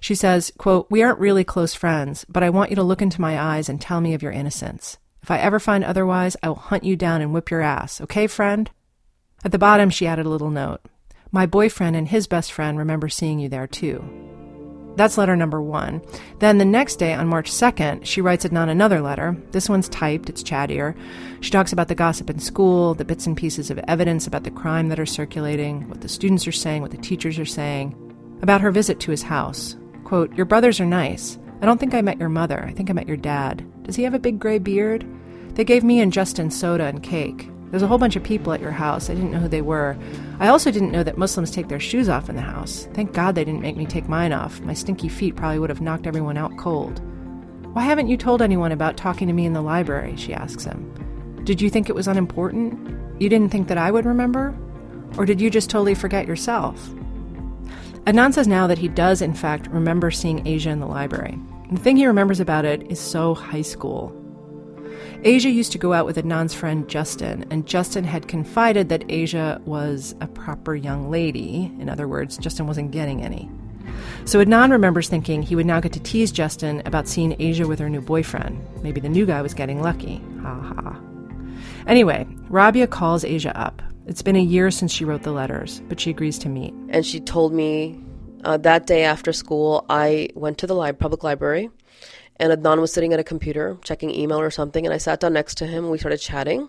She 0.01 0.15
says, 0.15 0.53
quote, 0.59 0.91
We 0.91 1.03
aren't 1.03 1.19
really 1.19 1.45
close 1.45 1.75
friends, 1.75 2.25
but 2.29 2.43
I 2.43 2.51
want 2.51 2.71
you 2.71 2.77
to 2.77 2.83
look 2.83 3.03
into 3.03 3.21
my 3.21 3.41
eyes 3.41 3.69
and 3.69 3.81
tell 3.81 4.01
me 4.01 4.15
of 4.15 4.23
your 4.23 4.33
innocence. 4.33 4.99
If 5.23 5.31
I 5.31 5.39
ever 5.39 5.61
find 5.61 5.85
otherwise, 5.85 6.37
I 6.43 6.49
will 6.49 6.57
hunt 6.57 6.85
you 6.85 6.97
down 6.97 7.21
and 7.21 7.33
whip 7.33 7.51
your 7.51 7.61
ass. 7.63 8.01
Okay, 8.01 8.27
friend? 8.27 8.71
At 9.45 9.53
the 9.53 9.59
bottom, 9.59 9.91
she 9.91 10.07
added 10.07 10.27
a 10.27 10.31
little 10.31 10.51
note. 10.51 10.81
My 11.31 11.47
boyfriend 11.47 11.97
and 11.97 12.09
his 12.09 12.27
best 12.27 12.53
friend 12.53 12.79
remember 12.79 13.09
seeing 13.09 13.39
you 13.39 13.49
there 13.49 13.67
too. 13.67 14.05
That's 14.97 15.17
letter 15.17 15.37
number 15.37 15.63
one. 15.63 16.03
Then 16.39 16.59
the 16.59 16.67
next 16.67 16.97
day, 16.97 17.15
on 17.15 17.27
March 17.27 17.51
2nd, 17.51 18.05
she 18.05 18.21
writes 18.21 18.45
Adnan 18.45 18.69
another 18.69 19.01
letter. 19.01 19.37
This 19.51 19.69
one's 19.69 19.89
typed, 19.89 20.29
it's 20.29 20.43
chattier. 20.43 20.95
She 21.41 21.51
talks 21.51 21.73
about 21.73 21.89
the 21.89 21.95
gossip 21.95 22.29
in 22.29 22.39
school, 22.39 22.93
the 22.93 23.05
bits 23.05 23.27
and 23.27 23.37
pieces 23.37 23.71
of 23.71 23.79
evidence 23.89 24.27
about 24.27 24.45
the 24.45 24.51
crime 24.51 24.91
that 24.91 25.01
are 25.01 25.07
circulating, 25.07 25.89
what 25.89 26.03
the 26.03 26.09
students 26.09 26.47
are 26.47 26.53
saying, 26.53 26.83
what 26.83 26.91
the 26.91 26.99
teachers 26.99 27.39
are 27.39 27.47
saying, 27.47 27.97
about 28.43 28.61
her 28.61 28.71
visit 28.71 29.01
to 29.01 29.11
his 29.11 29.23
house. 29.23 29.77
Quote, 30.05 30.35
Your 30.35 30.47
brothers 30.47 30.79
are 30.79 30.87
nice. 30.87 31.39
I 31.63 31.67
don't 31.67 31.79
think 31.79 31.95
I 31.95 32.03
met 32.03 32.19
your 32.19 32.29
mother. 32.29 32.63
I 32.63 32.73
think 32.73 32.91
I 32.91 32.93
met 32.93 33.09
your 33.09 33.17
dad. 33.17 33.65
Does 33.85 33.97
he 33.97 34.03
have 34.03 34.15
a 34.15 34.19
big 34.19 34.39
gray 34.39 34.59
beard? 34.59 35.07
They 35.55 35.65
gave 35.65 35.85
me 35.85 36.01
and 36.01 36.13
Justin 36.13 36.51
soda 36.51 36.85
and 36.85 37.03
cake. 37.03 37.49
There's 37.73 37.83
a 37.83 37.87
whole 37.87 37.97
bunch 37.97 38.17
of 38.17 38.23
people 38.23 38.53
at 38.53 38.61
your 38.61 38.71
house. 38.71 39.09
I 39.09 39.15
didn't 39.15 39.31
know 39.31 39.39
who 39.39 39.49
they 39.49 39.63
were. 39.63 39.97
I 40.39 40.49
also 40.49 40.71
didn't 40.71 40.93
know 40.93 41.03
that 41.03 41.17
Muslims 41.17 41.51
take 41.51 41.69
their 41.69 41.81
shoes 41.81 42.07
off 42.07 42.29
in 42.29 42.37
the 42.37 42.43
house. 42.43 42.87
Thank 42.93 43.15
God 43.15 43.35
they 43.35 43.47
didn't 43.47 43.63
make 43.63 43.79
me 43.79 43.87
take 43.87 44.11
mine 44.11 44.35
off. 44.35 44.61
My 44.61 44.75
stinky 44.75 45.09
feet 45.09 45.37
probably 45.37 45.59
would 45.59 45.71
have 45.71 45.81
knocked 45.81 46.07
everyone 46.07 46.37
out 46.37 46.55
cold. 46.59 47.01
Why 47.73 47.85
haven't 47.85 48.09
you 48.09 48.19
told 48.19 48.43
anyone 48.43 48.73
about 48.73 48.99
talking 48.99 49.27
to 49.27 49.33
me 49.33 49.47
in 49.47 49.55
the 49.55 49.63
library? 49.63 50.17
She 50.17 50.35
asks 50.35 50.65
him. 50.65 51.41
Did 51.45 51.63
you 51.63 51.71
think 51.71 51.89
it 51.89 51.95
was 51.95 52.07
unimportant? 52.07 53.23
You 53.23 53.31
didn't 53.31 53.51
think 53.51 53.69
that 53.69 53.79
I 53.79 53.91
would 53.91 54.05
remember? 54.05 54.55
Or 55.17 55.25
did 55.25 55.41
you 55.41 55.49
just 55.49 55.71
totally 55.71 55.95
forget 55.95 56.27
yourself? 56.27 56.91
Adnan 58.05 58.35
says 58.35 58.47
now 58.47 58.67
that 58.67 58.79
he 58.79 58.89
does, 58.89 59.23
in 59.23 59.33
fact, 59.33 59.69
remember 59.69 60.11
seeing 60.11 60.47
Asia 60.47 60.69
in 60.69 60.81
the 60.81 60.87
library. 60.87 61.39
The 61.71 61.81
thing 61.81 61.97
he 61.97 62.07
remembers 62.07 62.39
about 62.39 62.67
it 62.67 62.91
is 62.93 63.01
so 63.01 63.35
high 63.35 63.63
school. 63.63 64.15
Asia 65.25 65.51
used 65.51 65.71
to 65.71 65.79
go 65.79 65.93
out 65.93 66.05
with 66.05 66.17
Adnan's 66.17 66.53
friend 66.53 66.89
Justin, 66.89 67.47
and 67.51 67.67
Justin 67.67 68.03
had 68.03 68.27
confided 68.27 68.89
that 68.89 69.05
Asia 69.09 69.61
was 69.65 70.17
a 70.21 70.27
proper 70.27 70.75
young 70.75 71.11
lady. 71.11 71.73
In 71.79 71.89
other 71.89 72.09
words, 72.09 72.37
Justin 72.39 72.67
wasn't 72.67 72.91
getting 72.91 73.23
any. 73.23 73.49
So 74.25 74.45
Adnan 74.45 74.73
remembers 74.73 75.09
thinking 75.09 75.43
he 75.43 75.55
would 75.55 75.67
now 75.67 75.79
get 75.79 75.93
to 75.93 76.01
tease 76.01 76.33
Justin 76.33 76.83
about 76.87 77.07
seeing 77.07 77.37
Asia 77.41 77.69
with 77.69 77.79
her 77.79 77.89
new 77.89 78.01
boyfriend. 78.01 78.61
Maybe 78.83 79.01
the 79.01 79.09
new 79.09 79.25
guy 79.25 79.43
was 79.43 79.55
getting 79.55 79.81
lucky. 79.81 80.21
Ha 80.43 80.61
ha. 80.61 81.01
Anyway, 81.87 82.27
Rabia 82.49 82.89
calls 82.89 83.25
Asia 83.25 83.57
up. 83.57 83.81
It's 84.07 84.23
been 84.23 84.37
a 84.37 84.41
year 84.41 84.73
since 84.73 84.93
she 84.93 85.05
wrote 85.05 85.23
the 85.23 85.31
letters, 85.31 85.83
but 85.89 86.01
she 86.01 86.11
agrees 86.11 86.39
to 86.41 86.49
meet. 86.49 86.75
And 86.89 87.07
she 87.07 87.21
told 87.21 87.53
me 87.53 88.01
uh, 88.45 88.57
that 88.59 88.89
day 88.89 89.05
after 89.05 89.33
school, 89.33 89.87
I 89.89 90.31
went 90.35 90.59
to 90.59 90.67
the 90.67 90.75
li- 90.75 90.93
public 90.93 91.23
library 91.23 91.71
and 92.43 92.53
Adnan 92.53 92.81
was 92.81 92.93
sitting 92.93 93.13
at 93.13 93.21
a 93.21 93.25
computer 93.25 93.79
checking 93.85 94.13
email 94.13 94.41
or 94.41 94.51
something, 94.51 94.85
and 94.85 94.93
I 94.93 94.99
sat 94.99 95.21
down 95.21 95.33
next 95.33 95.59
to 95.59 95.67
him. 95.67 95.85
And 95.85 95.93
We 95.93 95.99
started 95.99 96.19
chatting, 96.19 96.69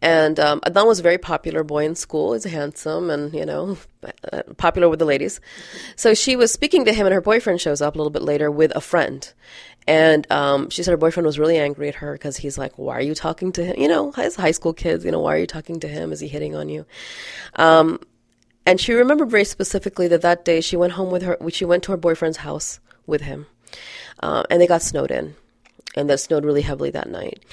and 0.00 0.38
um, 0.38 0.60
Adnan 0.60 0.86
was 0.86 1.00
a 1.00 1.02
very 1.02 1.18
popular 1.18 1.64
boy 1.64 1.84
in 1.84 1.96
school. 1.96 2.32
He's 2.32 2.44
handsome 2.44 3.10
and 3.10 3.34
you 3.34 3.44
know 3.44 3.76
popular 4.56 4.88
with 4.88 5.00
the 5.00 5.04
ladies. 5.04 5.40
So 5.96 6.14
she 6.14 6.36
was 6.36 6.52
speaking 6.52 6.84
to 6.84 6.92
him, 6.92 7.06
and 7.06 7.14
her 7.14 7.20
boyfriend 7.20 7.60
shows 7.60 7.82
up 7.82 7.96
a 7.96 7.98
little 7.98 8.12
bit 8.12 8.22
later 8.22 8.52
with 8.52 8.70
a 8.76 8.80
friend. 8.80 9.30
And 9.86 10.30
um, 10.30 10.70
she 10.70 10.84
said 10.84 10.92
her 10.92 10.96
boyfriend 10.96 11.26
was 11.26 11.38
really 11.40 11.58
angry 11.58 11.88
at 11.88 11.96
her 11.96 12.12
because 12.12 12.36
he's 12.36 12.56
like, 12.56 12.78
"Why 12.78 12.94
are 12.98 13.02
you 13.02 13.16
talking 13.16 13.50
to 13.52 13.64
him? 13.64 13.74
You 13.76 13.88
know, 13.88 14.12
as 14.16 14.36
high 14.36 14.52
school 14.52 14.74
kids, 14.74 15.04
you 15.04 15.10
know, 15.10 15.20
why 15.20 15.34
are 15.34 15.38
you 15.40 15.48
talking 15.48 15.80
to 15.80 15.88
him? 15.88 16.12
Is 16.12 16.20
he 16.20 16.28
hitting 16.28 16.54
on 16.54 16.68
you?" 16.68 16.86
Um, 17.56 17.98
and 18.64 18.80
she 18.80 18.92
remembered 18.92 19.28
very 19.28 19.44
specifically 19.44 20.06
that 20.08 20.22
that 20.22 20.44
day 20.44 20.60
she 20.60 20.76
went 20.76 20.92
home 20.92 21.10
with 21.10 21.22
her. 21.22 21.36
She 21.50 21.64
went 21.64 21.82
to 21.82 21.90
her 21.90 21.98
boyfriend's 21.98 22.38
house 22.38 22.78
with 23.06 23.22
him, 23.22 23.46
uh, 24.24 24.42
and 24.48 24.58
they 24.58 24.66
got 24.66 24.80
snowed 24.80 25.10
in, 25.10 25.36
and 25.94 26.08
that 26.08 26.18
snowed 26.18 26.46
really 26.46 26.62
heavily 26.62 26.90
that 26.90 27.10
night. 27.10 27.44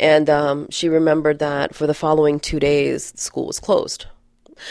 And 0.00 0.30
um, 0.30 0.66
she 0.70 0.88
remembered 0.88 1.40
that 1.40 1.74
for 1.74 1.86
the 1.86 1.92
following 1.92 2.40
two 2.40 2.58
days, 2.58 3.12
school 3.16 3.46
was 3.46 3.60
closed. 3.60 4.06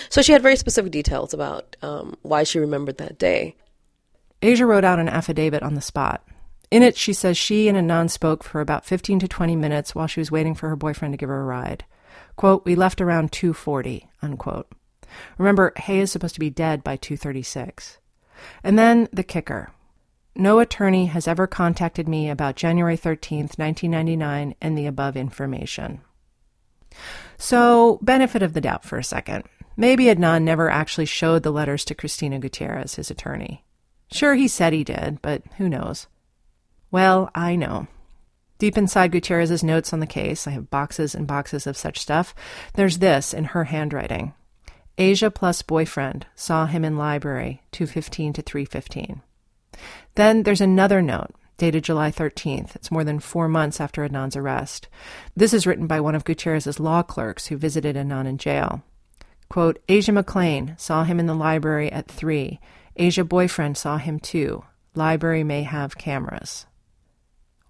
So 0.09 0.23
she 0.23 0.31
had 0.31 0.41
very 0.41 0.55
specific 0.55 0.91
details 0.91 1.35
about 1.35 1.77
um, 1.83 2.17
why 2.23 2.43
she 2.43 2.57
remembered 2.57 2.97
that 2.97 3.19
day. 3.19 3.55
Asia 4.41 4.65
wrote 4.65 4.83
out 4.83 4.97
an 4.97 5.07
affidavit 5.07 5.61
on 5.61 5.75
the 5.75 5.81
spot. 5.81 6.27
In 6.71 6.81
it, 6.81 6.97
she 6.97 7.13
says 7.13 7.37
she 7.37 7.67
and 7.67 7.77
Adnan 7.77 8.09
spoke 8.09 8.43
for 8.43 8.59
about 8.59 8.83
15 8.83 9.19
to 9.19 9.27
20 9.27 9.55
minutes 9.55 9.93
while 9.93 10.07
she 10.07 10.19
was 10.19 10.31
waiting 10.31 10.55
for 10.55 10.67
her 10.69 10.75
boyfriend 10.75 11.13
to 11.13 11.17
give 11.17 11.29
her 11.29 11.41
a 11.41 11.45
ride. 11.45 11.85
Quote, 12.37 12.65
we 12.65 12.73
left 12.73 13.01
around 13.01 13.31
2.40, 13.31 14.07
unquote. 14.23 14.71
Remember, 15.37 15.73
Hae 15.77 15.99
is 15.99 16.11
supposed 16.11 16.33
to 16.33 16.39
be 16.39 16.49
dead 16.49 16.83
by 16.83 16.97
2.36. 16.97 17.97
And 18.63 18.79
then 18.79 19.07
the 19.13 19.23
kicker. 19.23 19.69
No 20.35 20.59
attorney 20.59 21.05
has 21.05 21.27
ever 21.27 21.47
contacted 21.47 22.09
me 22.09 22.29
about 22.29 22.57
January 22.57 22.97
13th, 22.97 23.57
1999, 23.57 24.55
and 24.61 24.77
the 24.77 24.85
above 24.85 25.15
information. 25.15 26.01
So, 27.37 27.99
benefit 28.01 28.43
of 28.43 28.53
the 28.53 28.61
doubt 28.61 28.83
for 28.83 28.97
a 28.97 29.03
second. 29.03 29.45
Maybe 29.77 30.05
Adnan 30.05 30.43
never 30.43 30.69
actually 30.69 31.05
showed 31.05 31.43
the 31.43 31.51
letters 31.51 31.85
to 31.85 31.95
Cristina 31.95 32.39
Gutierrez, 32.39 32.95
his 32.95 33.09
attorney. 33.09 33.63
Sure, 34.11 34.35
he 34.35 34.47
said 34.47 34.73
he 34.73 34.83
did, 34.83 35.21
but 35.21 35.43
who 35.57 35.69
knows? 35.69 36.07
Well, 36.91 37.29
I 37.33 37.55
know. 37.55 37.87
Deep 38.57 38.77
inside 38.77 39.11
Gutierrez's 39.11 39.63
notes 39.63 39.91
on 39.91 39.99
the 39.99 40.07
case, 40.07 40.47
I 40.47 40.51
have 40.51 40.69
boxes 40.69 41.13
and 41.15 41.27
boxes 41.27 41.67
of 41.67 41.75
such 41.75 41.99
stuff. 41.99 42.33
There's 42.73 42.99
this 42.99 43.33
in 43.33 43.45
her 43.45 43.65
handwriting. 43.65 44.33
Asia 44.97 45.29
plus 45.29 45.61
boyfriend 45.61 46.25
saw 46.35 46.65
him 46.65 46.85
in 46.85 46.97
library 46.97 47.61
215 47.71 48.33
to 48.33 48.41
315. 48.41 49.21
Then 50.15 50.43
there's 50.43 50.61
another 50.61 51.01
note 51.01 51.31
dated 51.57 51.83
July 51.83 52.11
13th. 52.11 52.75
It's 52.75 52.91
more 52.91 53.03
than 53.03 53.19
four 53.19 53.47
months 53.47 53.79
after 53.79 54.07
Adnan's 54.07 54.35
arrest. 54.35 54.87
This 55.35 55.53
is 55.53 55.65
written 55.65 55.87
by 55.87 55.99
one 55.99 56.15
of 56.15 56.25
Gutierrez's 56.25 56.79
law 56.79 57.01
clerks 57.01 57.47
who 57.47 57.57
visited 57.57 57.95
Adnan 57.95 58.27
in 58.27 58.37
jail. 58.37 58.83
Quote, 59.49 59.79
Asia 59.87 60.11
McClain 60.11 60.79
saw 60.79 61.03
him 61.03 61.19
in 61.19 61.27
the 61.27 61.35
library 61.35 61.91
at 61.91 62.07
3. 62.07 62.59
Asia 62.95 63.23
boyfriend 63.23 63.77
saw 63.77 63.97
him 63.97 64.19
too. 64.19 64.63
Library 64.95 65.43
may 65.43 65.63
have 65.63 65.97
cameras. 65.97 66.65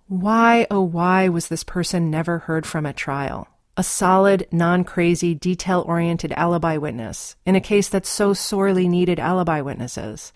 Why, 0.08 0.68
oh, 0.70 0.82
why 0.82 1.30
was 1.30 1.48
this 1.48 1.64
person 1.64 2.12
never 2.12 2.40
heard 2.40 2.66
from 2.66 2.86
at 2.86 2.96
trial? 2.96 3.48
A 3.78 3.84
solid, 3.84 4.48
non 4.52 4.84
crazy, 4.84 5.34
detail 5.34 5.84
oriented 5.86 6.32
alibi 6.34 6.78
witness 6.78 7.36
in 7.46 7.56
a 7.56 7.62
case 7.62 7.90
that 7.90 8.06
so 8.06 8.34
sorely 8.34 8.88
needed 8.88 9.20
alibi 9.20 9.62
witnesses. 9.62 10.32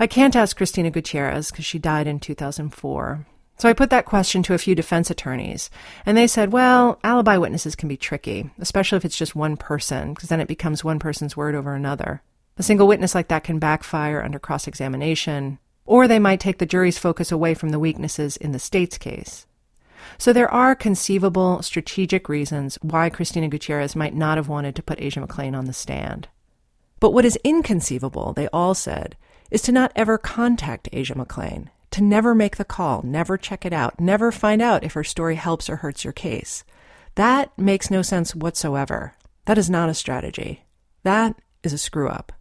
I 0.00 0.06
can't 0.06 0.34
ask 0.34 0.56
Cristina 0.56 0.90
Gutierrez 0.90 1.50
because 1.50 1.66
she 1.66 1.78
died 1.78 2.06
in 2.06 2.20
2004. 2.20 3.26
So 3.58 3.68
I 3.68 3.74
put 3.74 3.90
that 3.90 4.06
question 4.06 4.42
to 4.44 4.54
a 4.54 4.58
few 4.58 4.74
defense 4.74 5.10
attorneys, 5.10 5.68
and 6.06 6.16
they 6.16 6.26
said, 6.26 6.54
well, 6.54 6.98
alibi 7.04 7.36
witnesses 7.36 7.76
can 7.76 7.86
be 7.86 7.98
tricky, 7.98 8.50
especially 8.58 8.96
if 8.96 9.04
it's 9.04 9.18
just 9.18 9.36
one 9.36 9.58
person, 9.58 10.14
because 10.14 10.30
then 10.30 10.40
it 10.40 10.48
becomes 10.48 10.82
one 10.82 10.98
person's 10.98 11.36
word 11.36 11.54
over 11.54 11.74
another. 11.74 12.22
A 12.56 12.62
single 12.62 12.88
witness 12.88 13.14
like 13.14 13.28
that 13.28 13.44
can 13.44 13.58
backfire 13.58 14.22
under 14.22 14.38
cross 14.38 14.66
examination, 14.66 15.58
Or 15.84 16.08
they 16.08 16.18
might 16.18 16.40
take 16.40 16.56
the 16.56 16.66
jury's 16.66 16.96
focus 16.96 17.30
away 17.30 17.52
from 17.52 17.68
the 17.68 17.78
weaknesses 17.78 18.38
in 18.38 18.52
the 18.52 18.58
state's 18.58 18.96
case. 18.96 19.46
So 20.16 20.32
there 20.32 20.50
are 20.50 20.74
conceivable 20.74 21.60
strategic 21.60 22.26
reasons 22.26 22.78
why 22.80 23.10
Cristina 23.10 23.48
Gutierrez 23.48 23.94
might 23.94 24.14
not 24.14 24.38
have 24.38 24.48
wanted 24.48 24.76
to 24.76 24.82
put 24.82 25.00
Asia 25.00 25.20
McClain 25.20 25.54
on 25.54 25.66
the 25.66 25.74
stand. 25.74 26.28
But 27.00 27.12
what 27.12 27.26
is 27.26 27.38
inconceivable, 27.44 28.32
they 28.32 28.48
all 28.48 28.74
said, 28.74 29.16
is 29.50 29.62
to 29.62 29.72
not 29.72 29.92
ever 29.96 30.18
contact 30.18 30.88
Asia 30.92 31.14
McClain, 31.14 31.68
to 31.90 32.02
never 32.02 32.34
make 32.34 32.56
the 32.56 32.64
call, 32.64 33.02
never 33.02 33.36
check 33.36 33.64
it 33.64 33.72
out, 33.72 33.98
never 33.98 34.30
find 34.30 34.62
out 34.62 34.84
if 34.84 34.92
her 34.92 35.04
story 35.04 35.34
helps 35.34 35.68
or 35.68 35.76
hurts 35.76 36.04
your 36.04 36.12
case. 36.12 36.64
That 37.16 37.56
makes 37.58 37.90
no 37.90 38.02
sense 38.02 38.34
whatsoever. 38.34 39.14
That 39.46 39.58
is 39.58 39.68
not 39.68 39.88
a 39.88 39.94
strategy. 39.94 40.64
That 41.02 41.34
is 41.62 41.72
a 41.72 41.78
screw 41.78 42.08
up. 42.08 42.32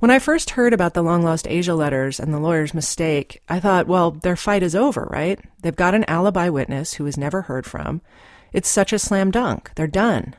When 0.00 0.10
I 0.10 0.18
first 0.18 0.50
heard 0.50 0.72
about 0.72 0.94
the 0.94 1.02
long 1.02 1.22
lost 1.22 1.46
Asia 1.48 1.74
letters 1.74 2.20
and 2.20 2.32
the 2.32 2.38
lawyer's 2.38 2.74
mistake, 2.74 3.42
I 3.48 3.60
thought, 3.60 3.86
well, 3.86 4.10
their 4.10 4.36
fight 4.36 4.62
is 4.62 4.74
over, 4.74 5.08
right? 5.10 5.40
They've 5.62 5.74
got 5.74 5.94
an 5.94 6.04
alibi 6.08 6.48
witness 6.48 6.94
who 6.94 7.04
was 7.04 7.16
never 7.16 7.42
heard 7.42 7.66
from. 7.66 8.02
It's 8.52 8.68
such 8.68 8.92
a 8.92 8.98
slam 8.98 9.30
dunk. 9.30 9.72
They're 9.76 9.86
done. 9.86 10.34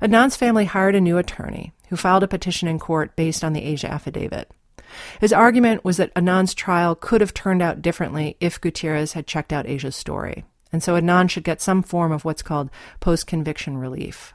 Adnan's 0.00 0.36
family 0.36 0.64
hired 0.64 0.94
a 0.94 1.00
new 1.00 1.18
attorney 1.18 1.74
who 1.90 1.96
filed 1.96 2.22
a 2.22 2.28
petition 2.28 2.66
in 2.66 2.78
court 2.78 3.14
based 3.16 3.44
on 3.44 3.52
the 3.52 3.62
Asia 3.62 3.90
affidavit. 3.90 4.50
His 5.20 5.32
argument 5.32 5.84
was 5.84 5.98
that 5.98 6.14
Adnan's 6.14 6.54
trial 6.54 6.94
could 6.94 7.20
have 7.20 7.34
turned 7.34 7.62
out 7.62 7.82
differently 7.82 8.36
if 8.40 8.60
Gutierrez 8.60 9.12
had 9.12 9.26
checked 9.26 9.52
out 9.52 9.66
Asia's 9.66 9.94
story, 9.94 10.44
and 10.72 10.82
so 10.82 10.94
Anand 10.94 11.30
should 11.30 11.44
get 11.44 11.60
some 11.60 11.82
form 11.82 12.12
of 12.12 12.24
what's 12.24 12.42
called 12.42 12.70
post 13.00 13.26
conviction 13.26 13.76
relief. 13.76 14.34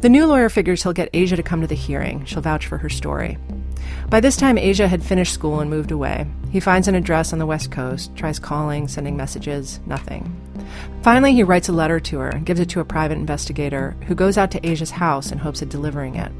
The 0.00 0.08
new 0.08 0.26
lawyer 0.26 0.48
figures 0.48 0.82
he'll 0.82 0.92
get 0.92 1.08
Asia 1.12 1.36
to 1.36 1.42
come 1.42 1.60
to 1.60 1.66
the 1.66 1.74
hearing. 1.74 2.24
She'll 2.24 2.42
vouch 2.42 2.66
for 2.66 2.78
her 2.78 2.90
story. 2.90 3.38
By 4.08 4.20
this 4.20 4.36
time, 4.36 4.58
Asia 4.58 4.86
had 4.86 5.02
finished 5.02 5.34
school 5.34 5.60
and 5.60 5.70
moved 5.70 5.90
away. 5.90 6.26
He 6.50 6.60
finds 6.60 6.86
an 6.86 6.94
address 6.94 7.32
on 7.32 7.38
the 7.38 7.46
West 7.46 7.70
Coast, 7.70 8.14
tries 8.14 8.38
calling, 8.38 8.86
sending 8.86 9.16
messages, 9.16 9.80
nothing. 9.86 10.30
Finally, 11.02 11.32
he 11.32 11.42
writes 11.42 11.68
a 11.68 11.72
letter 11.72 11.98
to 12.00 12.18
her 12.18 12.28
and 12.28 12.46
gives 12.46 12.60
it 12.60 12.68
to 12.70 12.80
a 12.80 12.84
private 12.84 13.18
investigator 13.18 13.96
who 14.06 14.14
goes 14.14 14.38
out 14.38 14.50
to 14.52 14.66
Asia's 14.66 14.92
house 14.92 15.32
in 15.32 15.38
hopes 15.38 15.62
of 15.62 15.68
delivering 15.68 16.16
it. 16.16 16.30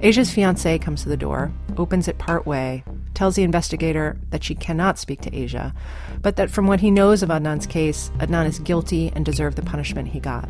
Asia's 0.00 0.32
fiance 0.32 0.78
comes 0.78 1.02
to 1.02 1.08
the 1.08 1.16
door, 1.16 1.52
opens 1.76 2.08
it 2.08 2.18
part 2.18 2.46
way, 2.46 2.84
tells 3.14 3.36
the 3.36 3.42
investigator 3.42 4.16
that 4.30 4.42
she 4.42 4.54
cannot 4.54 4.98
speak 4.98 5.20
to 5.20 5.34
Asia, 5.34 5.74
but 6.20 6.36
that 6.36 6.50
from 6.50 6.66
what 6.66 6.80
he 6.80 6.90
knows 6.90 7.22
of 7.22 7.28
Adnan's 7.28 7.66
case, 7.66 8.10
Adnan 8.18 8.46
is 8.46 8.58
guilty 8.58 9.12
and 9.14 9.24
deserved 9.24 9.56
the 9.56 9.62
punishment 9.62 10.08
he 10.08 10.20
got. 10.20 10.48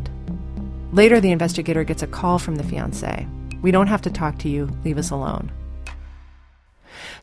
Later, 0.92 1.20
the 1.20 1.32
investigator 1.32 1.84
gets 1.84 2.02
a 2.02 2.06
call 2.06 2.38
from 2.38 2.56
the 2.56 2.64
fiance. 2.64 3.26
We 3.60 3.70
don't 3.70 3.88
have 3.88 4.02
to 4.02 4.10
talk 4.10 4.38
to 4.38 4.48
you, 4.48 4.70
leave 4.84 4.98
us 4.98 5.10
alone. 5.10 5.50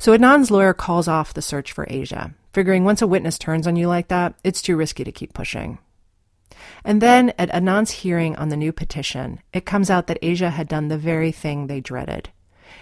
So 0.01 0.17
Adnan's 0.17 0.49
lawyer 0.49 0.73
calls 0.73 1.07
off 1.07 1.31
the 1.31 1.43
search 1.43 1.71
for 1.71 1.85
Asia, 1.87 2.33
figuring 2.53 2.83
once 2.83 3.03
a 3.03 3.07
witness 3.07 3.37
turns 3.37 3.67
on 3.67 3.75
you 3.75 3.87
like 3.87 4.07
that, 4.07 4.33
it's 4.43 4.59
too 4.59 4.75
risky 4.75 5.03
to 5.03 5.11
keep 5.11 5.35
pushing. 5.35 5.77
And 6.83 7.03
then 7.03 7.33
at 7.37 7.51
Adnan's 7.51 7.91
hearing 7.91 8.35
on 8.35 8.49
the 8.49 8.57
new 8.57 8.71
petition, 8.71 9.41
it 9.53 9.67
comes 9.67 9.91
out 9.91 10.07
that 10.07 10.17
Asia 10.23 10.49
had 10.49 10.67
done 10.67 10.87
the 10.87 10.97
very 10.97 11.31
thing 11.31 11.67
they 11.67 11.81
dreaded. 11.81 12.29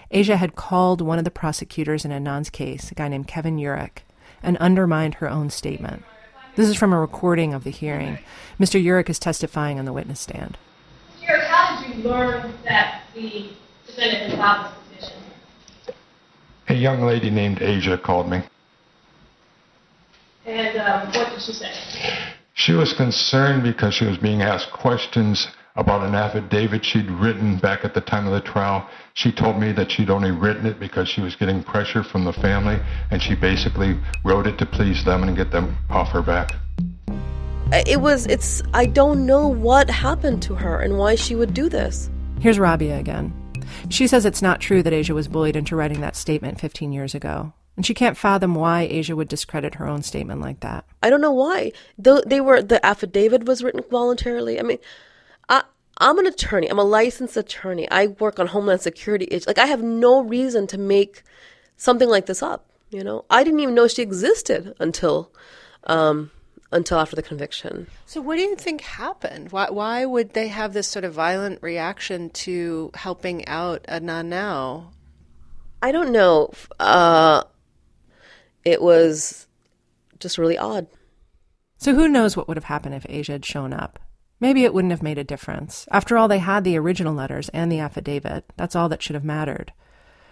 Asia 0.10 0.38
had 0.38 0.56
called 0.56 1.02
one 1.02 1.18
of 1.18 1.26
the 1.26 1.30
prosecutors 1.30 2.06
in 2.06 2.12
Adnan's 2.12 2.50
case, 2.50 2.90
a 2.90 2.96
guy 2.96 3.10
named 3.10 3.28
Kevin 3.28 3.58
Urick, 3.58 4.04
and 4.42 4.56
undermined 4.60 5.16
her 5.16 5.30
own 5.30 5.50
statement. 5.50 6.06
This 6.56 6.70
is 6.70 6.78
from 6.78 6.94
a 6.94 7.02
recording 7.02 7.54
of 7.54 7.66
the 7.66 7.70
hearing. 7.70 8.20
Mr. 8.58 8.82
Urick 8.82 9.10
is 9.10 9.20
testifying 9.20 9.78
on 9.78 9.84
the 9.84 9.92
witness 9.92 10.22
stand 10.22 10.58
how 11.60 11.82
did 11.82 11.96
you 11.98 12.04
learn 12.04 12.54
that 12.64 13.04
the 13.14 13.50
defendant 13.86 14.32
petition? 14.32 14.79
A 16.70 16.74
young 16.74 17.02
lady 17.02 17.30
named 17.30 17.62
Asia 17.62 17.98
called 17.98 18.30
me. 18.30 18.42
And 20.46 20.78
um, 20.78 21.08
what 21.08 21.30
did 21.32 21.42
she 21.42 21.52
say? 21.52 21.72
She 22.54 22.74
was 22.74 22.94
concerned 22.94 23.64
because 23.64 23.94
she 23.94 24.06
was 24.06 24.18
being 24.18 24.42
asked 24.42 24.72
questions 24.72 25.48
about 25.76 26.06
an 26.08 26.14
affidavit 26.14 26.86
she'd 26.86 27.10
written 27.10 27.58
back 27.58 27.86
at 27.86 27.94
the 27.94 28.02
time 28.02 28.28
of 28.28 28.34
the 28.34 28.42
trial. 28.42 28.88
She 29.14 29.32
told 29.32 29.60
me 29.60 29.72
that 29.74 29.92
she'd 29.92 30.10
only 30.10 30.32
written 30.32 30.66
it 30.66 30.80
because 30.80 31.08
she 31.08 31.22
was 31.22 31.36
getting 31.36 31.64
pressure 31.64 32.04
from 32.04 32.26
the 32.26 32.34
family, 32.34 32.78
and 33.12 33.22
she 33.22 33.36
basically 33.36 34.00
wrote 34.24 34.46
it 34.46 34.58
to 34.60 34.66
please 34.66 35.04
them 35.06 35.24
and 35.24 35.36
get 35.36 35.52
them 35.52 35.78
off 35.90 36.10
her 36.10 36.22
back 36.22 36.52
it 37.72 38.02
was 38.02 38.26
it's 38.26 38.62
i 38.74 38.86
don't 38.86 39.26
know 39.26 39.48
what 39.48 39.90
happened 39.90 40.42
to 40.42 40.56
her 40.56 40.80
and 40.80 40.98
why 40.98 41.14
she 41.16 41.36
would 41.36 41.54
do 41.54 41.70
this 41.70 42.10
here's 42.40 42.58
rabia 42.58 42.98
again 42.98 43.32
she 43.90 44.08
says 44.08 44.26
it's 44.26 44.42
not 44.42 44.62
true 44.62 44.84
that 44.84 44.94
asia 44.94 45.14
was 45.14 45.28
bullied 45.28 45.56
into 45.56 45.76
writing 45.76 46.02
that 46.02 46.16
statement 46.16 46.60
15 46.60 46.92
years 46.92 47.16
ago. 47.16 47.54
And 47.78 47.86
she 47.86 47.94
can't 47.94 48.18
fathom 48.18 48.56
why 48.56 48.82
asia 48.82 49.16
would 49.16 49.28
discredit 49.28 49.76
her 49.76 49.88
own 49.88 50.04
statement 50.04 50.42
like 50.42 50.60
that. 50.62 50.86
I 51.02 51.10
don't 51.10 51.22
know 51.22 51.32
why. 51.32 51.72
Though 51.98 52.22
they 52.22 52.42
were 52.42 52.62
the 52.62 52.86
affidavit 52.86 53.46
was 53.46 53.64
written 53.64 53.84
voluntarily. 53.90 54.60
I 54.60 54.64
mean 54.64 54.80
i 55.48 55.64
i'm 55.98 56.20
an 56.20 56.28
attorney. 56.28 56.68
I'm 56.68 56.80
a 56.80 56.84
licensed 56.84 57.38
attorney. 57.38 57.90
I 57.90 58.08
work 58.08 58.40
on 58.40 58.48
homeland 58.48 58.82
security. 58.82 59.28
Issues. 59.30 59.48
like 59.48 59.58
i 59.58 59.66
have 59.66 59.84
no 59.84 60.22
reason 60.22 60.68
to 60.68 60.78
make 60.78 61.24
something 61.78 62.10
like 62.10 62.26
this 62.26 62.44
up 62.44 62.70
you 62.90 63.04
know? 63.04 63.26
I 63.30 63.44
didn't 63.44 63.60
even 63.60 63.76
know 63.76 63.88
she 63.88 64.02
existed 64.02 64.74
until 64.80 65.32
um 65.86 66.32
until 66.72 67.00
after 67.00 67.16
the 67.16 67.24
conviction. 67.24 67.88
So, 68.06 68.22
what 68.22 68.36
do 68.36 68.42
you 68.42 68.56
think 68.56 68.82
happened? 68.82 69.52
Why, 69.52 69.70
why 69.70 70.06
would 70.06 70.34
they 70.34 70.48
have 70.50 70.74
this 70.74 70.88
sort 70.88 71.06
of 71.06 71.14
violent 71.14 71.62
reaction 71.62 72.30
to 72.32 72.92
helping 72.94 73.48
out 73.48 73.86
a 73.88 74.00
Adnan 74.00 74.28
now? 74.28 74.92
I 75.82 75.92
don't 75.92 76.12
know. 76.12 76.52
Uh, 76.80 77.44
it 78.66 78.82
was 78.82 79.48
just 80.20 80.38
really 80.38 80.58
odd. 80.58 80.88
So, 81.78 81.96
who 81.96 82.08
knows 82.08 82.36
what 82.36 82.48
would 82.48 82.58
have 82.58 82.66
happened 82.66 82.96
if 82.96 83.06
Asia 83.10 83.34
had 83.34 83.46
shown 83.46 83.74
up? 83.74 84.00
Maybe 84.40 84.64
it 84.64 84.74
wouldn't 84.74 84.92
have 84.92 85.04
made 85.04 85.18
a 85.18 85.24
difference. 85.24 85.86
After 85.92 86.18
all, 86.18 86.28
they 86.28 86.40
had 86.40 86.64
the 86.64 86.78
original 86.78 87.14
letters 87.14 87.50
and 87.50 87.72
the 87.72 87.80
affidavit. 87.80 88.46
That's 88.56 88.76
all 88.76 88.88
that 88.90 89.02
should 89.02 89.16
have 89.16 89.24
mattered. 89.26 89.74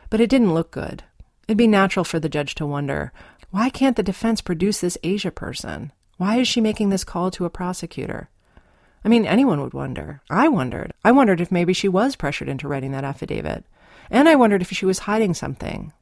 But 0.09 0.21
it 0.21 0.29
didn't 0.29 0.53
look 0.53 0.71
good. 0.71 1.03
It'd 1.47 1.57
be 1.57 1.67
natural 1.67 2.05
for 2.05 2.19
the 2.19 2.29
judge 2.29 2.55
to 2.55 2.65
wonder 2.65 3.11
why 3.49 3.69
can't 3.69 3.95
the 3.95 4.03
defense 4.03 4.41
produce 4.41 4.81
this 4.81 4.97
Asia 5.03 5.31
person? 5.31 5.93
Why 6.18 6.38
is 6.38 6.47
she 6.47 6.61
making 6.61 6.89
this 6.89 7.03
call 7.03 7.32
to 7.32 7.45
a 7.45 7.49
prosecutor? 7.49 8.30
I 9.05 9.09
mean, 9.09 9.26
anyone 9.26 9.61
would 9.61 9.74
wonder. 9.74 10.22
I 10.30 10.49
wondered. 10.49 10.93
I 11.03 11.11
wondered 11.11 11.39
if 11.39 11.51
maybe 11.51 11.74
she 11.74 11.88
was 11.88 12.15
pressured 12.15 12.49
into 12.49 12.68
writing 12.68 12.91
that 12.91 13.03
affidavit. 13.03 13.65
And 14.09 14.28
I 14.28 14.36
wondered 14.36 14.61
if 14.61 14.72
she 14.72 14.86
was 14.86 14.99
hiding 14.99 15.34
something. 15.34 15.93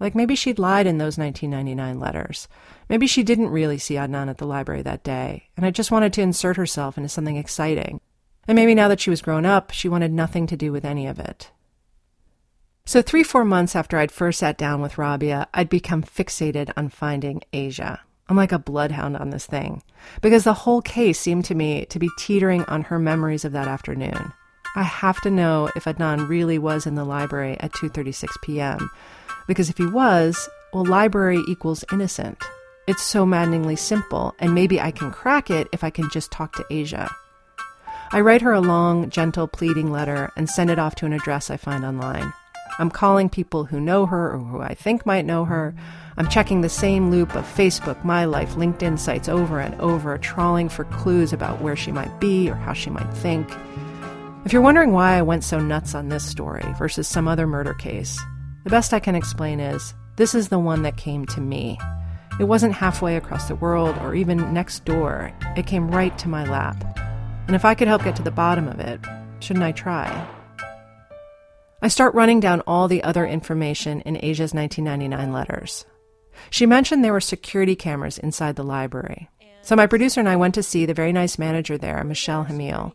Like 0.00 0.14
maybe 0.14 0.34
she'd 0.34 0.58
lied 0.58 0.86
in 0.86 0.98
those 0.98 1.18
1999 1.18 2.00
letters. 2.00 2.48
Maybe 2.88 3.06
she 3.06 3.22
didn't 3.22 3.50
really 3.50 3.78
see 3.78 3.94
Adnan 3.94 4.30
at 4.30 4.38
the 4.38 4.46
library 4.46 4.82
that 4.82 5.02
day, 5.02 5.48
and 5.56 5.66
I 5.66 5.70
just 5.70 5.90
wanted 5.90 6.12
to 6.14 6.22
insert 6.22 6.56
herself 6.56 6.96
into 6.96 7.08
something 7.08 7.36
exciting. 7.36 8.00
And 8.46 8.56
maybe 8.56 8.74
now 8.74 8.88
that 8.88 9.00
she 9.00 9.10
was 9.10 9.22
grown 9.22 9.44
up, 9.44 9.72
she 9.72 9.88
wanted 9.88 10.12
nothing 10.12 10.46
to 10.46 10.56
do 10.56 10.72
with 10.72 10.84
any 10.84 11.06
of 11.06 11.18
it. 11.18 11.50
So, 12.86 13.02
three, 13.02 13.22
four 13.22 13.44
months 13.44 13.76
after 13.76 13.98
I'd 13.98 14.10
first 14.10 14.38
sat 14.38 14.56
down 14.56 14.80
with 14.80 14.96
Rabia, 14.96 15.48
I'd 15.52 15.68
become 15.68 16.02
fixated 16.02 16.72
on 16.74 16.88
finding 16.88 17.42
Asia. 17.52 18.00
I'm 18.28 18.36
like 18.36 18.52
a 18.52 18.58
bloodhound 18.58 19.16
on 19.16 19.30
this 19.30 19.46
thing 19.46 19.82
because 20.20 20.44
the 20.44 20.54
whole 20.54 20.82
case 20.82 21.18
seemed 21.18 21.46
to 21.46 21.54
me 21.54 21.86
to 21.86 21.98
be 21.98 22.10
teetering 22.18 22.64
on 22.64 22.82
her 22.82 22.98
memories 22.98 23.44
of 23.44 23.52
that 23.52 23.68
afternoon. 23.68 24.32
I 24.76 24.82
have 24.82 25.20
to 25.22 25.30
know 25.30 25.70
if 25.74 25.84
Adnan 25.84 26.28
really 26.28 26.58
was 26.58 26.86
in 26.86 26.94
the 26.94 27.04
library 27.04 27.56
at 27.60 27.72
2:36 27.72 28.28
p.m. 28.42 28.90
because 29.46 29.70
if 29.70 29.78
he 29.78 29.86
was, 29.86 30.48
well 30.72 30.84
library 30.84 31.42
equals 31.48 31.84
innocent. 31.90 32.42
It's 32.86 33.02
so 33.02 33.24
maddeningly 33.24 33.76
simple 33.76 34.34
and 34.38 34.54
maybe 34.54 34.80
I 34.80 34.90
can 34.90 35.10
crack 35.10 35.50
it 35.50 35.68
if 35.72 35.82
I 35.82 35.90
can 35.90 36.10
just 36.10 36.30
talk 36.30 36.54
to 36.56 36.66
Asia. 36.70 37.10
I 38.10 38.20
write 38.20 38.42
her 38.42 38.52
a 38.52 38.60
long, 38.60 39.10
gentle, 39.10 39.46
pleading 39.46 39.90
letter 39.90 40.32
and 40.36 40.48
send 40.48 40.70
it 40.70 40.78
off 40.78 40.94
to 40.96 41.06
an 41.06 41.12
address 41.12 41.50
I 41.50 41.56
find 41.56 41.84
online. 41.84 42.32
I'm 42.78 42.90
calling 42.90 43.28
people 43.28 43.64
who 43.64 43.80
know 43.80 44.06
her 44.06 44.32
or 44.32 44.38
who 44.38 44.60
I 44.60 44.74
think 44.74 45.04
might 45.04 45.24
know 45.24 45.44
her. 45.44 45.74
I'm 46.16 46.28
checking 46.28 46.60
the 46.60 46.68
same 46.68 47.10
loop 47.10 47.34
of 47.34 47.44
Facebook, 47.44 48.04
My 48.04 48.24
Life, 48.24 48.54
LinkedIn 48.54 49.00
sites 49.00 49.28
over 49.28 49.58
and 49.58 49.74
over, 49.80 50.16
trawling 50.16 50.68
for 50.68 50.84
clues 50.84 51.32
about 51.32 51.60
where 51.60 51.74
she 51.74 51.90
might 51.90 52.20
be 52.20 52.48
or 52.48 52.54
how 52.54 52.72
she 52.72 52.90
might 52.90 53.12
think. 53.14 53.50
If 54.44 54.52
you're 54.52 54.62
wondering 54.62 54.92
why 54.92 55.18
I 55.18 55.22
went 55.22 55.42
so 55.42 55.58
nuts 55.58 55.96
on 55.96 56.08
this 56.08 56.24
story 56.24 56.64
versus 56.78 57.08
some 57.08 57.26
other 57.26 57.48
murder 57.48 57.74
case, 57.74 58.18
the 58.62 58.70
best 58.70 58.94
I 58.94 59.00
can 59.00 59.16
explain 59.16 59.58
is 59.58 59.92
this 60.14 60.34
is 60.34 60.48
the 60.48 60.58
one 60.60 60.82
that 60.82 60.96
came 60.96 61.26
to 61.26 61.40
me. 61.40 61.78
It 62.38 62.44
wasn't 62.44 62.74
halfway 62.74 63.16
across 63.16 63.48
the 63.48 63.56
world 63.56 63.98
or 63.98 64.14
even 64.14 64.54
next 64.54 64.84
door, 64.84 65.32
it 65.56 65.66
came 65.66 65.90
right 65.90 66.16
to 66.18 66.28
my 66.28 66.48
lap. 66.48 66.98
And 67.48 67.56
if 67.56 67.64
I 67.64 67.74
could 67.74 67.88
help 67.88 68.04
get 68.04 68.14
to 68.16 68.22
the 68.22 68.30
bottom 68.30 68.68
of 68.68 68.78
it, 68.78 69.00
shouldn't 69.40 69.64
I 69.64 69.72
try? 69.72 70.28
I 71.80 71.88
start 71.88 72.14
running 72.14 72.40
down 72.40 72.62
all 72.66 72.88
the 72.88 73.04
other 73.04 73.24
information 73.26 74.00
in 74.02 74.16
Asia's 74.16 74.52
1999 74.54 75.32
letters. 75.32 75.86
She 76.50 76.66
mentioned 76.66 77.04
there 77.04 77.12
were 77.12 77.20
security 77.20 77.76
cameras 77.76 78.18
inside 78.18 78.56
the 78.56 78.64
library. 78.64 79.28
So 79.62 79.76
my 79.76 79.86
producer 79.86 80.20
and 80.20 80.28
I 80.28 80.36
went 80.36 80.54
to 80.54 80.62
see 80.62 80.86
the 80.86 80.94
very 80.94 81.12
nice 81.12 81.38
manager 81.38 81.76
there, 81.78 82.02
Michelle 82.04 82.44
Hamil. 82.46 82.92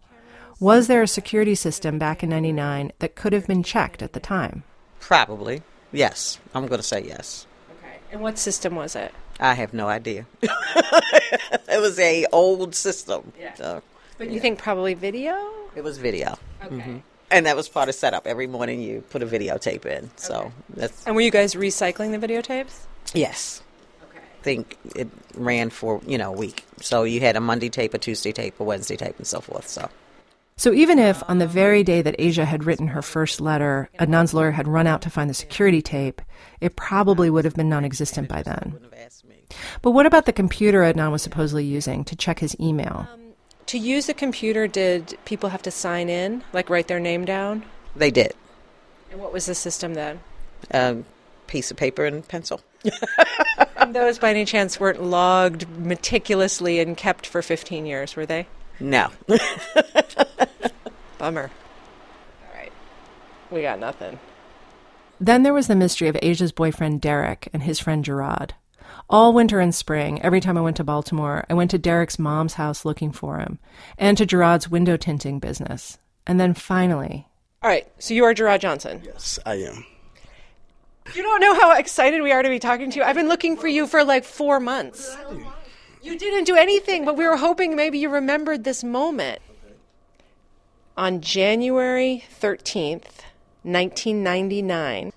Was 0.59 0.87
there 0.87 1.01
a 1.01 1.07
security 1.07 1.55
system 1.55 1.97
back 1.99 2.23
in 2.23 2.29
99 2.29 2.91
that 2.99 3.15
could 3.15 3.33
have 3.33 3.47
been 3.47 3.63
checked 3.63 4.01
at 4.01 4.13
the 4.13 4.19
time? 4.19 4.63
Probably. 4.99 5.61
Yes. 5.91 6.39
I'm 6.55 6.67
going 6.67 6.79
to 6.79 6.87
say 6.87 7.03
yes. 7.03 7.45
Okay. 7.79 7.95
And 8.11 8.21
what 8.21 8.37
system 8.37 8.75
was 8.75 8.95
it? 8.95 9.13
I 9.39 9.53
have 9.55 9.73
no 9.73 9.87
idea. 9.87 10.25
it 10.41 11.81
was 11.81 11.99
a 11.99 12.25
old 12.31 12.75
system. 12.75 13.31
Yeah. 13.39 13.53
So, 13.55 13.81
But 14.17 14.29
you 14.29 14.39
think 14.39 14.59
probably 14.59 14.93
video? 14.93 15.35
it 15.75 15.83
was 15.83 15.97
video. 15.97 16.37
Okay. 16.63 16.75
Mhm. 16.75 17.01
And 17.33 17.45
that 17.47 17.55
was 17.55 17.67
part 17.67 17.89
of 17.89 17.95
setup. 17.95 18.27
Every 18.27 18.47
morning 18.47 18.79
you 18.79 19.01
put 19.09 19.23
a 19.23 19.25
videotape 19.25 19.85
in. 19.85 20.09
So 20.17 20.51
that's 20.75 21.05
And 21.05 21.15
were 21.15 21.21
you 21.21 21.31
guys 21.31 21.55
recycling 21.55 22.17
the 22.17 22.25
videotapes? 22.27 22.85
yes. 23.13 23.61
Okay. 24.09 24.19
I 24.19 24.43
think 24.43 24.77
it 24.95 25.07
ran 25.35 25.69
for 25.71 25.99
you 26.05 26.17
know 26.17 26.29
a 26.33 26.37
week. 26.37 26.63
So 26.79 27.03
you 27.03 27.19
had 27.19 27.35
a 27.35 27.41
Monday 27.41 27.69
tape, 27.69 27.93
a 27.93 27.97
Tuesday 27.97 28.31
tape, 28.31 28.59
a 28.59 28.63
Wednesday 28.63 28.95
tape, 28.95 29.17
and 29.17 29.25
so 29.27 29.41
forth. 29.41 29.67
So 29.67 29.89
So 30.57 30.71
even 30.73 30.99
if 30.99 31.23
on 31.27 31.39
the 31.39 31.47
very 31.47 31.83
day 31.83 32.01
that 32.03 32.15
Asia 32.19 32.45
had 32.45 32.63
written 32.65 32.87
her 32.89 33.01
first 33.01 33.41
letter, 33.41 33.89
Adnan's 33.99 34.33
lawyer 34.35 34.51
had 34.51 34.67
run 34.67 34.85
out 34.85 35.01
to 35.01 35.09
find 35.09 35.27
the 35.29 35.33
security 35.33 35.81
tape, 35.81 36.21
it 36.61 36.75
probably 36.75 37.29
would 37.31 37.45
have 37.45 37.55
been 37.55 37.69
non 37.69 37.83
existent 37.83 38.29
by 38.29 38.43
then. 38.43 38.77
But 39.81 39.91
what 39.91 40.05
about 40.05 40.25
the 40.25 40.33
computer 40.33 40.81
Adnan 40.81 41.11
was 41.11 41.21
supposedly 41.21 41.65
using 41.65 42.03
to 42.05 42.15
check 42.15 42.39
his 42.39 42.55
email? 42.59 43.07
To 43.67 43.77
use 43.77 44.09
a 44.09 44.13
computer, 44.13 44.67
did 44.67 45.17
people 45.25 45.49
have 45.49 45.61
to 45.63 45.71
sign 45.71 46.09
in, 46.09 46.43
like 46.53 46.69
write 46.69 46.87
their 46.87 46.99
name 46.99 47.25
down? 47.25 47.65
they 47.95 48.09
did 48.11 48.33
And 49.11 49.19
what 49.21 49.31
was 49.31 49.45
the 49.45 49.55
system 49.55 49.93
then? 49.93 50.19
a 50.71 50.97
piece 51.47 51.69
of 51.71 51.77
paper 51.77 52.05
and 52.05 52.27
pencil. 52.27 52.61
And 53.75 53.93
those, 53.93 54.17
by 54.17 54.29
any 54.29 54.45
chance, 54.45 54.79
weren't 54.79 55.03
logged 55.03 55.67
meticulously 55.77 56.79
and 56.79 56.95
kept 56.95 57.27
for 57.27 57.41
15 57.41 57.85
years, 57.85 58.15
were 58.15 58.25
they? 58.25 58.47
No. 58.79 59.09
Bummer. 61.17 61.51
All 62.47 62.55
right. 62.57 62.71
We 63.51 63.61
got 63.61 63.79
nothing. 63.79 64.19
Then 65.19 65.43
there 65.43 65.53
was 65.53 65.67
the 65.67 65.75
mystery 65.75 66.07
of 66.07 66.17
Asia's 66.21 66.53
boyfriend 66.53 67.01
Derek 67.01 67.49
and 67.51 67.63
his 67.63 67.77
friend 67.77 68.05
Gerard. 68.05 68.55
All 69.09 69.33
winter 69.33 69.59
and 69.59 69.75
spring, 69.75 70.21
every 70.21 70.39
time 70.39 70.57
I 70.57 70.61
went 70.61 70.77
to 70.77 70.83
Baltimore, 70.83 71.45
I 71.49 71.53
went 71.53 71.71
to 71.71 71.77
Derek's 71.77 72.17
mom's 72.17 72.53
house 72.55 72.85
looking 72.85 73.11
for 73.11 73.39
him, 73.39 73.59
and 73.97 74.17
to 74.17 74.25
Gerard's 74.25 74.69
window 74.69 74.97
tinting 74.97 75.39
business. 75.39 75.97
And 76.25 76.39
then 76.39 76.53
finally, 76.53 77.27
All 77.61 77.69
right. 77.69 77.87
So 77.99 78.13
you 78.13 78.23
are 78.23 78.33
Gerard 78.33 78.61
Johnson. 78.61 79.01
Yes, 79.05 79.39
I 79.45 79.55
am. 79.55 79.85
You 81.13 81.21
don't 81.21 81.41
know 81.41 81.53
how 81.53 81.73
excited 81.77 82.21
we 82.21 82.31
are 82.31 82.41
to 82.41 82.49
be 82.49 82.59
talking 82.59 82.89
to 82.91 82.99
you. 82.99 83.03
I've 83.03 83.15
been 83.15 83.27
looking 83.27 83.57
for 83.57 83.67
you 83.67 83.87
for 83.87 84.03
like 84.05 84.23
four 84.23 84.59
months. 84.59 85.15
You 86.01 86.17
didn't 86.17 86.45
do 86.45 86.55
anything, 86.55 87.03
but 87.05 87.17
we 87.17 87.27
were 87.27 87.37
hoping 87.37 87.75
maybe 87.75 87.99
you 87.99 88.09
remembered 88.09 88.63
this 88.63 88.83
moment. 88.83 89.41
On 90.97 91.21
January 91.21 92.23
13th, 92.41 93.23
1999, 93.63 95.11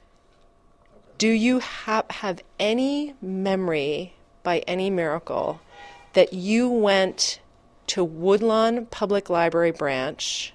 do 1.19 1.29
you 1.29 1.61
ha- 1.61 2.05
have 2.11 2.43
any 2.59 3.15
memory, 3.23 4.15
by 4.43 4.59
any 4.67 4.91
miracle, 4.91 5.61
that 6.13 6.33
you 6.33 6.69
went 6.69 7.41
to 7.89 8.05
Woodlawn 8.05 8.87
Public 8.87 9.31
Library 9.31 9.71
branch 9.71 10.53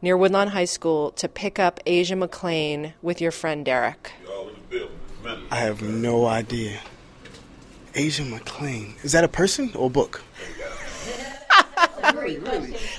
near 0.00 0.16
Woodlawn 0.16 0.48
High 0.48 0.64
School 0.64 1.10
to 1.12 1.28
pick 1.28 1.58
up 1.58 1.80
Asia 1.86 2.14
McClain 2.14 2.94
with 3.02 3.20
your 3.20 3.30
friend 3.30 3.64
Derek? 3.64 4.12
I 5.50 5.56
have 5.56 5.82
no 5.82 6.26
idea. 6.26 6.80
Asia 7.94 8.22
McClain. 8.22 8.94
Is 9.04 9.12
that 9.12 9.22
a 9.22 9.28
person 9.28 9.70
or 9.74 9.86
a 9.86 9.90
book? 9.90 10.22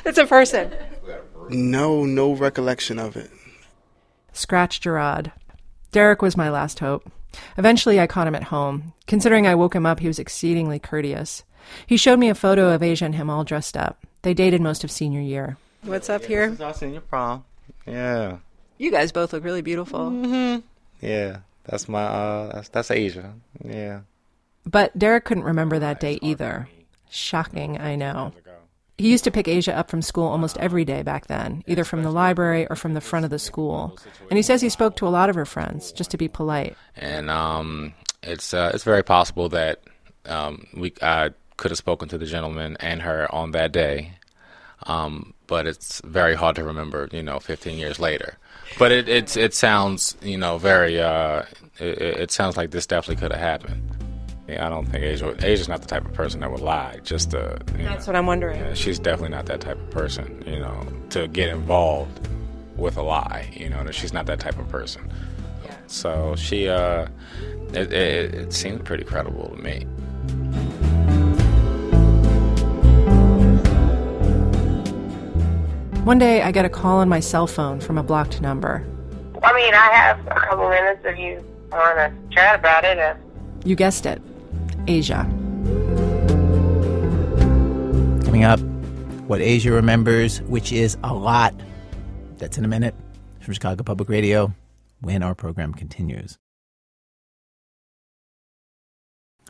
It's 0.06 0.18
a 0.18 0.26
person. 0.26 0.72
No, 1.50 2.06
no 2.06 2.34
recollection 2.34 3.00
of 3.00 3.16
it. 3.16 3.30
scratch 4.34 4.82
Gerard. 4.82 5.32
Derek 5.94 6.22
was 6.22 6.36
my 6.36 6.50
last 6.50 6.80
hope. 6.80 7.10
Eventually, 7.58 8.00
I 8.00 8.08
caught 8.08 8.28
him 8.28 8.36
at 8.36 8.46
home. 8.46 8.94
Considering 9.08 9.48
I 9.48 9.56
woke 9.56 9.76
him 9.76 9.86
up, 9.86 10.00
he 10.00 10.08
was 10.08 10.20
exceedingly 10.20 10.80
courteous. 10.80 11.44
He 11.88 11.98
showed 11.98 12.20
me 12.20 12.30
a 12.30 12.36
photo 12.36 12.74
of 12.74 12.84
Asia 12.84 13.06
and 13.06 13.16
him 13.16 13.30
all 13.30 13.44
dressed 13.44 13.78
up. 13.78 14.06
They 14.24 14.34
dated 14.34 14.60
most 14.60 14.84
of 14.84 14.92
senior 14.92 15.22
year. 15.22 15.58
What's 15.84 16.10
up 16.10 16.26
here? 16.26 16.48
This 16.48 16.56
is 16.56 16.62
our 16.62 16.74
senior 16.74 17.02
prom. 17.02 17.46
Yeah, 17.86 18.38
You 18.78 18.92
guys 18.92 19.12
both 19.12 19.34
look 19.34 19.44
really 19.44 19.62
beautiful. 19.62 20.10
Mm-hmm. 20.12 20.60
yeah. 21.06 21.38
That's 21.66 21.88
my 21.88 22.04
uh. 22.04 22.54
That's 22.56 22.70
that's 22.70 22.92
Asia. 22.92 23.34
Yeah. 23.64 24.02
But 24.66 24.98
Derek 24.98 25.26
couldn't 25.26 25.44
remember 25.44 25.80
that 25.80 26.00
day 26.00 26.20
either. 26.22 26.68
Shocking, 27.10 27.80
I 27.80 27.96
know. 27.96 28.34
He 28.98 29.10
used 29.10 29.24
to 29.24 29.32
pick 29.32 29.48
Asia 29.48 29.76
up 29.76 29.90
from 29.90 30.02
school 30.02 30.28
almost 30.28 30.58
every 30.58 30.86
day 30.86 31.02
back 31.02 31.28
then, 31.28 31.64
either 31.68 31.84
from 31.84 32.04
the 32.04 32.12
library 32.12 32.68
or 32.68 32.76
from 32.76 32.94
the 32.94 33.02
front 33.02 33.26
of 33.26 33.32
the 33.32 33.40
school. 33.40 33.98
And 34.30 34.38
he 34.38 34.44
says 34.44 34.62
he 34.62 34.70
spoke 34.70 34.96
to 34.98 35.08
a 35.08 35.10
lot 35.10 35.30
of 35.30 35.36
her 35.36 35.46
friends, 35.46 35.92
just 35.92 36.12
to 36.12 36.18
be 36.18 36.28
polite. 36.28 36.76
and 36.96 37.30
um, 37.30 37.94
it's 38.22 38.54
uh, 38.54 38.72
it's 38.74 38.84
very 38.84 39.04
possible 39.04 39.50
that 39.50 39.82
um, 40.26 40.68
we 40.76 40.94
I 41.02 41.32
could 41.58 41.72
have 41.72 41.78
spoken 41.78 42.08
to 42.10 42.18
the 42.18 42.26
gentleman 42.26 42.78
and 42.80 43.02
her 43.02 43.34
on 43.34 43.52
that 43.52 43.72
day, 43.72 44.14
um, 44.84 45.34
but 45.48 45.68
it's 45.68 46.02
very 46.06 46.36
hard 46.36 46.56
to 46.56 46.64
remember, 46.64 47.10
you 47.12 47.24
know, 47.24 47.40
15 47.40 47.78
years 47.78 48.00
later. 48.00 48.38
But 48.80 48.92
it 48.92 49.10
it's 49.10 49.36
it 49.36 49.54
sounds 49.54 50.16
you 50.22 50.38
know 50.38 50.58
very 50.58 51.02
uh, 51.02 51.44
it, 51.80 52.02
it 52.02 52.32
sounds 52.32 52.58
like 52.58 52.72
this 52.72 52.88
definitely 52.88 53.22
could 53.22 53.32
have 53.32 53.42
happened. 53.42 54.03
Yeah, 54.48 54.66
I 54.66 54.70
don't 54.70 54.86
think 54.86 55.04
Asia 55.04 55.36
Asia's 55.46 55.70
not 55.70 55.82
the 55.82 55.88
type 55.88 56.06
of 56.06 56.14
person 56.14 56.42
that 56.42 56.52
would 56.52 56.60
lie 56.62 57.00
just 57.04 57.32
to. 57.32 57.60
You 57.78 57.86
That's 57.86 58.08
what 58.08 58.16
I'm 58.16 58.26
wondering. 58.26 58.60
yeah, 58.60 58.74
she's 58.74 59.00
definitely 59.00 59.30
not 59.36 59.46
that 59.46 59.62
type 59.62 59.78
of 59.78 59.90
person, 59.90 60.44
you 60.46 60.60
know, 60.60 60.86
to 61.12 61.28
get 61.30 61.50
involved 61.50 62.28
with 62.76 62.98
a 62.98 63.02
lie. 63.02 63.50
You 63.54 63.70
know, 63.70 63.90
she's 63.92 64.12
not 64.12 64.26
that 64.26 64.40
type 64.40 64.58
of 64.60 64.68
person. 64.70 65.10
So 65.88 66.36
she, 66.36 66.68
uh, 66.68 67.08
it, 67.74 67.94
it, 67.94 68.34
it 68.34 68.54
seemed 68.54 68.84
pretty 68.84 69.04
credible 69.04 69.50
to 69.50 69.62
me. 69.62 69.86
One 76.04 76.18
day, 76.20 76.42
I 76.42 76.52
get 76.52 76.66
a 76.66 76.70
call 76.70 76.98
on 76.98 77.08
my 77.08 77.20
cell 77.20 77.48
phone 77.48 77.80
from 77.80 77.98
a 77.98 78.04
blocked 78.04 78.42
number. 78.42 78.86
I 79.42 79.54
mean, 79.54 79.74
I 79.74 79.90
have 79.94 80.20
a 80.28 80.40
couple 80.40 80.68
minutes 80.70 81.02
if 81.06 81.18
you 81.18 81.44
want 81.72 81.96
to 81.98 82.36
chat 82.36 82.60
about 82.60 82.84
it. 82.84 83.16
You 83.64 83.76
guessed 83.76 84.06
it, 84.06 84.22
Asia. 84.88 85.24
Coming 88.26 88.44
up, 88.44 88.60
what 89.28 89.42
Asia 89.42 89.72
remembers, 89.72 90.42
which 90.44 90.72
is 90.72 90.98
a 91.04 91.14
lot. 91.14 91.54
That's 92.38 92.58
in 92.58 92.66
a 92.66 92.68
minute 92.68 92.96
from 93.40 93.54
Chicago 93.54 93.84
Public 93.84 94.10
Radio 94.10 94.54
when 95.02 95.24
our 95.24 95.36
program 95.36 95.74
continues. 95.74 96.38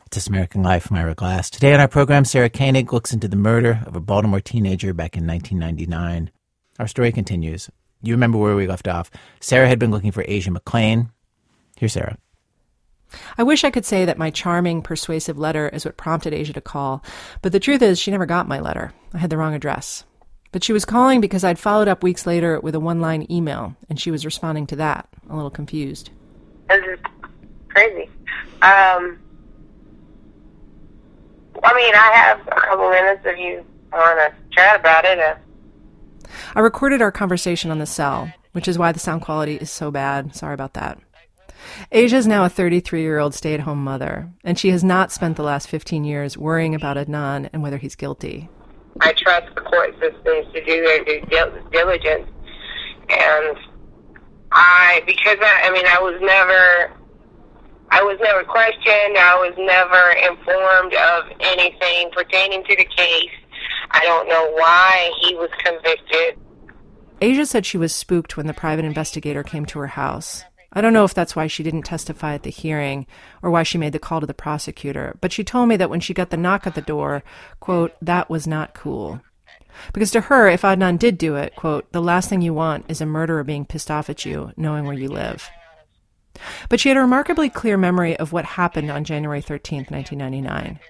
It's 0.06 0.16
This 0.16 0.26
American 0.28 0.62
Life. 0.62 0.90
I'm 0.90 0.96
Ira 0.96 1.14
Glass. 1.14 1.50
Today 1.50 1.74
on 1.74 1.80
our 1.80 1.88
program, 1.88 2.24
Sarah 2.24 2.50
Koenig 2.50 2.92
looks 2.92 3.12
into 3.12 3.26
the 3.26 3.36
murder 3.36 3.80
of 3.86 3.96
a 3.96 4.00
Baltimore 4.00 4.40
teenager 4.40 4.94
back 4.94 5.16
in 5.16 5.26
1999. 5.26 6.30
Our 6.78 6.86
story 6.86 7.10
continues. 7.10 7.70
You 8.02 8.14
remember 8.14 8.38
where 8.38 8.54
we 8.54 8.66
left 8.66 8.86
off. 8.86 9.10
Sarah 9.40 9.66
had 9.66 9.78
been 9.78 9.90
looking 9.90 10.12
for 10.12 10.24
Asia 10.28 10.50
McClain. 10.50 11.10
Here's 11.76 11.94
Sarah. 11.94 12.18
I 13.38 13.42
wish 13.42 13.64
I 13.64 13.70
could 13.70 13.84
say 13.84 14.04
that 14.04 14.18
my 14.18 14.30
charming, 14.30 14.82
persuasive 14.82 15.38
letter 15.38 15.68
is 15.68 15.84
what 15.84 15.96
prompted 15.96 16.32
Asia 16.32 16.52
to 16.54 16.60
call, 16.60 17.04
but 17.42 17.52
the 17.52 17.60
truth 17.60 17.82
is 17.82 17.98
she 17.98 18.10
never 18.10 18.26
got 18.26 18.48
my 18.48 18.60
letter. 18.60 18.92
I 19.12 19.18
had 19.18 19.30
the 19.30 19.36
wrong 19.36 19.54
address. 19.54 20.04
But 20.52 20.62
she 20.62 20.72
was 20.72 20.84
calling 20.84 21.20
because 21.20 21.42
I'd 21.42 21.58
followed 21.58 21.88
up 21.88 22.02
weeks 22.04 22.26
later 22.26 22.60
with 22.60 22.74
a 22.76 22.80
one 22.80 23.00
line 23.00 23.26
email, 23.30 23.76
and 23.88 23.98
she 23.98 24.10
was 24.10 24.24
responding 24.24 24.66
to 24.68 24.76
that, 24.76 25.08
a 25.28 25.34
little 25.34 25.50
confused. 25.50 26.10
this 26.68 26.84
is 26.84 26.98
crazy. 27.68 28.08
Um, 28.62 29.18
I 31.62 31.74
mean, 31.74 31.94
I 31.94 32.10
have 32.14 32.40
a 32.46 32.60
couple 32.60 32.88
minutes 32.90 33.22
if 33.24 33.38
you 33.38 33.64
want 33.92 34.18
to 34.18 34.54
chat 34.54 34.78
about 34.78 35.04
it. 35.04 35.38
I 36.54 36.60
recorded 36.60 37.02
our 37.02 37.12
conversation 37.12 37.70
on 37.70 37.78
the 37.78 37.86
cell, 37.86 38.32
which 38.52 38.68
is 38.68 38.78
why 38.78 38.92
the 38.92 38.98
sound 38.98 39.22
quality 39.22 39.56
is 39.56 39.70
so 39.70 39.90
bad. 39.90 40.34
Sorry 40.34 40.54
about 40.54 40.74
that. 40.74 40.98
Asia 41.92 42.16
is 42.16 42.26
now 42.26 42.44
a 42.44 42.48
33 42.48 43.02
year 43.02 43.18
old 43.18 43.34
stay 43.34 43.54
at 43.54 43.60
home 43.60 43.82
mother, 43.82 44.30
and 44.44 44.58
she 44.58 44.70
has 44.70 44.84
not 44.84 45.12
spent 45.12 45.36
the 45.36 45.42
last 45.42 45.68
15 45.68 46.04
years 46.04 46.36
worrying 46.36 46.74
about 46.74 46.96
Adnan 46.96 47.48
and 47.52 47.62
whether 47.62 47.78
he's 47.78 47.94
guilty. 47.94 48.48
I 49.00 49.12
trust 49.12 49.54
the 49.54 49.60
court 49.60 49.94
systems 50.00 50.52
to 50.52 50.64
do 50.64 50.82
their 50.82 51.04
due 51.04 51.20
diligence, 51.72 52.28
and 53.08 53.56
I 54.52 55.02
because 55.06 55.38
I, 55.40 55.62
I 55.64 55.70
mean 55.72 55.86
I 55.86 55.98
was 56.00 56.20
never 56.20 56.92
I 57.90 58.02
was 58.02 58.18
never 58.20 58.44
questioned. 58.44 59.18
I 59.18 59.36
was 59.36 59.54
never 59.56 60.10
informed 60.30 60.94
of 60.94 61.24
anything 61.40 62.10
pertaining 62.12 62.64
to 62.64 62.76
the 62.76 62.84
case. 62.84 63.30
I 63.90 64.04
don't 64.04 64.28
know 64.28 64.50
why 64.52 65.12
he 65.20 65.34
was 65.34 65.50
convicted. 65.64 66.38
Asia 67.20 67.46
said 67.46 67.64
she 67.64 67.78
was 67.78 67.94
spooked 67.94 68.36
when 68.36 68.46
the 68.46 68.54
private 68.54 68.84
investigator 68.84 69.42
came 69.42 69.64
to 69.66 69.78
her 69.78 69.86
house. 69.86 70.42
I 70.74 70.80
don't 70.80 70.92
know 70.92 71.04
if 71.04 71.14
that's 71.14 71.36
why 71.36 71.46
she 71.46 71.62
didn't 71.62 71.82
testify 71.82 72.34
at 72.34 72.42
the 72.42 72.50
hearing 72.50 73.06
or 73.42 73.50
why 73.50 73.62
she 73.62 73.78
made 73.78 73.92
the 73.92 73.98
call 73.98 74.20
to 74.20 74.26
the 74.26 74.34
prosecutor, 74.34 75.16
but 75.20 75.32
she 75.32 75.44
told 75.44 75.68
me 75.68 75.76
that 75.76 75.90
when 75.90 76.00
she 76.00 76.14
got 76.14 76.30
the 76.30 76.36
knock 76.36 76.66
at 76.66 76.74
the 76.74 76.80
door, 76.80 77.22
quote, 77.60 77.94
that 78.02 78.28
was 78.28 78.46
not 78.46 78.74
cool. 78.74 79.20
Because 79.92 80.10
to 80.12 80.22
her, 80.22 80.48
if 80.48 80.62
Adnan 80.62 80.98
did 80.98 81.18
do 81.18 81.36
it, 81.36 81.54
quote, 81.56 81.90
the 81.92 82.02
last 82.02 82.28
thing 82.28 82.42
you 82.42 82.54
want 82.54 82.86
is 82.88 83.00
a 83.00 83.06
murderer 83.06 83.44
being 83.44 83.64
pissed 83.64 83.90
off 83.90 84.10
at 84.10 84.24
you, 84.24 84.52
knowing 84.56 84.84
where 84.84 84.96
you 84.96 85.08
live. 85.08 85.48
But 86.68 86.80
she 86.80 86.88
had 86.88 86.98
a 86.98 87.02
remarkably 87.02 87.48
clear 87.48 87.76
memory 87.76 88.16
of 88.16 88.32
what 88.32 88.44
happened 88.44 88.90
on 88.90 89.04
January 89.04 89.40
13th, 89.40 89.90
1999. 89.90 90.80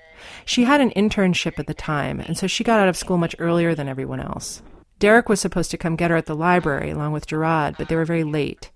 She 0.44 0.64
had 0.64 0.80
an 0.80 0.90
internship 0.90 1.58
at 1.58 1.66
the 1.66 1.74
time, 1.74 2.20
and 2.20 2.36
so 2.36 2.46
she 2.46 2.64
got 2.64 2.80
out 2.80 2.88
of 2.88 2.96
school 2.96 3.18
much 3.18 3.36
earlier 3.38 3.74
than 3.74 3.88
everyone 3.88 4.20
else. 4.20 4.62
Derek 4.98 5.28
was 5.28 5.40
supposed 5.40 5.70
to 5.70 5.76
come 5.76 5.96
get 5.96 6.10
her 6.10 6.16
at 6.16 6.26
the 6.26 6.36
library 6.36 6.90
along 6.90 7.12
with 7.12 7.26
Gerard, 7.26 7.76
but 7.76 7.88
they 7.88 7.96
were 7.96 8.04
very 8.04 8.24
late. 8.24 8.70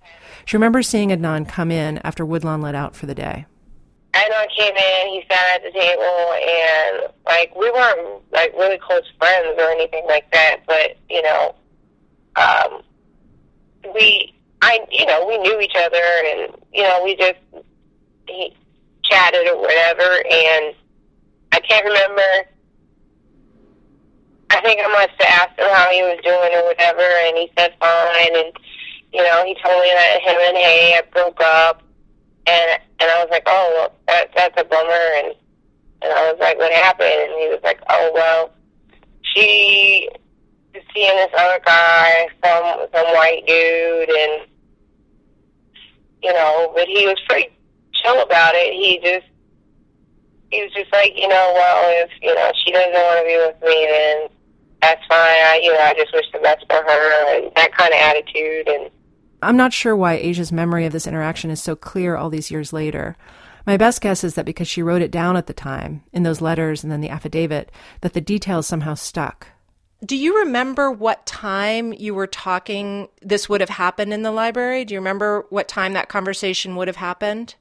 She 0.49 0.57
remembers 0.57 0.89
seeing 0.89 1.11
Adnan 1.11 1.47
come 1.47 1.71
in 1.71 1.99
after 1.99 2.25
Woodlawn 2.25 2.63
let 2.63 2.75
out 2.75 2.97
for 2.97 3.05
the 3.05 3.15
day. 3.15 3.45
Adnan 4.15 4.47
came 4.57 4.75
in, 4.75 5.09
he 5.09 5.23
sat 5.31 5.57
at 5.57 5.63
the 5.63 5.79
table, 5.79 6.03
and 6.03 7.13
like 7.27 7.55
we 7.55 7.71
weren't 7.71 8.23
like 8.33 8.55
really 8.55 8.79
close 8.79 9.03
friends 9.19 9.59
or 9.59 9.71
anything 9.71 10.07
like 10.07 10.25
that, 10.33 10.61
but 10.67 10.97
you 11.11 11.21
know, 11.21 11.55
um, 12.37 12.81
we, 13.95 14.35
I, 14.63 14.79
you 14.91 15.05
know, 15.05 15.27
we 15.29 15.37
knew 15.37 15.61
each 15.61 15.77
other, 15.77 16.01
and 16.01 16.55
you 16.73 16.83
know, 16.83 17.03
we 17.05 17.15
just 17.15 17.41
he 18.27 18.57
chatted 19.05 19.49
or 19.49 19.61
whatever, 19.61 20.01
and 20.01 20.75
I 21.53 21.61
can't 21.61 21.85
remember. 21.85 22.49
I 24.49 24.63
think 24.63 24.81
I 24.83 24.89
must 24.89 25.11
have 25.21 25.51
asked 25.51 25.61
him 25.61 25.69
how 25.75 25.91
he 25.91 26.01
was 26.01 26.19
doing 26.25 26.55
or 26.55 26.65
whatever, 26.65 27.03
and 27.03 27.37
he 27.37 27.53
said 27.55 27.75
fine, 27.79 28.35
and 28.35 28.59
you 29.13 29.23
know, 29.23 29.45
he 29.45 29.55
told 29.63 29.83
me 29.83 29.91
that 29.95 30.21
him 30.23 30.37
and 30.49 30.57
Hae 30.57 31.01
broke 31.13 31.41
up, 31.41 31.83
and 32.47 32.81
and 33.01 33.11
I 33.11 33.23
was 33.23 33.29
like, 33.31 33.45
oh, 33.47 33.73
well, 33.77 33.95
that 34.07 34.31
that's 34.35 34.61
a 34.61 34.65
bummer, 34.65 35.07
and 35.17 35.35
and 36.03 36.13
I 36.13 36.31
was 36.31 36.41
like, 36.41 36.59
what 36.59 36.73
happened? 36.73 37.09
And 37.09 37.33
he 37.41 37.49
was 37.49 37.61
like, 37.65 37.81
oh 37.89 38.11
well, 38.15 38.53
she 39.23 40.09
is 40.75 40.83
seeing 40.95 41.17
this 41.17 41.31
other 41.37 41.61
guy, 41.65 42.29
some 42.45 42.87
some 42.95 43.07
white 43.15 43.45
dude, 43.47 44.11
and 44.11 44.47
you 46.23 46.33
know, 46.33 46.73
but 46.75 46.87
he 46.89 47.07
was 47.07 47.21
pretty 47.29 47.51
chill 47.93 48.23
about 48.23 48.55
it. 48.55 48.73
He 48.75 49.01
just 49.03 49.27
he 50.51 50.63
was 50.63 50.73
just 50.73 50.93
like, 50.93 51.13
you 51.17 51.29
know, 51.29 51.53
well, 51.55 52.05
if 52.05 52.11
you 52.21 52.35
know 52.35 52.51
she 52.65 52.73
doesn't 52.73 52.93
want 52.93 53.21
to 53.21 53.27
be 53.27 53.37
with 53.37 53.63
me, 53.63 53.87
then 53.89 54.29
that's 54.83 55.05
fine. 55.07 55.19
I, 55.19 55.61
you 55.63 55.73
know, 55.73 55.81
I 55.81 55.95
just 55.95 56.13
wish 56.13 56.27
the 56.33 56.39
best 56.39 56.65
for 56.69 56.77
her, 56.77 57.37
and 57.37 57.53
that 57.57 57.73
kind 57.73 57.93
of 57.93 58.01
attitude, 58.01 58.69
and 58.69 58.91
I'm 59.43 59.57
not 59.57 59.73
sure 59.73 59.95
why 59.95 60.15
Asia's 60.15 60.51
memory 60.51 60.85
of 60.85 60.93
this 60.93 61.07
interaction 61.07 61.51
is 61.51 61.63
so 61.63 61.77
clear 61.77 62.17
all 62.17 62.31
these 62.31 62.51
years 62.51 62.73
later. 62.73 63.17
My 63.67 63.77
best 63.77 64.01
guess 64.01 64.25
is 64.25 64.35
that 64.35 64.47
because 64.47 64.67
she 64.67 64.83
wrote 64.83 65.03
it 65.03 65.11
down 65.11 65.37
at 65.37 65.47
the 65.47 65.53
time, 65.53 66.03
in 66.13 66.23
those 66.23 66.41
letters 66.41 66.83
and 66.83 66.91
then 66.91 67.01
the 67.01 67.11
affidavit, 67.11 67.71
that 68.01 68.15
the 68.15 68.21
details 68.21 68.67
somehow 68.67 68.95
stuck. 68.95 69.49
Do 70.05 70.17
you 70.17 70.39
remember 70.39 70.91
what 70.91 71.27
time 71.27 71.93
you 71.93 72.15
were 72.15 72.27
talking 72.27 73.09
this 73.21 73.49
would 73.49 73.61
have 73.61 73.71
happened 73.71 74.13
in 74.13 74.23
the 74.23 74.31
library? 74.31 74.85
Do 74.85 74.95
you 74.95 75.01
remember 75.01 75.45
what 75.51 75.69
time 75.69 75.93
that 75.93 76.09
conversation 76.09 76.77
would 76.77 76.89
have 76.89 76.97
happened? 76.97 77.57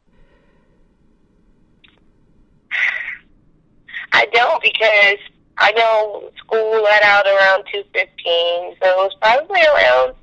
I 4.13 4.25
don't 4.27 4.61
because 4.61 5.17
I 5.57 5.71
know 5.71 6.29
school 6.37 6.83
let 6.83 7.03
out 7.03 7.25
around 7.25 7.65
two 7.71 7.83
fifteen, 7.91 8.75
so 8.81 8.87
it 8.87 8.97
was 8.97 9.15
probably 9.19 9.61
around 9.61 10.15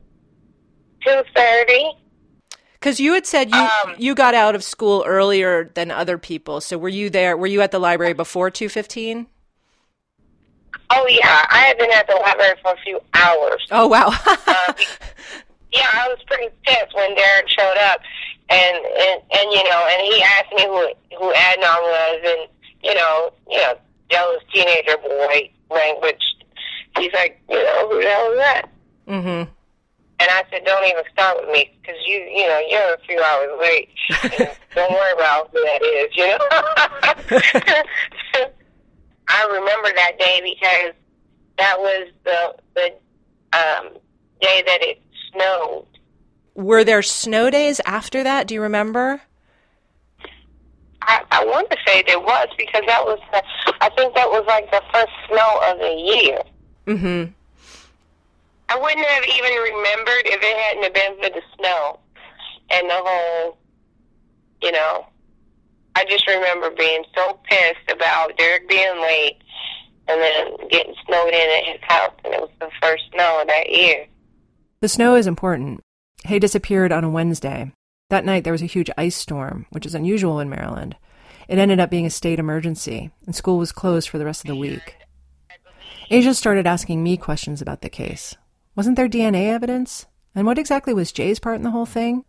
two 1.05 1.23
thirty. 1.35 1.91
Because 2.73 3.01
you 3.01 3.15
had 3.15 3.27
said 3.27 3.51
you 3.51 3.57
um, 3.57 3.95
you 3.99 4.15
got 4.15 4.35
out 4.35 4.55
of 4.55 4.63
school 4.63 5.05
earlier 5.07 5.71
than 5.75 5.91
other 5.91 6.19
people. 6.19 6.61
So 6.61 6.77
were 6.77 6.89
you 6.89 7.09
there? 7.09 7.37
Were 7.37 7.47
you 7.47 7.63
at 7.63 7.71
the 7.71 7.79
library 7.79 8.13
before 8.13 8.51
two 8.51 8.69
fifteen? 8.69 9.27
Oh 10.91 11.07
yeah, 11.09 11.47
I 11.49 11.61
had 11.61 11.79
been 11.79 11.91
at 11.91 12.07
the 12.07 12.17
library 12.17 12.55
for 12.63 12.73
a 12.73 12.77
few 12.85 13.01
hours. 13.15 13.67
Oh 13.71 13.87
wow. 13.87 14.09
uh, 14.09 14.73
yeah, 15.73 15.89
I 15.93 16.09
was 16.09 16.19
pretty 16.27 16.49
pissed 16.65 16.95
when 16.95 17.15
Derek 17.15 17.49
showed 17.49 17.79
up, 17.79 18.01
and 18.51 18.77
and 18.77 19.23
and 19.33 19.51
you 19.51 19.65
know, 19.65 19.89
and 19.91 20.03
he 20.03 20.23
asked 20.23 20.53
me 20.55 20.65
who 20.65 20.93
who 21.19 21.33
Adnan 21.33 21.81
was, 21.81 22.21
and 22.25 22.49
you 22.83 22.95
know, 22.95 23.33
you 23.51 23.59
know, 23.59 23.79
jealous 24.11 24.43
teenager 24.53 24.99
boy 24.99 25.51
language. 25.71 26.23
He's 26.99 27.13
like, 27.13 27.41
you 27.49 27.57
know, 27.57 27.89
who 27.89 28.03
the 28.03 28.09
hell 28.09 28.31
is 28.31 28.39
that? 28.39 28.69
Mm-hmm. 29.09 29.51
And 30.21 30.31
I 30.31 30.45
said, 30.51 30.65
don't 30.65 30.87
even 30.87 31.03
start 31.13 31.39
with 31.41 31.51
me 31.51 31.77
because 31.81 31.97
you, 32.07 32.17
you 32.17 32.47
know, 32.47 32.61
you're 32.69 32.95
a 32.95 32.99
few 33.07 33.21
hours 33.21 33.51
late. 33.61 33.89
don't 34.75 34.93
worry 34.93 35.13
about 35.13 35.51
who 35.53 35.61
that 35.65 35.83
is, 35.83 36.17
you 36.17 36.27
know. 36.29 36.39
I 39.29 39.45
remember 39.53 39.91
that 39.97 40.19
day 40.19 40.41
because 40.43 40.95
that 41.59 41.79
was 41.79 42.09
the 42.25 42.55
the 42.75 42.95
um, 43.57 43.99
day 44.41 44.63
that 44.67 44.83
it 44.83 45.03
snowed. 45.33 45.87
Were 46.55 46.85
there 46.85 47.03
snow 47.03 47.51
days 47.51 47.81
after 47.85 48.23
that? 48.23 48.47
Do 48.47 48.55
you 48.55 48.63
remember? 48.63 49.23
I, 51.03 51.23
I 51.31 51.45
want 51.45 51.71
to 51.71 51.77
say 51.87 52.03
there 52.07 52.21
was 52.21 52.49
because 52.57 52.83
that 52.87 53.05
was, 53.05 53.19
the, 53.33 53.43
I 53.81 53.91
think 53.91 54.15
that 54.15 54.29
was 54.29 54.45
like 54.47 54.71
the 54.71 54.83
first 54.93 55.13
snow 55.29 55.61
of 55.71 55.79
the 55.79 55.91
year. 55.91 56.39
Mm-hmm. 56.87 57.33
I 58.69 58.79
wouldn't 58.79 59.07
have 59.07 59.25
even 59.25 59.53
remembered 59.53 60.27
if 60.27 60.43
it 60.43 60.57
hadn't 60.57 60.83
have 60.85 60.95
been 60.95 61.17
for 61.23 61.31
the 61.31 61.43
snow 61.57 62.01
and 62.71 62.89
the 62.89 62.95
whole, 62.97 63.59
you 64.63 64.73
know. 64.73 65.07
I 65.97 66.05
just 66.07 66.27
remember 66.27 66.71
being 66.71 67.05
so 67.15 67.39
pissed 67.49 67.91
about 67.91 68.37
Derek 68.37 68.69
being 68.69 69.01
late 69.01 69.37
and 70.09 70.21
then 70.21 70.69
getting 70.69 70.95
snowed 71.07 71.29
in 71.29 71.51
at 71.51 71.65
his 71.65 71.81
house, 71.83 72.13
and 72.25 72.35
it 72.35 72.41
was 72.41 72.51
the 72.61 72.71
first 72.83 73.05
snow 73.15 73.41
of 73.41 73.47
that 73.47 73.71
year. 73.71 74.07
The 74.81 74.89
snow 74.89 75.15
is 75.15 75.27
important. 75.27 75.81
Hae 76.25 76.39
disappeared 76.39 76.93
on 76.93 77.05
a 77.05 77.11
Wednesday. 77.11 77.73
That 78.11 78.25
night 78.25 78.45
there 78.45 78.53
was 78.53 78.63
a 78.63 78.67
huge 78.67 78.91
ice 78.99 79.15
storm, 79.15 79.67
which 79.71 79.87
is 79.87 79.95
unusual 79.95 80.41
in 80.41 80.51
Maryland. 80.51 80.97
It 81.49 81.59
ended 81.59 81.81
up 81.81 81.91
being 81.91 82.07
a 82.07 82.11
state 82.11 82.39
emergency, 82.39 83.11
and 83.27 83.35
school 83.35 83.59
was 83.59 83.73
closed 83.73 84.09
for 84.09 84.19
the 84.19 84.25
rest 84.25 84.43
of 84.43 84.49
the 84.49 84.57
week. 84.57 84.97
Asia 86.11 86.35
started 86.35 86.67
asking 86.67 87.03
me 87.03 87.17
questions 87.17 87.63
about 87.63 87.81
the 87.81 87.89
case. 87.89 88.35
Wasn't 88.77 88.97
there 88.97 89.09
DNA 89.09 89.53
evidence? 89.53 90.07
And 90.35 90.47
what 90.47 90.59
exactly 90.59 90.93
was 90.93 91.13
Jay's 91.13 91.39
part 91.39 91.57
in 91.57 91.63
the 91.63 91.71
whole 91.71 91.87
thing? 91.87 92.25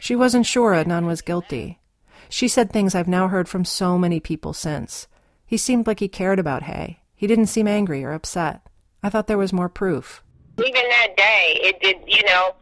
She 0.00 0.16
wasn't 0.16 0.46
sure 0.46 0.72
Adnan 0.72 1.06
was 1.06 1.20
guilty. 1.20 1.80
She 2.28 2.48
said 2.48 2.72
things 2.72 2.94
I've 2.94 3.08
now 3.08 3.28
heard 3.28 3.48
from 3.48 3.64
so 3.64 3.98
many 3.98 4.20
people 4.20 4.52
since. 4.52 5.06
He 5.44 5.56
seemed 5.56 5.86
like 5.86 6.00
he 6.00 6.08
cared 6.08 6.38
about 6.38 6.64
Hae. 6.64 7.00
He 7.14 7.26
didn't 7.26 7.46
seem 7.46 7.68
angry 7.68 8.02
or 8.02 8.12
upset. 8.12 8.66
I 9.02 9.10
thought 9.10 9.26
there 9.26 9.38
was 9.38 9.52
more 9.52 9.68
proof. 9.68 10.22
Even 10.58 10.88
that 10.88 11.16
day, 11.16 11.58
it 11.62 11.80
did, 11.80 11.96
you 12.06 12.24
know, 12.24 12.54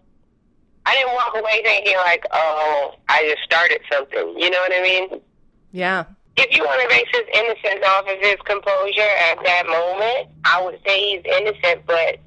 I 0.85 0.95
didn't 0.95 1.15
walk 1.15 1.35
away 1.37 1.63
thinking 1.63 1.97
like, 1.99 2.25
oh, 2.33 2.95
I 3.09 3.23
just 3.31 3.45
started 3.45 3.81
something. 3.91 4.35
You 4.37 4.51
know 4.51 4.59
what 4.59 4.73
I 4.73 4.83
mean? 4.83 5.21
Yeah. 5.71 6.05
If 6.37 6.57
you 6.57 6.65
want 6.65 6.83
to 6.83 6.89
base 6.89 7.07
his 7.13 7.29
innocence 7.35 7.85
off 7.87 8.09
of 8.09 8.19
his 8.19 8.37
composure 8.45 9.03
at 9.31 9.39
that 9.45 9.67
moment, 9.67 10.29
I 10.45 10.63
would 10.63 10.81
say 10.85 11.01
he's 11.11 11.23
innocent. 11.25 11.87
But 11.87 12.19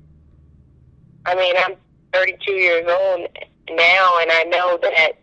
I 1.26 1.36
mean, 1.36 1.56
I'm 1.58 1.76
32 2.14 2.52
years 2.52 2.86
old 2.88 3.28
now, 3.70 4.20
and 4.22 4.32
I 4.32 4.44
know 4.48 4.78
that 4.82 5.14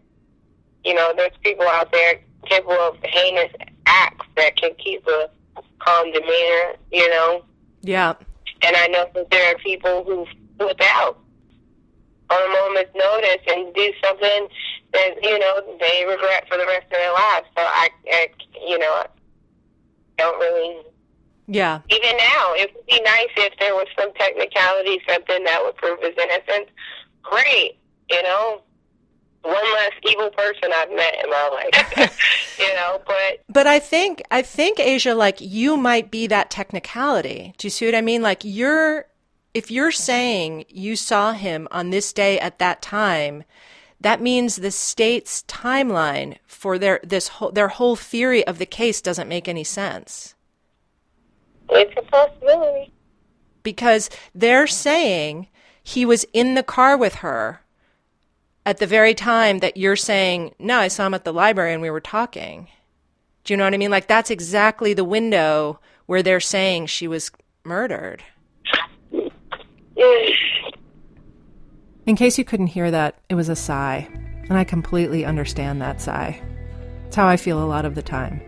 you 0.85 0.95
know 0.95 1.13
there's 1.17 1.37
people 1.43 1.67
out 1.67 1.93
there 1.93 2.21
capable 2.45 2.75
of 2.75 2.97
heinous 3.05 3.53
acts 3.87 4.27
that 4.37 4.57
can 4.57 4.75
keep 4.75 5.07
a 5.07 5.31
calm 5.79 6.13
demeanor. 6.13 6.75
You 6.91 7.09
know. 7.11 7.45
Yeah. 7.83 8.15
And 8.63 8.77
I 8.77 8.87
know 8.89 9.07
that 9.15 9.31
there 9.31 9.55
are 9.55 9.59
people 9.59 10.05
who 10.05 10.27
flip 10.59 10.81
out 10.83 11.19
on 12.31 12.41
a 12.41 12.53
moment's 12.63 12.95
notice 12.95 13.43
and 13.49 13.75
do 13.75 13.93
something 14.05 14.49
that 14.93 15.15
you 15.23 15.39
know 15.39 15.63
they 15.81 16.05
regret 16.07 16.47
for 16.49 16.57
the 16.57 16.67
rest 16.67 16.85
of 16.85 16.91
their 16.93 17.13
lives. 17.13 17.47
So 17.57 17.63
I, 17.63 17.89
I 18.11 18.27
you 18.67 18.79
know, 18.79 19.05
don't 20.19 20.39
really. 20.39 20.83
Yeah. 21.53 21.81
Even 21.91 22.17
now, 22.17 22.55
it 22.55 22.73
would 22.75 22.87
be 22.87 23.01
nice 23.03 23.29
if 23.37 23.53
there 23.59 23.75
was 23.75 23.87
some 23.99 24.13
technicality, 24.15 25.01
something 25.09 25.45
that 25.45 25.63
would 25.63 25.77
prove 25.77 26.01
his 26.01 26.15
innocence. 26.17 26.71
Great, 27.23 27.79
you 28.11 28.23
know. 28.23 28.63
One 29.43 29.73
less 29.75 29.91
evil 30.09 30.31
person 30.31 30.71
I've 30.73 30.91
met 30.91 31.17
in 31.25 31.29
my 31.29 31.49
life, 31.49 32.57
you 32.61 32.73
know. 32.75 33.01
But 33.05 33.41
but 33.49 33.67
I 33.67 33.81
think 33.81 34.23
I 34.31 34.41
think 34.41 34.79
Asia, 34.79 35.17
like 35.17 35.41
you 35.41 35.77
might 35.77 36.13
be 36.13 36.29
that 36.29 36.49
technicality. 36.49 37.53
Do 37.59 37.67
you 37.67 37.71
see 37.71 37.87
what 37.87 37.97
I 37.97 38.03
mean? 38.03 38.23
Like 38.23 38.43
you're 38.45 39.07
if 39.53 39.69
you're 39.69 39.91
saying 39.91 40.65
you 40.69 40.97
saw 40.97 41.33
him 41.33 41.69
on 41.71 41.91
this 41.91 42.13
day 42.13 42.39
at 42.39 42.61
that 42.61 42.83
time, 42.83 43.45
that 44.01 44.21
means 44.21 44.57
the 44.57 44.71
state's 44.71 45.43
timeline 45.45 46.37
for 46.47 46.79
their 46.79 47.01
this 47.03 47.29
whole, 47.29 47.51
their 47.53 47.69
whole 47.69 47.97
theory 47.97 48.47
of 48.47 48.59
the 48.59 48.67
case 48.67 49.01
doesn't 49.01 49.29
make 49.29 49.49
any 49.49 49.65
sense. 49.65 50.32
It's 51.75 51.95
a 51.97 52.03
possibility. 52.03 52.93
Because 53.63 54.11
they're 54.35 54.67
saying 54.67 55.49
he 55.83 56.05
was 56.05 56.25
in 56.33 56.55
the 56.55 56.63
car 56.63 56.97
with 56.97 57.17
her 57.17 57.61
at 58.65 58.79
the 58.79 58.87
very 58.87 59.15
time 59.15 59.59
that 59.59 59.77
you're 59.77 59.97
saying, 59.97 60.55
no, 60.59 60.79
I 60.79 60.89
saw 60.89 61.07
him 61.07 61.15
at 61.15 61.25
the 61.25 61.33
library 61.33 61.73
and 61.73 61.83
we 61.83 61.91
were 61.91 62.01
talking. 62.01 62.69
Do 63.45 63.53
you 63.53 63.57
know 63.57 63.65
what 63.65 63.75
I 63.75 63.79
mean? 63.79 63.91
Like 63.91 64.07
that's 64.07 64.31
exactly 64.31 64.95
the 64.95 65.05
window 65.05 65.81
where 66.07 66.23
they're 66.23 66.41
saying 66.41 66.87
she 66.87 67.09
was 67.09 67.31
murdered. 67.65 68.23
In 72.07 72.17
case 72.17 72.39
you 72.39 72.45
couldn't 72.45 72.69
hear 72.69 72.91
that, 72.91 73.17
it 73.29 73.35
was 73.35 73.49
a 73.49 73.57
sigh. 73.57 74.09
And 74.49 74.59
I 74.59 74.65
completely 74.65 75.25
understand 75.25 75.81
that 75.81 76.01
sigh. 76.01 76.41
It's 77.07 77.17
how 77.17 77.27
I 77.27 77.37
feel 77.37 77.63
a 77.63 77.67
lot 77.67 77.85
of 77.85 77.95
the 77.95 78.03
time. 78.03 78.41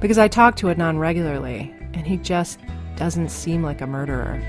Because 0.00 0.18
I 0.18 0.28
talk 0.28 0.56
to 0.56 0.66
Adnan 0.66 0.98
regularly, 0.98 1.73
and 1.94 2.06
he 2.06 2.16
just 2.18 2.60
doesn't 2.96 3.30
seem 3.30 3.62
like 3.62 3.80
a 3.80 3.86
murderer. 3.86 4.40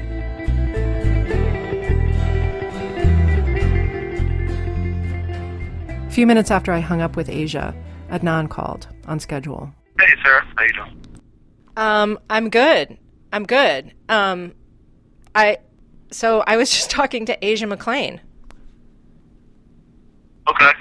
A 6.08 6.12
few 6.12 6.28
minutes 6.28 6.52
after 6.52 6.72
I 6.72 6.80
hung 6.80 7.02
up 7.02 7.16
with 7.16 7.30
Asia, 7.30 7.76
Adnan 8.10 8.50
called 8.50 8.88
on 9.08 9.20
schedule. 9.20 9.74
Hey, 10.00 10.14
Sarah. 10.24 10.46
How 10.56 10.64
you 10.64 10.74
doing? 10.74 11.02
Um, 11.78 12.20
I'm 12.30 12.50
good. 12.50 12.98
I'm 13.34 13.46
good. 13.46 13.94
Um, 14.10 14.54
I 15.34 15.58
so 16.12 16.44
I 16.48 16.58
was 16.58 16.70
just 16.76 16.90
talking 16.90 17.26
to 17.26 17.46
Asia 17.46 17.66
McClain. 17.66 18.20
Okay. 20.50 20.72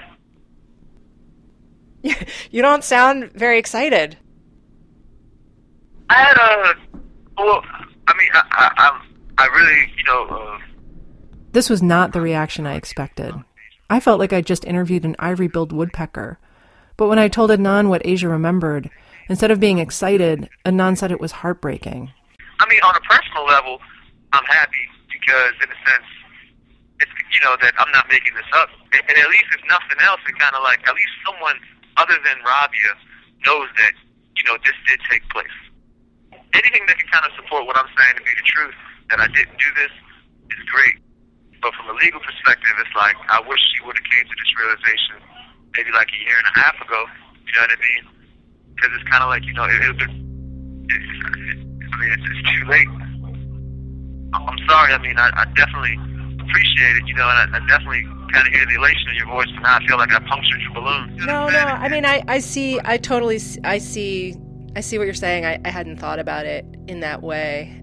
You 2.51 2.61
don't 2.61 2.85
sound 2.85 3.33
very 3.33 3.59
excited. 3.59 4.19
I 6.11 6.15
had 6.15 6.37
a 6.37 6.75
well. 7.39 7.63
I 8.07 8.17
mean, 8.17 8.29
I 8.35 8.43
I, 8.51 8.71
I, 8.77 9.45
I 9.45 9.47
really, 9.47 9.93
you 9.97 10.05
know, 10.05 10.27
uh, 10.27 10.59
This 11.53 11.71
was 11.71 11.83
not 11.83 12.13
the 12.13 12.21
reaction 12.21 12.67
I 12.67 12.75
expected. 12.75 13.35
I 13.91 14.01
felt 14.01 14.19
like 14.19 14.33
I'd 14.33 14.47
just 14.47 14.65
interviewed 14.65 15.05
an 15.05 15.17
ivory 15.19 15.49
billed 15.49 15.73
woodpecker. 15.73 16.39
But 16.97 17.09
when 17.09 17.19
I 17.19 17.29
told 17.29 17.51
Adnan 17.51 17.89
what 17.89 18.03
Asia 18.05 18.29
remembered, 18.29 18.89
instead 19.29 19.51
of 19.51 19.61
being 19.61 19.79
excited, 19.79 20.49
Adnan 20.65 20.97
said 20.97 21.11
it 21.11 21.21
was 21.21 21.33
heartbreaking. 21.33 22.13
I 22.61 22.69
mean, 22.69 22.81
on 22.83 22.95
a 22.95 23.01
personal 23.01 23.45
level, 23.47 23.81
I'm 24.33 24.45
happy 24.45 24.85
because, 25.11 25.55
in 25.63 25.69
a 25.71 25.79
sense, 25.91 26.07
it's 27.01 27.11
you 27.35 27.41
know 27.41 27.57
that 27.61 27.75
I'm 27.79 27.91
not 27.93 28.07
making 28.09 28.35
this 28.35 28.47
up, 28.55 28.69
and, 28.93 29.03
and 29.09 29.19
at 29.19 29.29
least 29.29 29.47
if 29.53 29.61
nothing 29.69 29.99
else, 30.07 30.21
it 30.29 30.39
kind 30.39 30.55
of 30.55 30.63
like 30.63 30.87
at 30.87 30.95
least 30.95 31.11
someone 31.27 31.57
other 31.97 32.15
than 32.25 32.37
Rabia 32.47 32.93
knows 33.47 33.69
that 33.79 33.93
you 34.37 34.45
know 34.45 34.57
this 34.65 34.75
did 34.87 35.01
take 35.11 35.29
place. 35.31 35.47
Anything 36.55 36.87
that 36.87 36.97
can 36.99 37.09
kind 37.11 37.27
of 37.27 37.33
support 37.35 37.67
what 37.67 37.77
I'm 37.77 37.91
saying 37.99 38.15
to 38.19 38.25
be 38.25 38.31
the 38.31 38.47
truth 38.47 38.79
that 39.11 39.19
I 39.19 39.29
didn't 39.29 39.59
do 39.59 39.71
this 39.75 39.91
is 40.55 40.63
great. 40.71 41.03
But 41.61 41.75
from 41.75 41.91
a 41.91 41.97
legal 41.99 42.21
perspective, 42.21 42.75
it's 42.79 42.95
like 42.95 43.17
I 43.29 43.41
wish 43.43 43.59
she 43.75 43.83
would 43.83 43.97
have 43.97 44.07
came 44.07 44.25
to 44.25 44.37
this 44.37 44.53
realization 44.55 45.17
maybe 45.75 45.91
like 45.91 46.09
a 46.13 46.21
year 46.23 46.37
and 46.39 46.47
a 46.47 46.55
half 46.61 46.77
ago. 46.79 47.01
You 47.47 47.53
know 47.59 47.63
what 47.67 47.75
I 47.75 47.81
mean? 47.81 48.05
Because 48.75 48.91
it's 48.95 49.09
kind 49.11 49.23
of 49.25 49.29
like 49.35 49.45
you 49.45 49.55
know 49.55 49.65
it, 49.65 49.81
it, 49.83 49.97
it's, 49.99 51.09
I 51.91 51.95
mean 51.99 52.11
it's, 52.15 52.23
it's 52.23 52.43
too 52.55 52.65
late. 52.71 52.91
I'm 54.35 54.61
sorry. 54.69 54.93
I 54.95 54.99
mean 54.99 55.19
I, 55.19 55.31
I 55.35 55.45
definitely 55.57 55.99
appreciate 56.39 57.03
it. 57.03 57.05
You 57.07 57.15
know, 57.15 57.27
and 57.27 57.55
I, 57.55 57.59
I 57.59 57.61
definitely 57.67 58.05
kind 58.31 58.47
of 58.47 58.53
hear 58.53 58.67
the 58.67 58.77
elation 58.77 59.11
in 59.11 59.17
your 59.17 59.27
voice, 59.27 59.49
and 59.49 59.63
now 59.63 59.79
I 59.79 59.87
feel 59.87 59.99
like 59.99 60.13
I 60.13 60.21
punctured 60.23 60.61
your 60.63 60.75
balloon. 60.75 61.17
No, 61.25 61.49
no. 61.49 61.59
I 61.59 61.89
mean, 61.89 62.05
I, 62.05 62.23
I 62.29 62.39
see. 62.39 62.81
I 62.85 62.97
totally. 62.99 63.41
I 63.65 63.79
see. 63.79 64.37
I 64.77 64.81
see 64.81 64.99
what 64.99 65.05
you're 65.05 65.14
saying. 65.14 65.45
I, 65.45 65.61
I 65.64 65.68
hadn't 65.68 65.99
thought 65.99 66.18
about 66.18 66.47
it 66.47 66.66
in 66.89 67.01
that 67.01 67.22
way. 67.22 67.81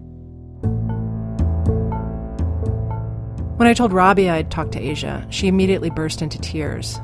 When 3.55 3.67
I 3.67 3.73
told 3.73 3.93
Rabia 3.93 4.33
I'd 4.33 4.51
talked 4.51 4.71
to 4.73 4.81
Asia, 4.81 5.25
she 5.29 5.47
immediately 5.47 5.89
burst 5.89 6.21
into 6.21 6.39
tears. 6.39 6.99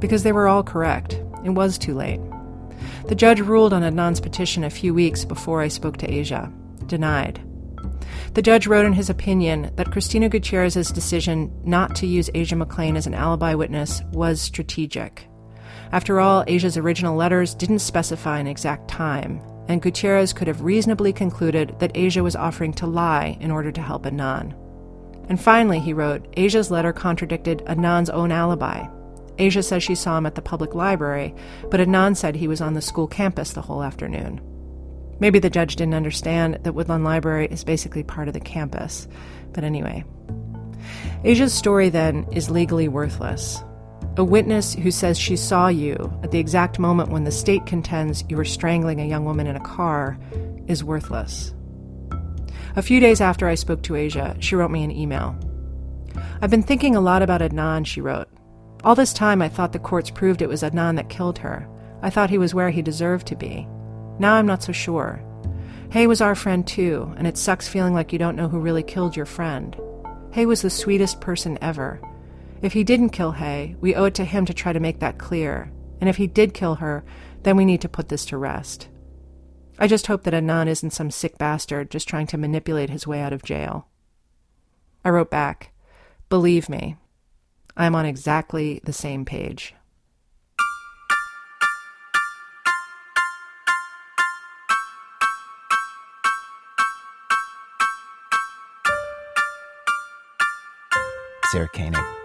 Because 0.00 0.22
they 0.24 0.32
were 0.32 0.48
all 0.48 0.64
correct. 0.64 1.14
It 1.44 1.50
was 1.50 1.78
too 1.78 1.94
late. 1.94 2.20
The 3.06 3.14
judge 3.14 3.40
ruled 3.40 3.72
on 3.72 3.82
Adnan's 3.82 4.20
petition 4.20 4.64
a 4.64 4.70
few 4.70 4.92
weeks 4.92 5.24
before 5.24 5.62
I 5.62 5.68
spoke 5.68 5.96
to 5.98 6.10
Asia. 6.10 6.52
Denied. 6.86 7.40
The 8.34 8.42
judge 8.42 8.66
wrote 8.66 8.84
in 8.84 8.92
his 8.92 9.10
opinion 9.10 9.70
that 9.76 9.92
Cristina 9.92 10.28
Gutierrez's 10.28 10.90
decision 10.90 11.52
not 11.64 11.94
to 11.96 12.06
use 12.06 12.30
Asia 12.34 12.56
McClain 12.56 12.96
as 12.96 13.06
an 13.06 13.14
alibi 13.14 13.54
witness 13.54 14.02
was 14.12 14.40
strategic. 14.40 15.28
After 15.92 16.20
all, 16.20 16.42
Asia's 16.46 16.78
original 16.78 17.14
letters 17.14 17.54
didn't 17.54 17.80
specify 17.80 18.38
an 18.38 18.46
exact 18.46 18.88
time, 18.88 19.42
and 19.68 19.82
Gutierrez 19.82 20.32
could 20.32 20.48
have 20.48 20.62
reasonably 20.62 21.12
concluded 21.12 21.76
that 21.78 21.92
Asia 21.94 22.22
was 22.22 22.34
offering 22.34 22.72
to 22.74 22.86
lie 22.86 23.36
in 23.40 23.50
order 23.50 23.70
to 23.70 23.82
help 23.82 24.04
Adnan. 24.04 24.54
And 25.28 25.40
finally, 25.40 25.78
he 25.78 25.92
wrote, 25.92 26.26
Asia's 26.36 26.70
letter 26.70 26.92
contradicted 26.92 27.58
Adnan's 27.66 28.10
own 28.10 28.32
alibi. 28.32 28.86
Asia 29.38 29.62
says 29.62 29.82
she 29.82 29.94
saw 29.94 30.18
him 30.18 30.26
at 30.26 30.34
the 30.34 30.42
public 30.42 30.74
library, 30.74 31.34
but 31.70 31.80
Adnan 31.80 32.16
said 32.16 32.36
he 32.36 32.48
was 32.48 32.60
on 32.60 32.74
the 32.74 32.82
school 32.82 33.06
campus 33.06 33.52
the 33.52 33.62
whole 33.62 33.82
afternoon. 33.82 34.40
Maybe 35.20 35.38
the 35.38 35.50
judge 35.50 35.76
didn't 35.76 35.94
understand 35.94 36.58
that 36.62 36.72
Woodlawn 36.72 37.04
Library 37.04 37.46
is 37.50 37.64
basically 37.64 38.02
part 38.02 38.28
of 38.28 38.34
the 38.34 38.40
campus. 38.40 39.06
But 39.52 39.62
anyway. 39.62 40.04
Asia's 41.22 41.54
story 41.54 41.90
then 41.90 42.26
is 42.32 42.50
legally 42.50 42.88
worthless. 42.88 43.62
A 44.18 44.24
witness 44.24 44.74
who 44.74 44.90
says 44.90 45.18
she 45.18 45.36
saw 45.36 45.68
you 45.68 46.12
at 46.22 46.32
the 46.32 46.38
exact 46.38 46.78
moment 46.78 47.08
when 47.08 47.24
the 47.24 47.30
state 47.30 47.64
contends 47.64 48.24
you 48.28 48.36
were 48.36 48.44
strangling 48.44 49.00
a 49.00 49.06
young 49.06 49.24
woman 49.24 49.46
in 49.46 49.56
a 49.56 49.60
car 49.60 50.18
is 50.66 50.84
worthless. 50.84 51.54
A 52.76 52.82
few 52.82 53.00
days 53.00 53.22
after 53.22 53.48
I 53.48 53.54
spoke 53.54 53.82
to 53.84 53.96
Asia, 53.96 54.36
she 54.38 54.54
wrote 54.54 54.70
me 54.70 54.84
an 54.84 54.90
email. 54.90 55.34
I've 56.42 56.50
been 56.50 56.62
thinking 56.62 56.94
a 56.94 57.00
lot 57.00 57.22
about 57.22 57.40
Adnan, 57.40 57.86
she 57.86 58.02
wrote. 58.02 58.28
All 58.84 58.94
this 58.94 59.14
time 59.14 59.40
I 59.40 59.48
thought 59.48 59.72
the 59.72 59.78
courts 59.78 60.10
proved 60.10 60.42
it 60.42 60.48
was 60.48 60.62
Adnan 60.62 60.96
that 60.96 61.08
killed 61.08 61.38
her. 61.38 61.66
I 62.02 62.10
thought 62.10 62.30
he 62.30 62.38
was 62.38 62.54
where 62.54 62.70
he 62.70 62.82
deserved 62.82 63.26
to 63.28 63.36
be. 63.36 63.66
Now 64.18 64.34
I'm 64.34 64.46
not 64.46 64.62
so 64.62 64.72
sure. 64.72 65.24
Hae 65.90 66.06
was 66.06 66.20
our 66.20 66.34
friend 66.34 66.66
too, 66.66 67.14
and 67.16 67.26
it 67.26 67.38
sucks 67.38 67.66
feeling 67.66 67.94
like 67.94 68.12
you 68.12 68.18
don't 68.18 68.36
know 68.36 68.48
who 68.48 68.60
really 68.60 68.82
killed 68.82 69.16
your 69.16 69.26
friend. 69.26 69.74
Hae 70.32 70.44
was 70.44 70.60
the 70.60 70.70
sweetest 70.70 71.20
person 71.20 71.58
ever. 71.62 71.98
If 72.62 72.74
he 72.74 72.84
didn't 72.84 73.10
kill 73.10 73.32
Hae, 73.32 73.74
we 73.80 73.96
owe 73.96 74.04
it 74.04 74.14
to 74.14 74.24
him 74.24 74.46
to 74.46 74.54
try 74.54 74.72
to 74.72 74.78
make 74.78 75.00
that 75.00 75.18
clear. 75.18 75.72
And 76.00 76.08
if 76.08 76.16
he 76.16 76.28
did 76.28 76.54
kill 76.54 76.76
her, 76.76 77.04
then 77.42 77.56
we 77.56 77.64
need 77.64 77.80
to 77.80 77.88
put 77.88 78.08
this 78.08 78.24
to 78.26 78.38
rest. 78.38 78.88
I 79.80 79.88
just 79.88 80.06
hope 80.06 80.22
that 80.22 80.34
Adnan 80.34 80.68
isn't 80.68 80.92
some 80.92 81.10
sick 81.10 81.38
bastard 81.38 81.90
just 81.90 82.08
trying 82.08 82.28
to 82.28 82.38
manipulate 82.38 82.88
his 82.88 83.04
way 83.04 83.20
out 83.20 83.32
of 83.32 83.42
jail. 83.42 83.88
I 85.04 85.10
wrote 85.10 85.30
back, 85.30 85.72
Believe 86.28 86.68
me, 86.68 86.96
I'm 87.76 87.96
on 87.96 88.06
exactly 88.06 88.80
the 88.84 88.92
same 88.92 89.24
page. 89.24 89.74
Sarah 101.50 101.68
Koenig. 101.68 102.21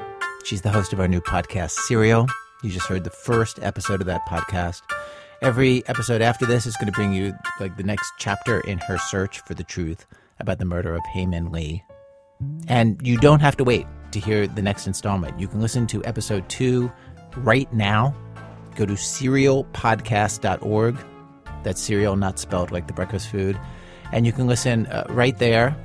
She's 0.47 0.61
the 0.61 0.71
host 0.71 0.93
of 0.93 1.01
our 1.01 1.09
new 1.09 1.19
podcast, 1.19 1.71
Serial. 1.71 2.25
You 2.63 2.69
just 2.69 2.87
heard 2.87 3.03
the 3.03 3.09
first 3.09 3.59
episode 3.61 3.99
of 3.99 4.07
that 4.07 4.25
podcast. 4.29 4.81
Every 5.41 5.85
episode 5.89 6.21
after 6.21 6.45
this 6.45 6.65
is 6.65 6.77
going 6.77 6.85
to 6.85 6.93
bring 6.93 7.11
you 7.11 7.33
like 7.59 7.75
the 7.75 7.83
next 7.83 8.13
chapter 8.17 8.61
in 8.61 8.77
her 8.77 8.97
search 8.97 9.41
for 9.41 9.55
the 9.55 9.65
truth 9.65 10.05
about 10.39 10.59
the 10.59 10.63
murder 10.63 10.95
of 10.95 11.05
Hae 11.07 11.25
Min 11.25 11.51
Lee. 11.51 11.83
And 12.69 13.05
you 13.05 13.17
don't 13.17 13.41
have 13.41 13.57
to 13.57 13.65
wait 13.65 13.87
to 14.11 14.21
hear 14.21 14.47
the 14.47 14.61
next 14.61 14.87
installment. 14.87 15.37
You 15.37 15.49
can 15.49 15.59
listen 15.59 15.85
to 15.87 16.01
episode 16.05 16.47
two 16.47 16.89
right 17.35 17.71
now. 17.73 18.15
Go 18.77 18.85
to 18.85 18.93
serialpodcast.org. 18.93 20.97
That's 21.63 21.81
cereal, 21.81 22.15
not 22.15 22.39
spelled 22.39 22.71
like 22.71 22.87
the 22.87 22.93
breakfast 22.93 23.27
food. 23.27 23.59
And 24.13 24.25
you 24.25 24.31
can 24.31 24.47
listen 24.47 24.87
uh, 24.87 25.07
right 25.09 25.37
there 25.37 25.75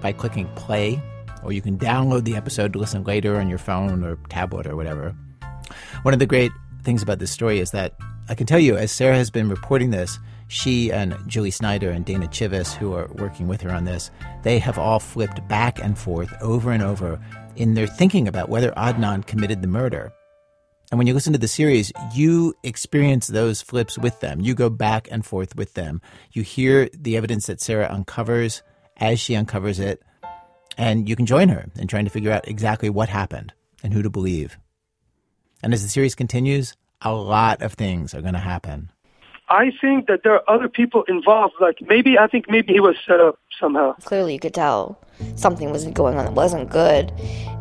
by 0.00 0.12
clicking 0.12 0.48
play, 0.54 0.98
or 1.42 1.52
you 1.52 1.62
can 1.62 1.78
download 1.78 2.24
the 2.24 2.36
episode 2.36 2.72
to 2.72 2.78
listen 2.78 3.04
later 3.04 3.38
on 3.38 3.48
your 3.48 3.58
phone 3.58 4.04
or 4.04 4.16
tablet 4.28 4.66
or 4.66 4.76
whatever. 4.76 5.14
One 6.02 6.14
of 6.14 6.20
the 6.20 6.26
great 6.26 6.52
things 6.82 7.02
about 7.02 7.18
this 7.18 7.30
story 7.30 7.60
is 7.60 7.70
that 7.72 7.94
I 8.28 8.34
can 8.34 8.46
tell 8.46 8.58
you, 8.58 8.76
as 8.76 8.92
Sarah 8.92 9.16
has 9.16 9.30
been 9.30 9.48
reporting 9.48 9.90
this, 9.90 10.18
she 10.48 10.90
and 10.90 11.16
Julie 11.26 11.50
Snyder 11.50 11.90
and 11.90 12.04
Dana 12.04 12.26
Chivvis, 12.26 12.74
who 12.74 12.94
are 12.94 13.08
working 13.14 13.48
with 13.48 13.60
her 13.62 13.70
on 13.70 13.84
this, 13.84 14.10
they 14.42 14.58
have 14.58 14.78
all 14.78 14.98
flipped 14.98 15.46
back 15.48 15.78
and 15.78 15.98
forth 15.98 16.32
over 16.40 16.72
and 16.72 16.82
over 16.82 17.20
in 17.56 17.74
their 17.74 17.86
thinking 17.86 18.28
about 18.28 18.48
whether 18.48 18.70
Adnan 18.72 19.26
committed 19.26 19.62
the 19.62 19.68
murder. 19.68 20.12
And 20.90 20.96
when 20.96 21.06
you 21.06 21.12
listen 21.12 21.34
to 21.34 21.38
the 21.38 21.48
series, 21.48 21.92
you 22.14 22.54
experience 22.62 23.26
those 23.26 23.60
flips 23.60 23.98
with 23.98 24.20
them. 24.20 24.40
You 24.40 24.54
go 24.54 24.70
back 24.70 25.06
and 25.10 25.24
forth 25.24 25.54
with 25.54 25.74
them. 25.74 26.00
You 26.32 26.42
hear 26.42 26.88
the 26.94 27.18
evidence 27.18 27.46
that 27.46 27.60
Sarah 27.60 27.88
uncovers 27.90 28.62
as 28.96 29.20
she 29.20 29.36
uncovers 29.36 29.78
it, 29.78 30.02
and 30.78 31.08
you 31.08 31.16
can 31.16 31.26
join 31.26 31.48
her 31.48 31.66
in 31.76 31.88
trying 31.88 32.04
to 32.04 32.10
figure 32.10 32.30
out 32.30 32.48
exactly 32.48 32.88
what 32.88 33.08
happened 33.08 33.52
and 33.82 33.92
who 33.92 34.00
to 34.02 34.08
believe. 34.08 34.56
And 35.62 35.74
as 35.74 35.82
the 35.82 35.88
series 35.88 36.14
continues, 36.14 36.74
a 37.02 37.12
lot 37.12 37.60
of 37.62 37.74
things 37.74 38.14
are 38.14 38.22
going 38.22 38.34
to 38.34 38.40
happen. 38.40 38.90
I 39.50 39.72
think 39.80 40.06
that 40.06 40.20
there 40.24 40.34
are 40.34 40.48
other 40.48 40.68
people 40.68 41.04
involved. 41.08 41.54
Like 41.60 41.78
maybe 41.86 42.18
I 42.18 42.26
think 42.28 42.48
maybe 42.48 42.74
he 42.74 42.80
was 42.80 42.96
set 43.06 43.18
up 43.18 43.38
somehow. 43.58 43.94
Clearly, 44.04 44.34
you 44.34 44.38
could 44.38 44.54
tell 44.54 45.00
something 45.36 45.70
was 45.70 45.84
going 45.86 46.16
on 46.16 46.26
that 46.26 46.34
wasn't 46.34 46.70
good. 46.70 47.10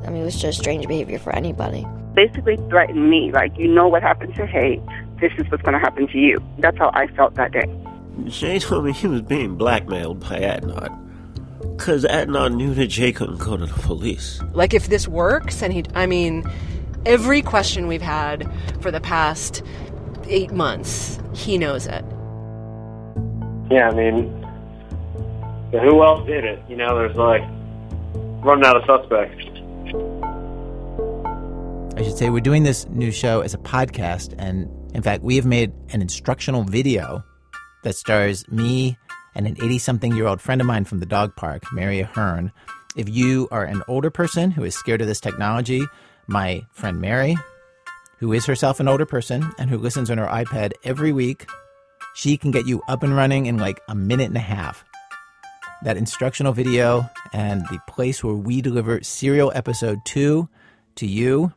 I 0.05 0.09
mean, 0.09 0.21
it 0.21 0.25
was 0.25 0.39
just 0.39 0.59
strange 0.59 0.87
behavior 0.87 1.17
for 1.17 1.33
anybody. 1.33 1.87
Basically, 2.13 2.57
threatened 2.69 3.09
me. 3.09 3.31
Like, 3.31 3.57
you 3.57 3.67
know 3.67 3.87
what 3.87 4.03
happened 4.03 4.35
to 4.35 4.45
Hae. 4.45 4.81
This 5.21 5.31
is 5.37 5.49
what's 5.49 5.63
going 5.63 5.73
to 5.73 5.79
happen 5.79 6.07
to 6.09 6.17
you. 6.17 6.43
That's 6.59 6.77
how 6.77 6.91
I 6.93 7.07
felt 7.07 7.35
that 7.35 7.51
day. 7.51 7.65
Jay 8.25 8.59
told 8.59 8.85
me 8.85 8.91
he 8.91 9.07
was 9.07 9.21
being 9.21 9.55
blackmailed 9.55 10.19
by 10.19 10.39
Adnan. 10.39 11.06
Because 11.77 12.03
Adnan 12.05 12.55
knew 12.55 12.73
that 12.73 12.87
Jay 12.87 13.11
couldn't 13.11 13.37
go 13.37 13.55
to 13.55 13.65
the 13.65 13.81
police. 13.81 14.41
Like 14.53 14.73
if 14.73 14.87
this 14.87 15.07
works, 15.07 15.61
and 15.61 15.71
he, 15.71 15.85
I 15.93 16.07
mean, 16.07 16.43
Every 17.07 17.41
question 17.41 17.87
we've 17.87 18.01
had 18.01 18.51
for 18.81 18.91
the 18.91 18.99
past 18.99 19.63
eight 20.27 20.51
months, 20.51 21.17
he 21.33 21.57
knows 21.57 21.87
it. 21.87 22.03
Yeah, 23.71 23.89
I 23.89 23.95
mean, 23.95 24.27
who 25.71 26.03
else 26.03 26.27
did 26.27 26.43
it? 26.43 26.61
You 26.67 26.75
know, 26.75 26.97
there's 26.97 27.15
like 27.15 27.43
running 28.43 28.65
out 28.65 28.75
of 28.75 28.83
suspects. 28.85 29.41
I 31.95 32.03
should 32.03 32.17
say 32.17 32.29
we're 32.29 32.41
doing 32.41 32.63
this 32.63 32.89
new 32.89 33.11
show 33.11 33.39
as 33.39 33.53
a 33.53 33.57
podcast, 33.57 34.35
and 34.37 34.69
in 34.93 35.01
fact, 35.01 35.23
we 35.23 35.37
have 35.37 35.45
made 35.45 35.71
an 35.93 36.01
instructional 36.01 36.65
video 36.65 37.23
that 37.83 37.95
stars 37.95 38.45
me 38.49 38.97
and 39.37 39.47
an 39.47 39.55
80 39.63 39.77
something 39.77 40.13
year 40.15 40.27
old 40.27 40.41
friend 40.41 40.59
of 40.59 40.67
mine 40.67 40.83
from 40.83 40.99
the 40.99 41.05
dog 41.05 41.33
park, 41.35 41.71
Mary 41.71 42.01
Ahern. 42.01 42.51
If 42.95 43.07
you 43.07 43.47
are 43.51 43.63
an 43.63 43.83
older 43.87 44.09
person 44.09 44.49
who 44.49 44.63
is 44.63 44.75
scared 44.75 45.01
of 45.01 45.07
this 45.07 45.21
technology, 45.21 45.85
my 46.25 46.65
friend 46.71 46.99
Mary, 46.99 47.37
who 48.17 48.33
is 48.33 48.47
herself 48.47 48.79
an 48.79 48.87
older 48.87 49.05
person 49.05 49.51
and 49.59 49.69
who 49.69 49.77
listens 49.77 50.09
on 50.09 50.17
her 50.17 50.25
iPad 50.25 50.71
every 50.83 51.13
week, 51.13 51.47
she 52.15 52.35
can 52.35 52.49
get 52.49 52.65
you 52.65 52.81
up 52.87 53.03
and 53.03 53.15
running 53.15 53.45
in 53.45 53.57
like 53.57 53.79
a 53.87 53.93
minute 53.93 54.27
and 54.27 54.37
a 54.37 54.41
half. 54.41 54.83
That 55.83 55.97
instructional 55.97 56.53
video 56.53 57.07
and 57.31 57.61
the 57.67 57.77
place 57.87 58.23
where 58.23 58.33
we 58.33 58.61
deliver 58.61 59.03
serial 59.03 59.51
episode 59.53 59.99
two 60.03 60.49
to 60.95 61.05
you 61.05 61.53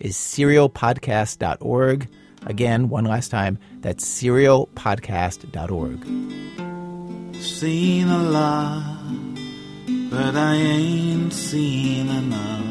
is 0.00 0.16
serialpodcast.org. 0.16 2.08
Again, 2.46 2.88
one 2.88 3.04
last 3.04 3.30
time, 3.30 3.60
that's 3.80 4.04
serialpodcast.org. 4.04 6.71
Seen 7.42 8.08
a 8.08 8.22
lot, 8.22 8.98
but 10.10 10.36
I 10.36 10.54
ain't 10.54 11.32
seen 11.32 12.08
enough. 12.08 12.64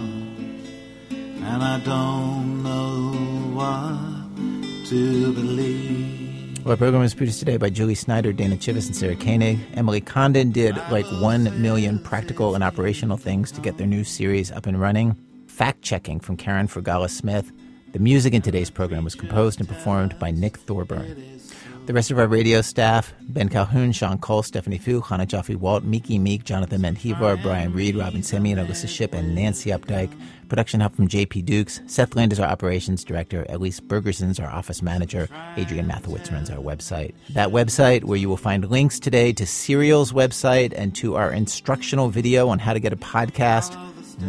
And 1.09 1.61
I 1.61 1.77
don't 1.83 2.63
know 2.63 3.11
what 3.53 4.87
to 4.87 5.33
believe. 5.33 6.65
Our 6.65 6.77
program 6.77 7.01
was 7.01 7.13
produced 7.13 7.39
today 7.39 7.57
by 7.57 7.69
Julie 7.69 7.95
Snyder, 7.95 8.31
Dana 8.31 8.55
Chivvis, 8.55 8.85
and 8.87 8.95
Sarah 8.95 9.17
Koenig. 9.17 9.59
Emily 9.73 9.99
Condon 9.99 10.51
did 10.51 10.77
like 10.89 11.05
one 11.21 11.61
million 11.61 11.99
practical 11.99 12.55
and 12.55 12.63
operational 12.63 13.17
things 13.17 13.51
to 13.51 13.59
get 13.59 13.77
their 13.77 13.87
new 13.87 14.05
series 14.05 14.51
up 14.53 14.65
and 14.67 14.79
running. 14.79 15.17
Fact 15.47 15.81
checking 15.81 16.21
from 16.21 16.37
Karen 16.37 16.69
Fergala 16.69 17.09
Smith. 17.09 17.51
The 17.91 17.99
music 17.99 18.33
in 18.33 18.41
today's 18.41 18.69
program 18.69 19.03
was 19.03 19.15
composed 19.15 19.59
and 19.59 19.67
performed 19.67 20.17
by 20.17 20.31
Nick 20.31 20.55
Thorburn. 20.57 21.39
The 21.87 21.93
rest 21.93 22.11
of 22.11 22.19
our 22.19 22.27
radio 22.27 22.61
staff 22.61 23.11
Ben 23.21 23.49
Calhoun, 23.49 23.91
Sean 23.91 24.19
Cole, 24.19 24.43
Stephanie 24.43 24.77
Foo, 24.77 25.01
Hannah 25.01 25.25
Jaffe 25.25 25.55
Walt, 25.55 25.83
Miki 25.83 26.19
Meek, 26.19 26.43
Jonathan 26.43 26.81
Menjivar, 26.81 27.41
Brian 27.41 27.73
Reed, 27.73 27.95
Robin 27.95 28.17
and 28.17 28.25
Alissa 28.25 28.87
Shipp, 28.87 29.13
and 29.13 29.33
Nancy 29.33 29.71
Updike. 29.71 30.11
Production 30.47 30.79
help 30.79 30.95
from 30.95 31.07
JP 31.07 31.45
Dukes. 31.45 31.81
Seth 31.87 32.15
Lind 32.15 32.33
is 32.33 32.39
our 32.39 32.47
operations 32.47 33.03
director. 33.03 33.45
Elise 33.49 33.79
Bergerson's 33.79 34.39
our 34.39 34.49
office 34.49 34.81
manager. 34.81 35.27
Adrian 35.57 35.87
Mathewitz 35.87 36.31
runs 36.31 36.51
our 36.51 36.59
website. 36.59 37.13
That 37.31 37.49
website, 37.49 38.03
where 38.03 38.17
you 38.17 38.29
will 38.29 38.37
find 38.37 38.69
links 38.69 38.99
today 38.99 39.33
to 39.33 39.47
Serial's 39.47 40.11
website 40.11 40.73
and 40.75 40.95
to 40.97 41.15
our 41.15 41.31
instructional 41.31 42.09
video 42.09 42.49
on 42.49 42.59
how 42.59 42.73
to 42.73 42.79
get 42.79 42.93
a 42.93 42.97
podcast, 42.97 43.75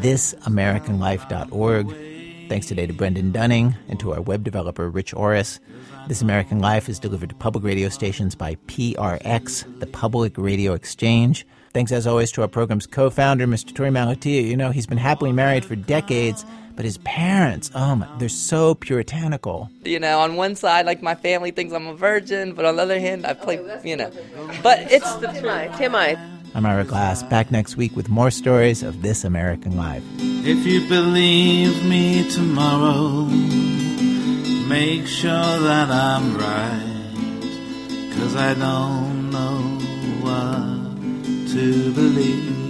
thisamericanlife.org. 0.00 2.48
Thanks 2.48 2.66
today 2.66 2.86
to 2.86 2.92
Brendan 2.92 3.32
Dunning 3.32 3.76
and 3.88 4.00
to 4.00 4.12
our 4.12 4.20
web 4.20 4.42
developer, 4.42 4.88
Rich 4.88 5.14
Orris. 5.14 5.60
This 6.08 6.20
American 6.20 6.58
Life 6.58 6.88
is 6.88 6.98
delivered 6.98 7.28
to 7.30 7.34
public 7.34 7.64
radio 7.64 7.88
stations 7.88 8.34
by 8.34 8.56
PRX, 8.66 9.80
the 9.80 9.86
Public 9.86 10.36
Radio 10.36 10.74
Exchange. 10.74 11.46
Thanks, 11.72 11.92
as 11.92 12.06
always, 12.06 12.30
to 12.32 12.42
our 12.42 12.48
program's 12.48 12.86
co 12.86 13.08
founder, 13.08 13.46
Mr. 13.46 13.72
Torey 13.72 13.90
Malatia. 13.90 14.44
You 14.44 14.56
know, 14.56 14.70
he's 14.70 14.86
been 14.86 14.98
happily 14.98 15.32
married 15.32 15.64
for 15.64 15.76
decades, 15.76 16.44
but 16.74 16.84
his 16.84 16.98
parents, 16.98 17.70
oh 17.74 17.96
my, 17.96 18.08
they're 18.18 18.28
so 18.28 18.74
puritanical. 18.74 19.70
You 19.84 20.00
know, 20.00 20.18
on 20.20 20.36
one 20.36 20.54
side, 20.56 20.86
like 20.86 21.02
my 21.02 21.14
family 21.14 21.50
thinks 21.50 21.72
I'm 21.72 21.86
a 21.86 21.94
virgin, 21.94 22.52
but 22.52 22.64
on 22.64 22.76
the 22.76 22.82
other 22.82 23.00
hand, 23.00 23.24
I 23.24 23.34
play, 23.34 23.56
you 23.84 23.96
know. 23.96 24.10
But 24.62 24.92
it's 24.92 25.14
the 25.16 25.28
TMI. 25.28 25.70
TMI. 25.70 26.40
I'm 26.54 26.66
Ira 26.66 26.84
Glass, 26.84 27.22
back 27.22 27.50
next 27.50 27.76
week 27.78 27.96
with 27.96 28.10
more 28.10 28.30
stories 28.30 28.82
of 28.82 29.00
This 29.00 29.24
American 29.24 29.76
Life. 29.76 30.02
If 30.18 30.66
you 30.66 30.86
believe 30.88 31.82
me 31.86 32.28
tomorrow, 32.28 33.26
make 34.72 35.06
sure 35.06 35.58
that 35.68 35.90
I'm 35.90 36.34
right. 36.38 37.12
Cause 38.16 38.34
I 38.34 38.54
don't 38.54 39.30
know 39.30 39.58
what 40.24 41.52
to 41.52 41.92
believe. 41.92 42.61